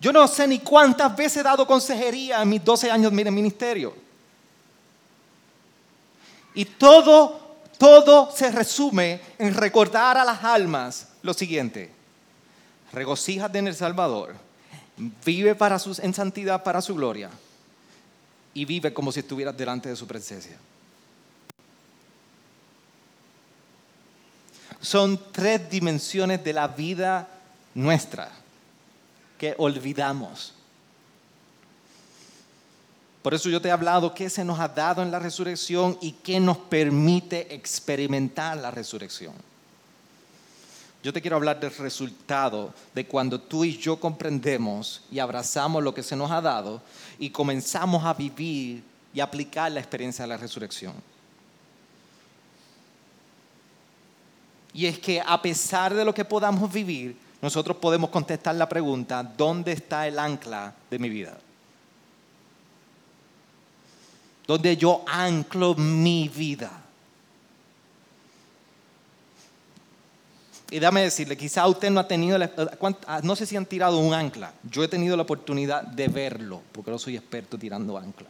Yo 0.00 0.14
no 0.14 0.26
sé 0.26 0.48
ni 0.48 0.60
cuántas 0.60 1.14
veces 1.14 1.38
he 1.38 1.42
dado 1.42 1.66
consejería 1.66 2.40
en 2.40 2.48
mis 2.48 2.64
12 2.64 2.90
años 2.90 3.14
de 3.14 3.30
ministerio. 3.30 3.94
Y 6.54 6.64
todo, 6.64 7.58
todo 7.76 8.32
se 8.34 8.50
resume 8.50 9.20
en 9.38 9.54
recordar 9.54 10.16
a 10.16 10.24
las 10.24 10.42
almas 10.42 11.08
lo 11.22 11.34
siguiente. 11.34 11.92
regocíjate 12.92 13.58
en 13.58 13.68
el 13.68 13.76
Salvador, 13.76 14.34
vive 15.24 15.54
para 15.54 15.78
sus, 15.78 15.98
en 15.98 16.14
santidad 16.14 16.64
para 16.64 16.80
su 16.80 16.94
gloria 16.94 17.30
y 18.52 18.64
vive 18.64 18.92
como 18.92 19.12
si 19.12 19.20
estuvieras 19.20 19.56
delante 19.56 19.90
de 19.90 19.96
su 19.96 20.06
presencia. 20.06 20.56
Son 24.80 25.20
tres 25.30 25.68
dimensiones 25.68 26.42
de 26.42 26.54
la 26.54 26.66
vida 26.68 27.28
nuestra 27.74 28.32
que 29.40 29.54
olvidamos. 29.56 30.52
Por 33.22 33.32
eso 33.32 33.48
yo 33.48 33.58
te 33.58 33.68
he 33.68 33.70
hablado 33.70 34.12
qué 34.12 34.28
se 34.28 34.44
nos 34.44 34.60
ha 34.60 34.68
dado 34.68 35.00
en 35.00 35.10
la 35.10 35.18
resurrección 35.18 35.96
y 36.02 36.12
qué 36.12 36.38
nos 36.38 36.58
permite 36.58 37.54
experimentar 37.54 38.58
la 38.58 38.70
resurrección. 38.70 39.32
Yo 41.02 41.10
te 41.10 41.22
quiero 41.22 41.36
hablar 41.36 41.58
del 41.58 41.74
resultado 41.74 42.74
de 42.94 43.06
cuando 43.06 43.40
tú 43.40 43.64
y 43.64 43.78
yo 43.78 43.98
comprendemos 43.98 45.04
y 45.10 45.18
abrazamos 45.18 45.82
lo 45.82 45.94
que 45.94 46.02
se 46.02 46.16
nos 46.16 46.30
ha 46.30 46.42
dado 46.42 46.82
y 47.18 47.30
comenzamos 47.30 48.04
a 48.04 48.12
vivir 48.12 48.82
y 49.14 49.20
aplicar 49.20 49.72
la 49.72 49.80
experiencia 49.80 50.24
de 50.24 50.28
la 50.28 50.36
resurrección. 50.36 50.92
Y 54.74 54.84
es 54.84 54.98
que 54.98 55.22
a 55.24 55.40
pesar 55.40 55.94
de 55.94 56.04
lo 56.04 56.12
que 56.12 56.26
podamos 56.26 56.70
vivir, 56.70 57.29
nosotros 57.42 57.76
podemos 57.78 58.10
contestar 58.10 58.54
la 58.54 58.68
pregunta, 58.68 59.22
¿dónde 59.22 59.72
está 59.72 60.06
el 60.06 60.18
ancla 60.18 60.74
de 60.90 60.98
mi 60.98 61.08
vida? 61.08 61.38
¿Dónde 64.46 64.76
yo 64.76 65.04
anclo 65.06 65.74
mi 65.74 66.28
vida? 66.28 66.70
Y 70.70 70.78
déjame 70.78 71.02
decirle, 71.02 71.36
quizá 71.36 71.66
usted 71.66 71.90
no 71.90 71.98
ha 71.98 72.06
tenido, 72.06 72.38
ah, 73.06 73.20
no 73.24 73.34
sé 73.34 73.46
si 73.46 73.56
han 73.56 73.66
tirado 73.66 73.98
un 73.98 74.14
ancla. 74.14 74.52
Yo 74.70 74.84
he 74.84 74.88
tenido 74.88 75.16
la 75.16 75.22
oportunidad 75.22 75.82
de 75.82 76.08
verlo, 76.08 76.62
porque 76.72 76.90
no 76.90 76.98
soy 76.98 77.16
experto 77.16 77.58
tirando 77.58 77.96
ancla. 77.98 78.28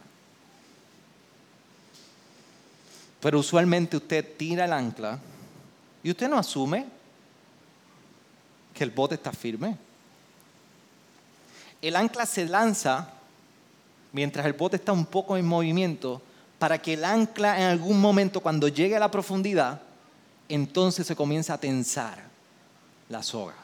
Pero 3.19 3.39
usualmente 3.39 3.97
usted 3.97 4.37
tira 4.37 4.65
el 4.65 4.73
ancla 4.73 5.19
y 6.01 6.09
usted 6.09 6.27
no 6.27 6.37
asume 6.37 7.00
el 8.83 8.91
bote 8.91 9.15
está 9.15 9.31
firme. 9.31 9.77
El 11.81 11.95
ancla 11.95 12.25
se 12.25 12.45
lanza 12.45 13.09
mientras 14.11 14.45
el 14.45 14.53
bote 14.53 14.75
está 14.75 14.91
un 14.91 15.05
poco 15.05 15.37
en 15.37 15.45
movimiento 15.45 16.21
para 16.59 16.79
que 16.79 16.93
el 16.93 17.03
ancla 17.03 17.59
en 17.59 17.67
algún 17.67 17.99
momento 17.99 18.39
cuando 18.39 18.67
llegue 18.67 18.95
a 18.95 18.99
la 18.99 19.09
profundidad, 19.09 19.81
entonces 20.47 21.07
se 21.07 21.15
comienza 21.15 21.55
a 21.55 21.57
tensar 21.57 22.19
la 23.09 23.23
soga. 23.23 23.55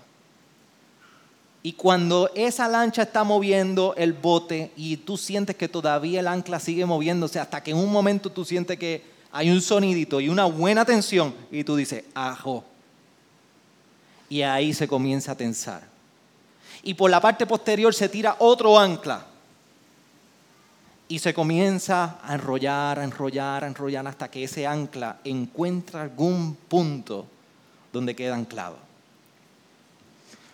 Y 1.61 1.73
cuando 1.73 2.31
esa 2.33 2.67
lancha 2.67 3.03
está 3.03 3.23
moviendo 3.23 3.93
el 3.97 4.13
bote 4.13 4.71
y 4.75 4.97
tú 4.97 5.17
sientes 5.17 5.55
que 5.55 5.67
todavía 5.67 6.21
el 6.21 6.27
ancla 6.27 6.59
sigue 6.59 6.85
moviéndose 6.85 7.39
hasta 7.39 7.61
que 7.61 7.71
en 7.71 7.77
un 7.77 7.91
momento 7.91 8.31
tú 8.31 8.45
sientes 8.45 8.79
que 8.79 9.03
hay 9.31 9.49
un 9.49 9.61
sonidito 9.61 10.21
y 10.21 10.29
una 10.29 10.45
buena 10.45 10.85
tensión 10.85 11.35
y 11.51 11.63
tú 11.63 11.75
dices, 11.75 12.05
ajo. 12.13 12.63
Y 14.29 14.41
ahí 14.41 14.73
se 14.73 14.87
comienza 14.87 15.31
a 15.31 15.35
tensar. 15.35 15.81
Y 16.83 16.93
por 16.93 17.09
la 17.09 17.21
parte 17.21 17.45
posterior 17.45 17.93
se 17.93 18.09
tira 18.09 18.35
otro 18.39 18.77
ancla. 18.77 19.25
Y 21.07 21.19
se 21.19 21.33
comienza 21.33 22.19
a 22.21 22.33
enrollar, 22.33 22.99
a 22.99 23.03
enrollar, 23.03 23.63
a 23.63 23.67
enrollar 23.67 24.07
hasta 24.07 24.29
que 24.29 24.43
ese 24.43 24.67
ancla 24.67 25.19
encuentra 25.23 26.01
algún 26.01 26.55
punto 26.55 27.25
donde 27.93 28.15
queda 28.15 28.35
anclado. 28.35 28.77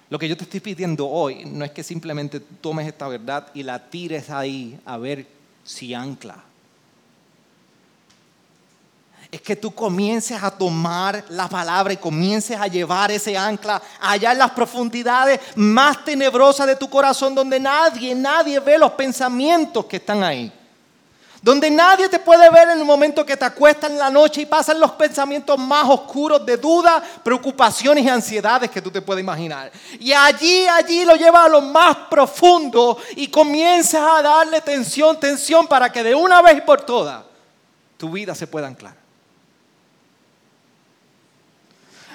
Lo 0.09 0.19
que 0.19 0.29
yo 0.29 0.37
te 0.37 0.43
estoy 0.43 0.59
pidiendo 0.59 1.07
hoy 1.09 1.45
no 1.45 1.65
es 1.65 1.71
que 1.71 1.83
simplemente 1.83 2.39
tomes 2.39 2.87
esta 2.87 3.07
verdad 3.07 3.47
y 3.55 3.63
la 3.63 3.89
tires 3.89 4.29
ahí 4.29 4.79
a 4.85 4.97
ver 4.97 5.25
si 5.63 5.95
ancla 5.95 6.43
es 9.33 9.41
que 9.41 9.55
tú 9.55 9.73
comiences 9.73 10.43
a 10.43 10.51
tomar 10.51 11.25
la 11.29 11.49
palabra 11.49 11.91
y 11.91 11.97
comiences 11.97 12.55
a 12.55 12.67
llevar 12.67 13.09
ese 13.09 13.35
ancla 13.35 13.81
allá 13.99 14.31
en 14.31 14.37
las 14.37 14.51
profundidades 14.51 15.39
más 15.55 16.05
tenebrosas 16.05 16.67
de 16.67 16.75
tu 16.75 16.87
corazón, 16.87 17.33
donde 17.33 17.59
nadie, 17.59 18.13
nadie 18.13 18.59
ve 18.59 18.77
los 18.77 18.91
pensamientos 18.91 19.85
que 19.85 19.95
están 19.95 20.23
ahí. 20.23 20.53
Donde 21.41 21.71
nadie 21.71 22.09
te 22.09 22.19
puede 22.19 22.47
ver 22.51 22.69
en 22.69 22.77
el 22.77 22.85
momento 22.85 23.25
que 23.25 23.35
te 23.35 23.43
acuestas 23.43 23.89
en 23.89 23.97
la 23.97 24.11
noche 24.11 24.41
y 24.41 24.45
pasan 24.45 24.79
los 24.79 24.91
pensamientos 24.91 25.57
más 25.57 25.89
oscuros 25.89 26.45
de 26.45 26.55
duda, 26.55 27.03
preocupaciones 27.23 28.05
y 28.05 28.09
ansiedades 28.09 28.69
que 28.69 28.83
tú 28.83 28.91
te 28.91 29.01
puedes 29.01 29.23
imaginar. 29.23 29.71
Y 29.99 30.13
allí, 30.13 30.67
allí 30.67 31.05
lo 31.05 31.15
llevas 31.15 31.47
a 31.47 31.49
lo 31.49 31.61
más 31.61 31.97
profundo 32.07 32.99
y 33.15 33.29
comienzas 33.29 34.03
a 34.15 34.21
darle 34.21 34.61
tensión, 34.61 35.19
tensión 35.19 35.65
para 35.65 35.91
que 35.91 36.03
de 36.03 36.13
una 36.13 36.39
vez 36.43 36.59
y 36.59 36.61
por 36.61 36.81
todas 36.81 37.23
tu 37.97 38.11
vida 38.11 38.35
se 38.35 38.45
pueda 38.45 38.67
anclar. 38.67 39.02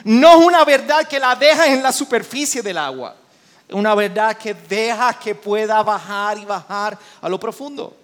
No 0.09 0.41
es 0.41 0.47
una 0.47 0.65
verdad 0.65 1.07
que 1.07 1.21
la 1.21 1.35
dejas 1.35 1.67
en 1.67 1.83
la 1.83 1.93
superficie 1.93 2.63
del 2.63 2.79
agua. 2.79 3.15
Es 3.69 3.75
una 3.75 3.95
verdad 3.95 4.39
que 4.39 4.55
dejas 4.55 5.17
que 5.17 5.35
pueda 5.35 5.83
bajar 5.83 6.39
y 6.39 6.47
bajar 6.47 6.99
a 7.21 7.29
lo 7.29 7.39
profundo. 7.39 7.95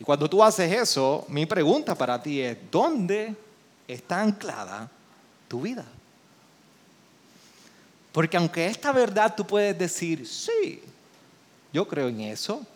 Y 0.00 0.04
cuando 0.04 0.26
tú 0.26 0.42
haces 0.42 0.72
eso, 0.72 1.26
mi 1.28 1.44
pregunta 1.44 1.94
para 1.94 2.22
ti 2.22 2.40
es, 2.40 2.56
¿dónde 2.70 3.36
está 3.86 4.22
anclada 4.22 4.88
tu 5.46 5.60
vida? 5.60 5.84
Porque 8.10 8.38
aunque 8.38 8.68
esta 8.68 8.90
verdad 8.90 9.34
tú 9.36 9.46
puedes 9.46 9.78
decir, 9.78 10.26
sí, 10.26 10.82
yo 11.74 11.86
creo 11.86 12.08
en 12.08 12.22
eso, 12.22 12.66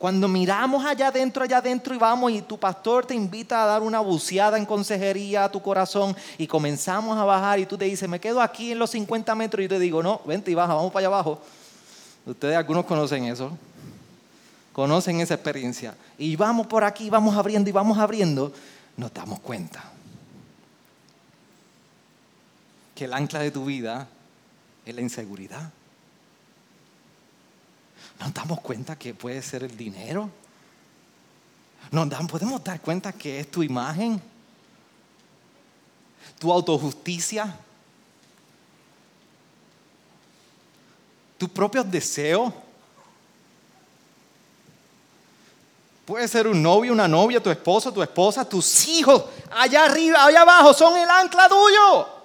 cuando 0.00 0.28
miramos 0.28 0.82
allá 0.82 1.08
adentro, 1.08 1.44
allá 1.44 1.58
adentro 1.58 1.94
y 1.94 1.98
vamos 1.98 2.32
y 2.32 2.40
tu 2.40 2.58
pastor 2.58 3.04
te 3.04 3.14
invita 3.14 3.62
a 3.62 3.66
dar 3.66 3.82
una 3.82 4.00
buceada 4.00 4.56
en 4.56 4.64
consejería 4.64 5.44
a 5.44 5.52
tu 5.52 5.60
corazón 5.60 6.16
y 6.38 6.46
comenzamos 6.46 7.18
a 7.18 7.24
bajar 7.24 7.58
y 7.58 7.66
tú 7.66 7.76
te 7.76 7.84
dices, 7.84 8.08
me 8.08 8.18
quedo 8.18 8.40
aquí 8.40 8.72
en 8.72 8.78
los 8.78 8.88
50 8.92 9.34
metros 9.34 9.60
y 9.60 9.64
yo 9.64 9.68
te 9.68 9.78
digo, 9.78 10.02
no, 10.02 10.22
vente 10.24 10.50
y 10.50 10.54
baja, 10.54 10.72
vamos 10.72 10.90
para 10.90 11.06
allá 11.06 11.14
abajo. 11.14 11.42
Ustedes 12.24 12.56
algunos 12.56 12.86
conocen 12.86 13.24
eso, 13.24 13.50
conocen 14.72 15.20
esa 15.20 15.34
experiencia. 15.34 15.94
Y 16.16 16.34
vamos 16.34 16.66
por 16.66 16.82
aquí, 16.82 17.10
vamos 17.10 17.36
abriendo 17.36 17.68
y 17.68 17.72
vamos 17.74 17.98
abriendo, 17.98 18.54
nos 18.96 19.12
damos 19.12 19.38
cuenta 19.40 19.84
que 22.94 23.04
el 23.04 23.12
ancla 23.12 23.40
de 23.40 23.50
tu 23.50 23.66
vida 23.66 24.08
es 24.86 24.94
la 24.94 25.02
inseguridad 25.02 25.70
nos 28.20 28.34
damos 28.34 28.60
cuenta 28.60 28.96
que 28.96 29.14
puede 29.14 29.40
ser 29.42 29.64
el 29.64 29.76
dinero. 29.76 30.30
Nos 31.90 32.08
podemos 32.30 32.62
dar 32.62 32.80
cuenta 32.80 33.12
que 33.12 33.40
es 33.40 33.50
tu 33.50 33.62
imagen, 33.62 34.20
tu 36.38 36.52
autojusticia, 36.52 37.56
tus 41.38 41.48
propios 41.48 41.90
deseos. 41.90 42.52
Puede 46.04 46.28
ser 46.28 46.46
un 46.46 46.62
novio, 46.62 46.92
una 46.92 47.08
novia, 47.08 47.42
tu 47.42 47.50
esposo, 47.50 47.92
tu 47.92 48.02
esposa, 48.02 48.46
tus 48.46 48.86
hijos, 48.88 49.24
allá 49.50 49.86
arriba, 49.86 50.24
allá 50.24 50.42
abajo, 50.42 50.74
son 50.74 50.96
el 50.96 51.08
ancla 51.08 51.48
tuyo. 51.48 52.19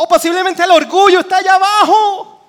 O 0.00 0.06
posiblemente 0.06 0.62
el 0.62 0.70
orgullo 0.70 1.18
está 1.18 1.38
allá 1.38 1.56
abajo. 1.56 2.40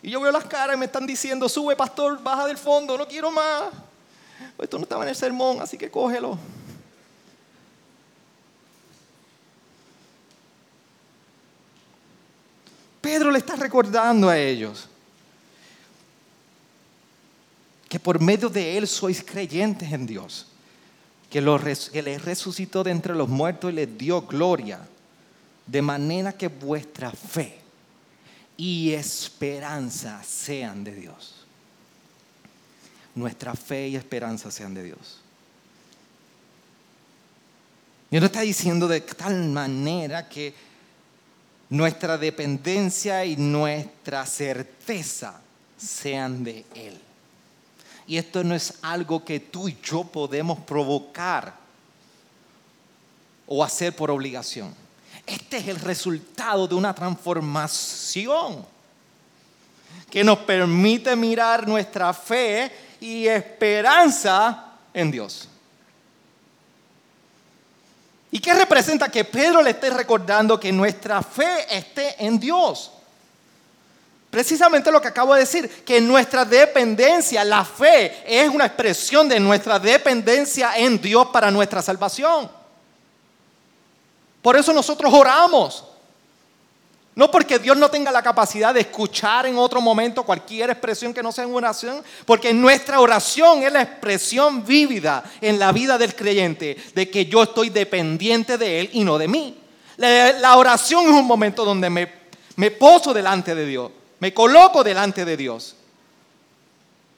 Y 0.00 0.10
yo 0.10 0.20
veo 0.20 0.30
las 0.30 0.44
caras 0.44 0.76
y 0.76 0.78
me 0.78 0.84
están 0.84 1.04
diciendo, 1.04 1.48
sube 1.48 1.74
pastor, 1.74 2.22
baja 2.22 2.46
del 2.46 2.56
fondo, 2.56 2.96
no 2.96 3.08
quiero 3.08 3.32
más. 3.32 3.72
Esto 4.56 4.78
no 4.78 4.84
estaba 4.84 5.02
en 5.02 5.08
el 5.08 5.16
sermón, 5.16 5.60
así 5.60 5.76
que 5.76 5.90
cógelo. 5.90 6.38
Pedro 13.00 13.32
le 13.32 13.38
está 13.38 13.56
recordando 13.56 14.28
a 14.28 14.38
ellos 14.38 14.88
que 17.88 17.98
por 17.98 18.20
medio 18.20 18.48
de 18.48 18.78
él 18.78 18.86
sois 18.86 19.24
creyentes 19.24 19.92
en 19.92 20.06
Dios 20.06 20.46
que, 21.32 21.40
lo, 21.40 21.56
les 21.56 22.24
resucitó 22.26 22.84
de 22.84 22.90
entre 22.90 23.14
los 23.14 23.26
muertos 23.26 23.72
y 23.72 23.76
les 23.76 23.96
dio 23.96 24.20
gloria, 24.20 24.80
de 25.66 25.80
manera 25.80 26.34
que 26.34 26.48
vuestra 26.48 27.10
fe 27.10 27.58
y 28.58 28.92
esperanza 28.92 30.22
sean 30.22 30.84
de 30.84 30.94
Dios. 30.94 31.46
Nuestra 33.14 33.54
fe 33.54 33.88
y 33.88 33.96
esperanza 33.96 34.50
sean 34.50 34.74
de 34.74 34.82
Dios. 34.82 35.20
Y 38.10 38.20
no 38.20 38.26
está 38.26 38.42
diciendo 38.42 38.86
de 38.86 39.00
tal 39.00 39.48
manera 39.48 40.28
que 40.28 40.52
nuestra 41.70 42.18
dependencia 42.18 43.24
y 43.24 43.36
nuestra 43.36 44.26
certeza 44.26 45.40
sean 45.78 46.44
de 46.44 46.66
Él. 46.74 47.00
Y 48.06 48.16
esto 48.16 48.42
no 48.42 48.54
es 48.54 48.74
algo 48.82 49.24
que 49.24 49.40
tú 49.40 49.68
y 49.68 49.78
yo 49.82 50.04
podemos 50.04 50.58
provocar 50.60 51.54
o 53.46 53.62
hacer 53.62 53.94
por 53.94 54.10
obligación. 54.10 54.74
Este 55.26 55.58
es 55.58 55.68
el 55.68 55.78
resultado 55.78 56.66
de 56.66 56.74
una 56.74 56.94
transformación 56.94 58.64
que 60.10 60.24
nos 60.24 60.38
permite 60.38 61.14
mirar 61.16 61.66
nuestra 61.66 62.12
fe 62.12 62.70
y 63.00 63.26
esperanza 63.26 64.72
en 64.92 65.10
Dios. 65.10 65.48
¿Y 68.30 68.38
qué 68.38 68.54
representa 68.54 69.10
que 69.10 69.24
Pedro 69.24 69.62
le 69.62 69.70
esté 69.70 69.90
recordando 69.90 70.58
que 70.58 70.72
nuestra 70.72 71.22
fe 71.22 71.66
esté 71.70 72.24
en 72.24 72.38
Dios? 72.38 72.90
Precisamente 74.32 74.90
lo 74.90 74.98
que 74.98 75.08
acabo 75.08 75.34
de 75.34 75.40
decir, 75.40 75.68
que 75.84 76.00
nuestra 76.00 76.46
dependencia, 76.46 77.44
la 77.44 77.66
fe, 77.66 78.24
es 78.24 78.48
una 78.48 78.64
expresión 78.64 79.28
de 79.28 79.38
nuestra 79.38 79.78
dependencia 79.78 80.74
en 80.78 80.98
Dios 80.98 81.26
para 81.26 81.50
nuestra 81.50 81.82
salvación. 81.82 82.50
Por 84.40 84.56
eso 84.56 84.72
nosotros 84.72 85.12
oramos. 85.12 85.84
No 87.14 87.30
porque 87.30 87.58
Dios 87.58 87.76
no 87.76 87.90
tenga 87.90 88.10
la 88.10 88.22
capacidad 88.22 88.72
de 88.72 88.80
escuchar 88.80 89.44
en 89.44 89.58
otro 89.58 89.82
momento 89.82 90.22
cualquier 90.22 90.70
expresión 90.70 91.12
que 91.12 91.22
no 91.22 91.30
sea 91.30 91.44
en 91.44 91.54
oración, 91.54 92.02
porque 92.24 92.54
nuestra 92.54 93.00
oración 93.00 93.62
es 93.62 93.70
la 93.70 93.82
expresión 93.82 94.64
vívida 94.64 95.22
en 95.42 95.58
la 95.58 95.72
vida 95.72 95.98
del 95.98 96.16
creyente 96.16 96.74
de 96.94 97.10
que 97.10 97.26
yo 97.26 97.42
estoy 97.42 97.68
dependiente 97.68 98.56
de 98.56 98.80
Él 98.80 98.90
y 98.94 99.04
no 99.04 99.18
de 99.18 99.28
mí. 99.28 99.58
La, 99.98 100.56
oración 100.56 101.04
es 101.04 101.12
un 101.12 101.26
momento 101.26 101.66
donde 101.66 101.90
me, 101.90 102.10
me 102.56 102.70
poso 102.70 103.12
delante 103.12 103.54
de 103.54 103.66
Dios, 103.66 103.90
me 104.22 104.32
coloco 104.32 104.84
delante 104.84 105.24
de 105.24 105.36
Dios 105.36 105.74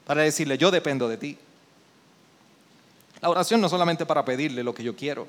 para 0.06 0.22
decirle, 0.22 0.56
yo 0.56 0.70
dependo 0.70 1.06
de 1.06 1.18
ti. 1.18 1.36
La 3.20 3.28
oración 3.28 3.60
no 3.60 3.66
es 3.66 3.70
solamente 3.70 4.06
para 4.06 4.24
pedirle 4.24 4.64
lo 4.64 4.74
que 4.74 4.82
yo 4.82 4.96
quiero, 4.96 5.28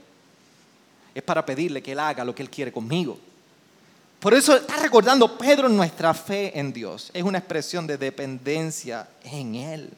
es 1.14 1.22
para 1.22 1.46
pedirle 1.46 1.84
que 1.84 1.92
Él 1.92 2.00
haga 2.00 2.24
lo 2.24 2.34
que 2.34 2.44
Él 2.44 2.50
quiere 2.50 2.72
conmigo. 2.72 3.20
Por 4.22 4.34
eso 4.34 4.56
está 4.56 4.78
recordando 4.78 5.38
Pedro 5.38 5.68
nuestra 5.68 6.14
fe 6.14 6.58
en 6.58 6.72
Dios. 6.72 7.12
Es 7.14 7.24
una 7.24 7.40
expresión 7.40 7.86
de 7.86 7.98
dependencia 7.98 9.10
en 9.26 9.56
Él. 9.56 9.90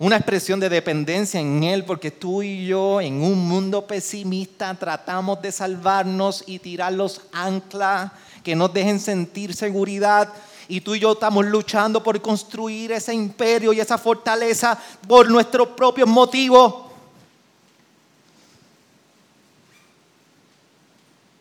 Una 0.00 0.16
expresión 0.16 0.58
de 0.58 0.68
dependencia 0.68 1.38
en 1.38 1.62
Él 1.62 1.84
porque 1.84 2.10
tú 2.10 2.42
y 2.42 2.66
yo 2.66 3.00
en 3.00 3.22
un 3.22 3.46
mundo 3.46 3.86
pesimista 3.86 4.74
tratamos 4.74 5.40
de 5.40 5.52
salvarnos 5.52 6.42
y 6.48 6.58
tirar 6.58 6.94
los 6.94 7.20
anclas 7.30 8.10
que 8.42 8.56
nos 8.56 8.72
dejen 8.72 9.00
sentir 9.00 9.54
seguridad. 9.54 10.32
Y 10.68 10.80
tú 10.80 10.94
y 10.94 11.00
yo 11.00 11.12
estamos 11.12 11.44
luchando 11.46 12.02
por 12.02 12.20
construir 12.20 12.92
ese 12.92 13.12
imperio 13.12 13.72
y 13.72 13.80
esa 13.80 13.98
fortaleza 13.98 14.78
por 15.06 15.28
nuestros 15.30 15.68
propios 15.68 16.08
motivos. 16.08 16.90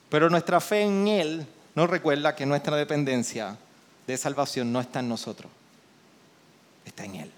Pero 0.09 0.29
nuestra 0.29 0.59
fe 0.59 0.81
en 0.81 1.07
Él 1.07 1.47
nos 1.75 1.89
recuerda 1.89 2.35
que 2.35 2.45
nuestra 2.45 2.75
dependencia 2.75 3.55
de 4.07 4.17
salvación 4.17 4.73
no 4.73 4.81
está 4.81 4.99
en 4.99 5.09
nosotros, 5.09 5.51
está 6.83 7.05
en 7.05 7.15
Él. 7.15 7.31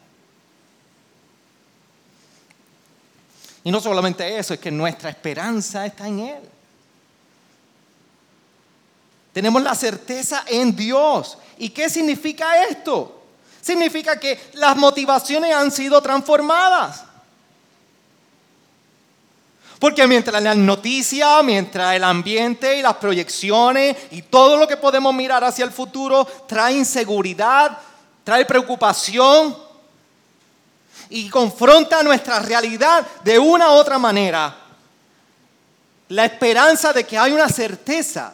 Y 3.64 3.72
no 3.72 3.80
solamente 3.80 4.38
eso, 4.38 4.54
es 4.54 4.60
que 4.60 4.72
nuestra 4.72 5.10
esperanza 5.10 5.86
está 5.86 6.08
en 6.08 6.20
Él. 6.20 6.42
Tenemos 9.34 9.62
la 9.62 9.76
certeza 9.76 10.44
en 10.48 10.76
Dios. 10.76 11.38
¿Y 11.58 11.70
qué 11.70 11.90
significa 11.90 12.66
esto? 12.66 13.22
Significa 13.62 14.20
que 14.20 14.50
las 14.54 14.76
motivaciones 14.76 15.54
han 15.54 15.72
sido 15.72 16.02
transformadas. 16.02 17.04
Porque 19.80 20.06
mientras 20.06 20.44
las 20.44 20.58
noticias, 20.58 21.44
mientras 21.44 21.96
el 21.96 22.04
ambiente 22.04 22.78
y 22.78 22.82
las 22.82 22.98
proyecciones 22.98 23.96
y 24.12 24.22
todo 24.22 24.58
lo 24.58 24.68
que 24.68 24.78
podemos 24.78 25.14
mirar 25.14 25.44
hacia 25.44 25.66
el 25.66 25.72
futuro 25.72 26.28
trae 26.48 26.74
inseguridad, 26.74 27.78
trae 28.24 28.46
preocupación 28.46 29.58
y 31.10 31.30
confronta 31.30 32.04
nuestra 32.04 32.40
realidad 32.40 33.06
de 33.24 33.40
una 33.40 33.70
u 33.70 33.74
otra 33.74 33.98
manera, 33.98 34.56
la 36.10 36.26
esperanza 36.26 36.94
de 36.94 37.04
que 37.04 37.18
hay 37.18 37.32
una 37.32 37.50
certeza 37.50 38.34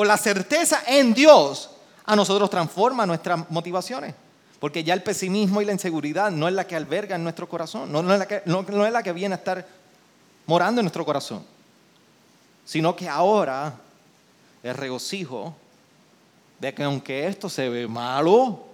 o 0.00 0.04
la 0.04 0.16
certeza 0.16 0.84
en 0.86 1.12
Dios 1.12 1.70
a 2.04 2.14
nosotros 2.14 2.48
transforma 2.48 3.04
nuestras 3.04 3.50
motivaciones. 3.50 4.14
Porque 4.60 4.84
ya 4.84 4.94
el 4.94 5.02
pesimismo 5.02 5.60
y 5.60 5.64
la 5.64 5.72
inseguridad 5.72 6.30
no 6.30 6.46
es 6.46 6.54
la 6.54 6.68
que 6.68 6.76
alberga 6.76 7.16
en 7.16 7.24
nuestro 7.24 7.48
corazón, 7.48 7.90
no, 7.90 7.98
es, 8.12 8.18
la 8.20 8.28
que, 8.28 8.42
no 8.46 8.86
es 8.86 8.92
la 8.92 9.02
que 9.02 9.12
viene 9.12 9.34
a 9.34 9.38
estar 9.38 9.66
morando 10.46 10.80
en 10.80 10.84
nuestro 10.84 11.04
corazón, 11.04 11.44
sino 12.64 12.94
que 12.94 13.08
ahora 13.08 13.74
el 14.62 14.74
regocijo 14.76 15.56
de 16.60 16.72
que 16.72 16.84
aunque 16.84 17.26
esto 17.26 17.48
se 17.48 17.68
ve 17.68 17.88
malo, 17.88 18.66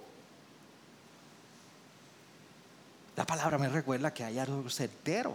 la 3.16 3.24
palabra 3.24 3.56
me 3.56 3.70
recuerda 3.70 4.12
que 4.12 4.24
hay 4.24 4.38
algo 4.38 4.68
certero. 4.68 5.34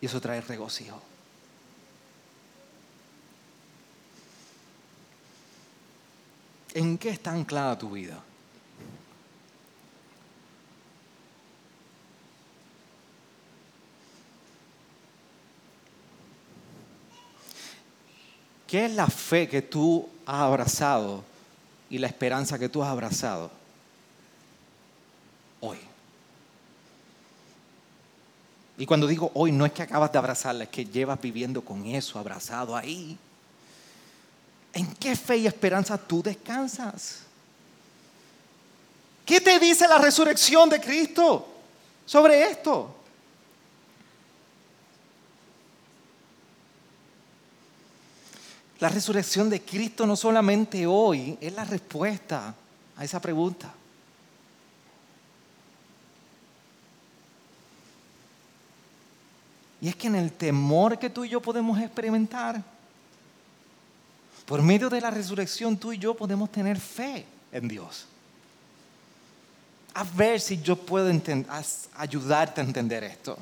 Y 0.00 0.06
eso 0.06 0.18
trae 0.18 0.40
regocijo. 0.40 0.98
¿En 6.74 6.98
qué 6.98 7.10
está 7.10 7.32
anclada 7.32 7.78
tu 7.78 7.90
vida? 7.90 8.22
¿Qué 18.66 18.84
es 18.84 18.92
la 18.92 19.06
fe 19.06 19.48
que 19.48 19.62
tú 19.62 20.06
has 20.26 20.42
abrazado 20.42 21.24
y 21.88 21.96
la 21.96 22.06
esperanza 22.06 22.58
que 22.58 22.68
tú 22.68 22.82
has 22.82 22.90
abrazado 22.90 23.50
hoy? 25.60 25.78
Y 28.76 28.84
cuando 28.84 29.06
digo 29.06 29.32
hoy, 29.34 29.52
no 29.52 29.64
es 29.64 29.72
que 29.72 29.82
acabas 29.82 30.12
de 30.12 30.18
abrazarla, 30.18 30.64
es 30.64 30.70
que 30.70 30.84
llevas 30.84 31.20
viviendo 31.20 31.64
con 31.64 31.86
eso, 31.86 32.18
abrazado 32.18 32.76
ahí. 32.76 33.18
¿En 34.72 34.94
qué 34.94 35.16
fe 35.16 35.38
y 35.38 35.46
esperanza 35.46 35.98
tú 35.98 36.22
descansas? 36.22 37.20
¿Qué 39.24 39.40
te 39.40 39.58
dice 39.58 39.86
la 39.86 39.98
resurrección 39.98 40.68
de 40.68 40.80
Cristo 40.80 41.46
sobre 42.06 42.42
esto? 42.50 42.94
La 48.80 48.88
resurrección 48.88 49.50
de 49.50 49.60
Cristo 49.60 50.06
no 50.06 50.14
solamente 50.14 50.86
hoy 50.86 51.36
es 51.40 51.52
la 51.52 51.64
respuesta 51.64 52.54
a 52.96 53.04
esa 53.04 53.20
pregunta. 53.20 53.72
Y 59.80 59.88
es 59.88 59.96
que 59.96 60.06
en 60.06 60.16
el 60.16 60.32
temor 60.32 60.98
que 60.98 61.10
tú 61.10 61.24
y 61.24 61.28
yo 61.28 61.40
podemos 61.40 61.78
experimentar, 61.80 62.62
por 64.48 64.62
medio 64.62 64.88
de 64.88 65.02
la 65.02 65.10
resurrección 65.10 65.76
tú 65.76 65.92
y 65.92 65.98
yo 65.98 66.14
podemos 66.14 66.50
tener 66.50 66.80
fe 66.80 67.26
en 67.52 67.68
Dios. 67.68 68.06
A 69.92 70.04
ver 70.04 70.40
si 70.40 70.62
yo 70.62 70.74
puedo 70.74 71.12
ayudarte 71.94 72.60
a 72.62 72.64
entender 72.64 73.04
esto. 73.04 73.36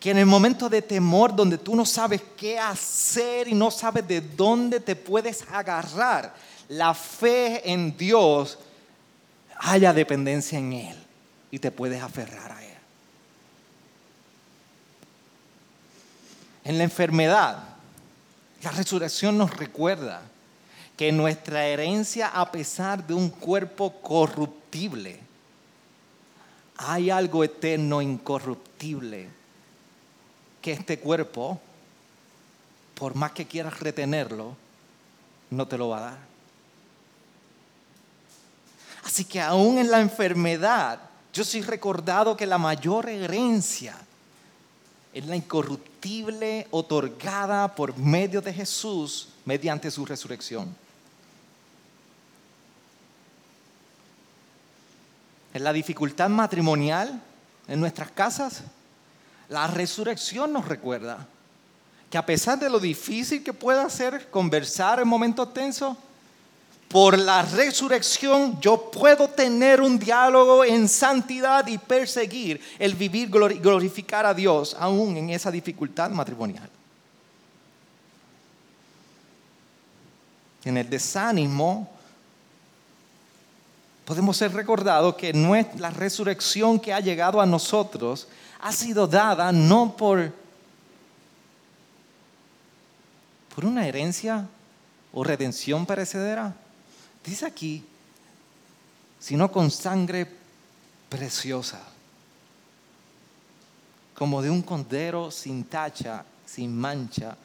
que 0.00 0.10
en 0.10 0.16
el 0.16 0.24
momento 0.24 0.70
de 0.70 0.80
temor 0.80 1.36
donde 1.36 1.58
tú 1.58 1.76
no 1.76 1.84
sabes 1.84 2.22
qué 2.34 2.58
hacer 2.58 3.46
y 3.48 3.52
no 3.52 3.70
sabes 3.70 4.08
de 4.08 4.22
dónde 4.22 4.80
te 4.80 4.96
puedes 4.96 5.44
agarrar, 5.52 6.34
la 6.70 6.94
fe 6.94 7.70
en 7.70 7.94
Dios 7.98 8.58
haya 9.58 9.92
dependencia 9.92 10.58
en 10.58 10.72
Él 10.72 10.96
y 11.50 11.58
te 11.58 11.70
puedes 11.70 12.02
aferrar 12.02 12.52
a 12.52 12.64
Él. 12.64 12.69
En 16.64 16.78
la 16.78 16.84
enfermedad, 16.84 17.58
la 18.62 18.70
resurrección 18.72 19.38
nos 19.38 19.56
recuerda 19.56 20.22
que 20.96 21.12
nuestra 21.12 21.66
herencia, 21.66 22.28
a 22.28 22.52
pesar 22.52 23.06
de 23.06 23.14
un 23.14 23.30
cuerpo 23.30 24.00
corruptible, 24.02 25.18
hay 26.76 27.10
algo 27.10 27.42
eterno, 27.42 28.02
incorruptible 28.02 29.28
que 30.60 30.72
este 30.72 30.98
cuerpo, 30.98 31.58
por 32.94 33.14
más 33.14 33.32
que 33.32 33.46
quieras 33.46 33.80
retenerlo, 33.80 34.54
no 35.48 35.66
te 35.66 35.78
lo 35.78 35.88
va 35.88 35.98
a 35.98 36.10
dar. 36.10 36.18
Así 39.04 39.24
que 39.24 39.40
aún 39.40 39.78
en 39.78 39.90
la 39.90 40.00
enfermedad, 40.00 41.00
yo 41.32 41.44
soy 41.44 41.62
recordado 41.62 42.36
que 42.36 42.46
la 42.46 42.58
mayor 42.58 43.08
herencia 43.08 43.96
es 45.14 45.26
la 45.26 45.34
incorruptible 45.34 45.89
otorgada 46.70 47.74
por 47.74 47.96
medio 47.96 48.40
de 48.40 48.52
Jesús 48.52 49.28
mediante 49.44 49.90
su 49.90 50.04
resurrección. 50.04 50.74
En 55.52 55.64
la 55.64 55.72
dificultad 55.72 56.28
matrimonial 56.28 57.20
en 57.66 57.80
nuestras 57.80 58.10
casas, 58.10 58.62
la 59.48 59.66
resurrección 59.66 60.52
nos 60.52 60.66
recuerda 60.68 61.26
que 62.08 62.18
a 62.18 62.26
pesar 62.26 62.58
de 62.58 62.70
lo 62.70 62.80
difícil 62.80 63.42
que 63.42 63.52
pueda 63.52 63.88
ser 63.90 64.30
conversar 64.30 65.00
en 65.00 65.08
momentos 65.08 65.52
tensos, 65.52 65.96
por 66.90 67.16
la 67.16 67.42
resurrección 67.42 68.60
yo 68.60 68.90
puedo 68.90 69.28
tener 69.28 69.80
un 69.80 69.96
diálogo 69.96 70.64
en 70.64 70.88
santidad 70.88 71.64
y 71.68 71.78
perseguir 71.78 72.60
el 72.80 72.96
vivir, 72.96 73.30
glorificar 73.30 74.26
a 74.26 74.34
Dios 74.34 74.76
aún 74.76 75.16
en 75.16 75.30
esa 75.30 75.52
dificultad 75.52 76.10
matrimonial. 76.10 76.68
En 80.64 80.76
el 80.76 80.90
desánimo 80.90 81.88
podemos 84.04 84.36
ser 84.36 84.52
recordados 84.52 85.14
que 85.14 85.32
la 85.78 85.90
resurrección 85.90 86.80
que 86.80 86.92
ha 86.92 86.98
llegado 86.98 87.40
a 87.40 87.46
nosotros 87.46 88.26
ha 88.62 88.72
sido 88.72 89.06
dada 89.06 89.52
no 89.52 89.96
por, 89.96 90.32
por 93.54 93.64
una 93.64 93.86
herencia 93.86 94.48
o 95.12 95.22
redención 95.22 95.86
perecedera, 95.86 96.56
dice 97.24 97.46
aquí, 97.46 97.84
sino 99.18 99.50
con 99.50 99.70
sangre 99.70 100.26
preciosa, 101.08 101.80
como 104.14 104.42
de 104.42 104.50
un 104.50 104.62
cordero 104.62 105.30
sin 105.30 105.64
tacha, 105.64 106.24
sin 106.46 106.76
mancha, 106.76 107.36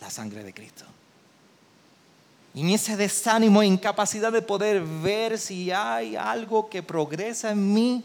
la 0.00 0.10
sangre 0.10 0.42
de 0.42 0.52
Cristo. 0.52 0.84
Y 2.54 2.60
en 2.60 2.70
ese 2.70 2.96
desánimo 2.96 3.62
e 3.62 3.66
incapacidad 3.66 4.30
de 4.30 4.42
poder 4.42 4.82
ver 4.82 5.38
si 5.38 5.70
hay 5.70 6.16
algo 6.16 6.68
que 6.68 6.82
progresa 6.82 7.50
en 7.50 7.72
mí, 7.72 8.04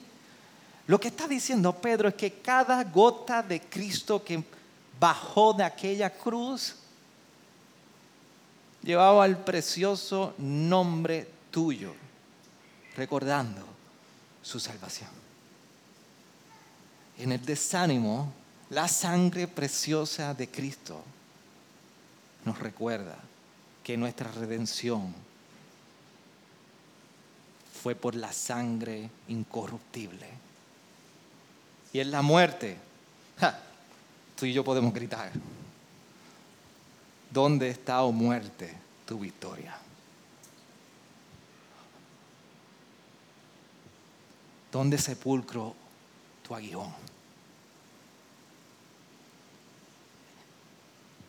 lo 0.88 1.00
que 1.00 1.10
está 1.10 1.28
diciendo 1.28 1.74
Pedro 1.74 2.08
es 2.08 2.16
que 2.16 2.32
cada 2.32 2.84
gota 2.86 3.44
de 3.44 3.60
Cristo 3.60 4.24
que 4.24 4.42
bajó 5.00 5.54
de 5.54 5.66
aquella 5.66 6.10
cruz 6.10 6.76
llevaba 8.88 9.26
el 9.26 9.36
precioso 9.36 10.34
nombre 10.38 11.28
tuyo, 11.52 11.94
recordando 12.96 13.62
su 14.42 14.62
salvación. 14.62 15.10
En 17.18 17.34
el 17.34 17.46
desánimo, 17.46 18.32
la 18.70 18.88
sangre 18.88 19.50
preciosa 19.50 20.34
de 20.34 20.50
Cristo 20.50 21.04
nos 22.46 22.60
recuerda 22.60 23.18
que 23.84 23.98
nuestra 23.98 24.32
redención 24.32 25.14
fue 27.84 27.94
por 27.94 28.16
la 28.16 28.32
sangre 28.32 29.10
incorruptible. 29.28 30.30
Y 31.92 32.00
en 32.00 32.12
la 32.12 32.22
muerte, 32.22 32.78
tú 34.38 34.46
y 34.46 34.54
yo 34.54 34.64
podemos 34.64 34.94
gritar, 34.94 35.34
¿dónde 37.38 37.70
está, 37.70 38.02
oh 38.02 38.12
muerte, 38.12 38.76
tu 39.06 39.20
victoria? 39.20 39.78
¿Dónde 44.72 44.98
sepulcro 44.98 45.76
tu 46.42 46.56
aguijón? 46.56 46.92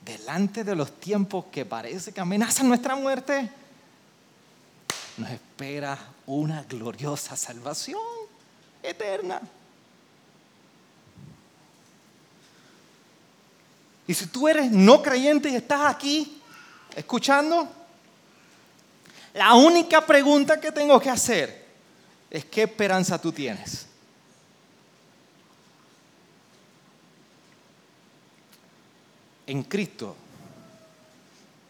Delante 0.02 0.64
de 0.64 0.74
los 0.74 0.98
tiempos 0.98 1.44
que 1.52 1.66
parece 1.66 2.10
que 2.10 2.22
amenazan 2.22 2.68
nuestra 2.68 2.96
muerte, 2.96 3.50
nos 5.18 5.28
espera 5.28 5.98
una 6.24 6.62
gloriosa 6.62 7.36
salvación 7.36 8.00
eterna. 8.82 9.42
Y 14.08 14.14
si 14.14 14.26
tú 14.26 14.48
eres 14.48 14.70
no 14.70 15.02
creyente 15.02 15.50
y 15.50 15.54
estás 15.54 15.82
aquí 15.94 16.40
escuchando, 16.96 17.68
la 19.34 19.52
única 19.52 20.04
pregunta 20.04 20.58
que 20.58 20.72
tengo 20.72 20.98
que 20.98 21.10
hacer 21.10 21.66
es 22.30 22.46
qué 22.46 22.62
esperanza 22.62 23.20
tú 23.20 23.30
tienes. 23.30 23.86
En 29.46 29.62
Cristo, 29.64 30.16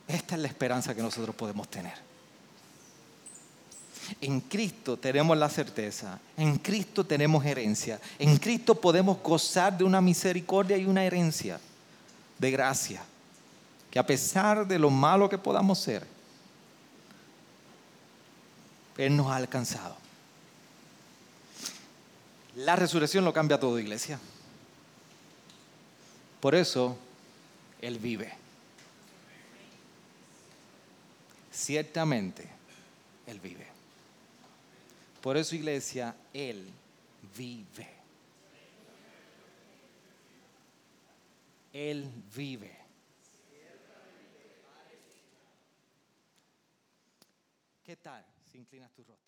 esta 0.06 0.36
es 0.36 0.40
la 0.40 0.48
esperanza 0.48 0.94
que 0.94 1.02
nosotros 1.02 1.34
podemos 1.34 1.68
tener. 1.68 1.94
En 4.20 4.42
Cristo 4.42 4.96
tenemos 4.96 5.36
la 5.36 5.48
certeza, 5.48 6.20
en 6.36 6.58
Cristo 6.58 7.04
tenemos 7.04 7.44
herencia, 7.44 8.00
en 8.16 8.36
Cristo 8.38 8.76
podemos 8.76 9.18
gozar 9.24 9.76
de 9.76 9.82
una 9.82 10.00
misericordia 10.00 10.76
y 10.76 10.86
una 10.86 11.04
herencia 11.04 11.60
de 12.38 12.50
gracia, 12.50 13.02
que 13.90 13.98
a 13.98 14.06
pesar 14.06 14.66
de 14.66 14.78
lo 14.78 14.90
malo 14.90 15.28
que 15.28 15.38
podamos 15.38 15.78
ser, 15.78 16.06
Él 18.96 19.16
nos 19.16 19.26
ha 19.28 19.36
alcanzado. 19.36 19.96
La 22.56 22.74
resurrección 22.74 23.24
lo 23.24 23.32
cambia 23.32 23.60
todo, 23.60 23.78
iglesia. 23.78 24.18
Por 26.40 26.54
eso, 26.54 26.96
Él 27.80 27.98
vive. 27.98 28.32
Ciertamente, 31.52 32.48
Él 33.26 33.40
vive. 33.40 33.66
Por 35.20 35.36
eso, 35.36 35.54
iglesia, 35.54 36.14
Él 36.32 36.68
vive. 37.36 37.97
Él 41.72 42.24
vive. 42.34 42.76
¿Qué 47.84 47.96
tal 47.96 48.24
si 48.44 48.58
inclinas 48.58 48.92
tu 48.92 49.02
rostro? 49.02 49.26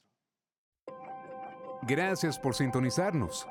Gracias 1.82 2.38
por 2.38 2.54
sintonizarnos. 2.54 3.48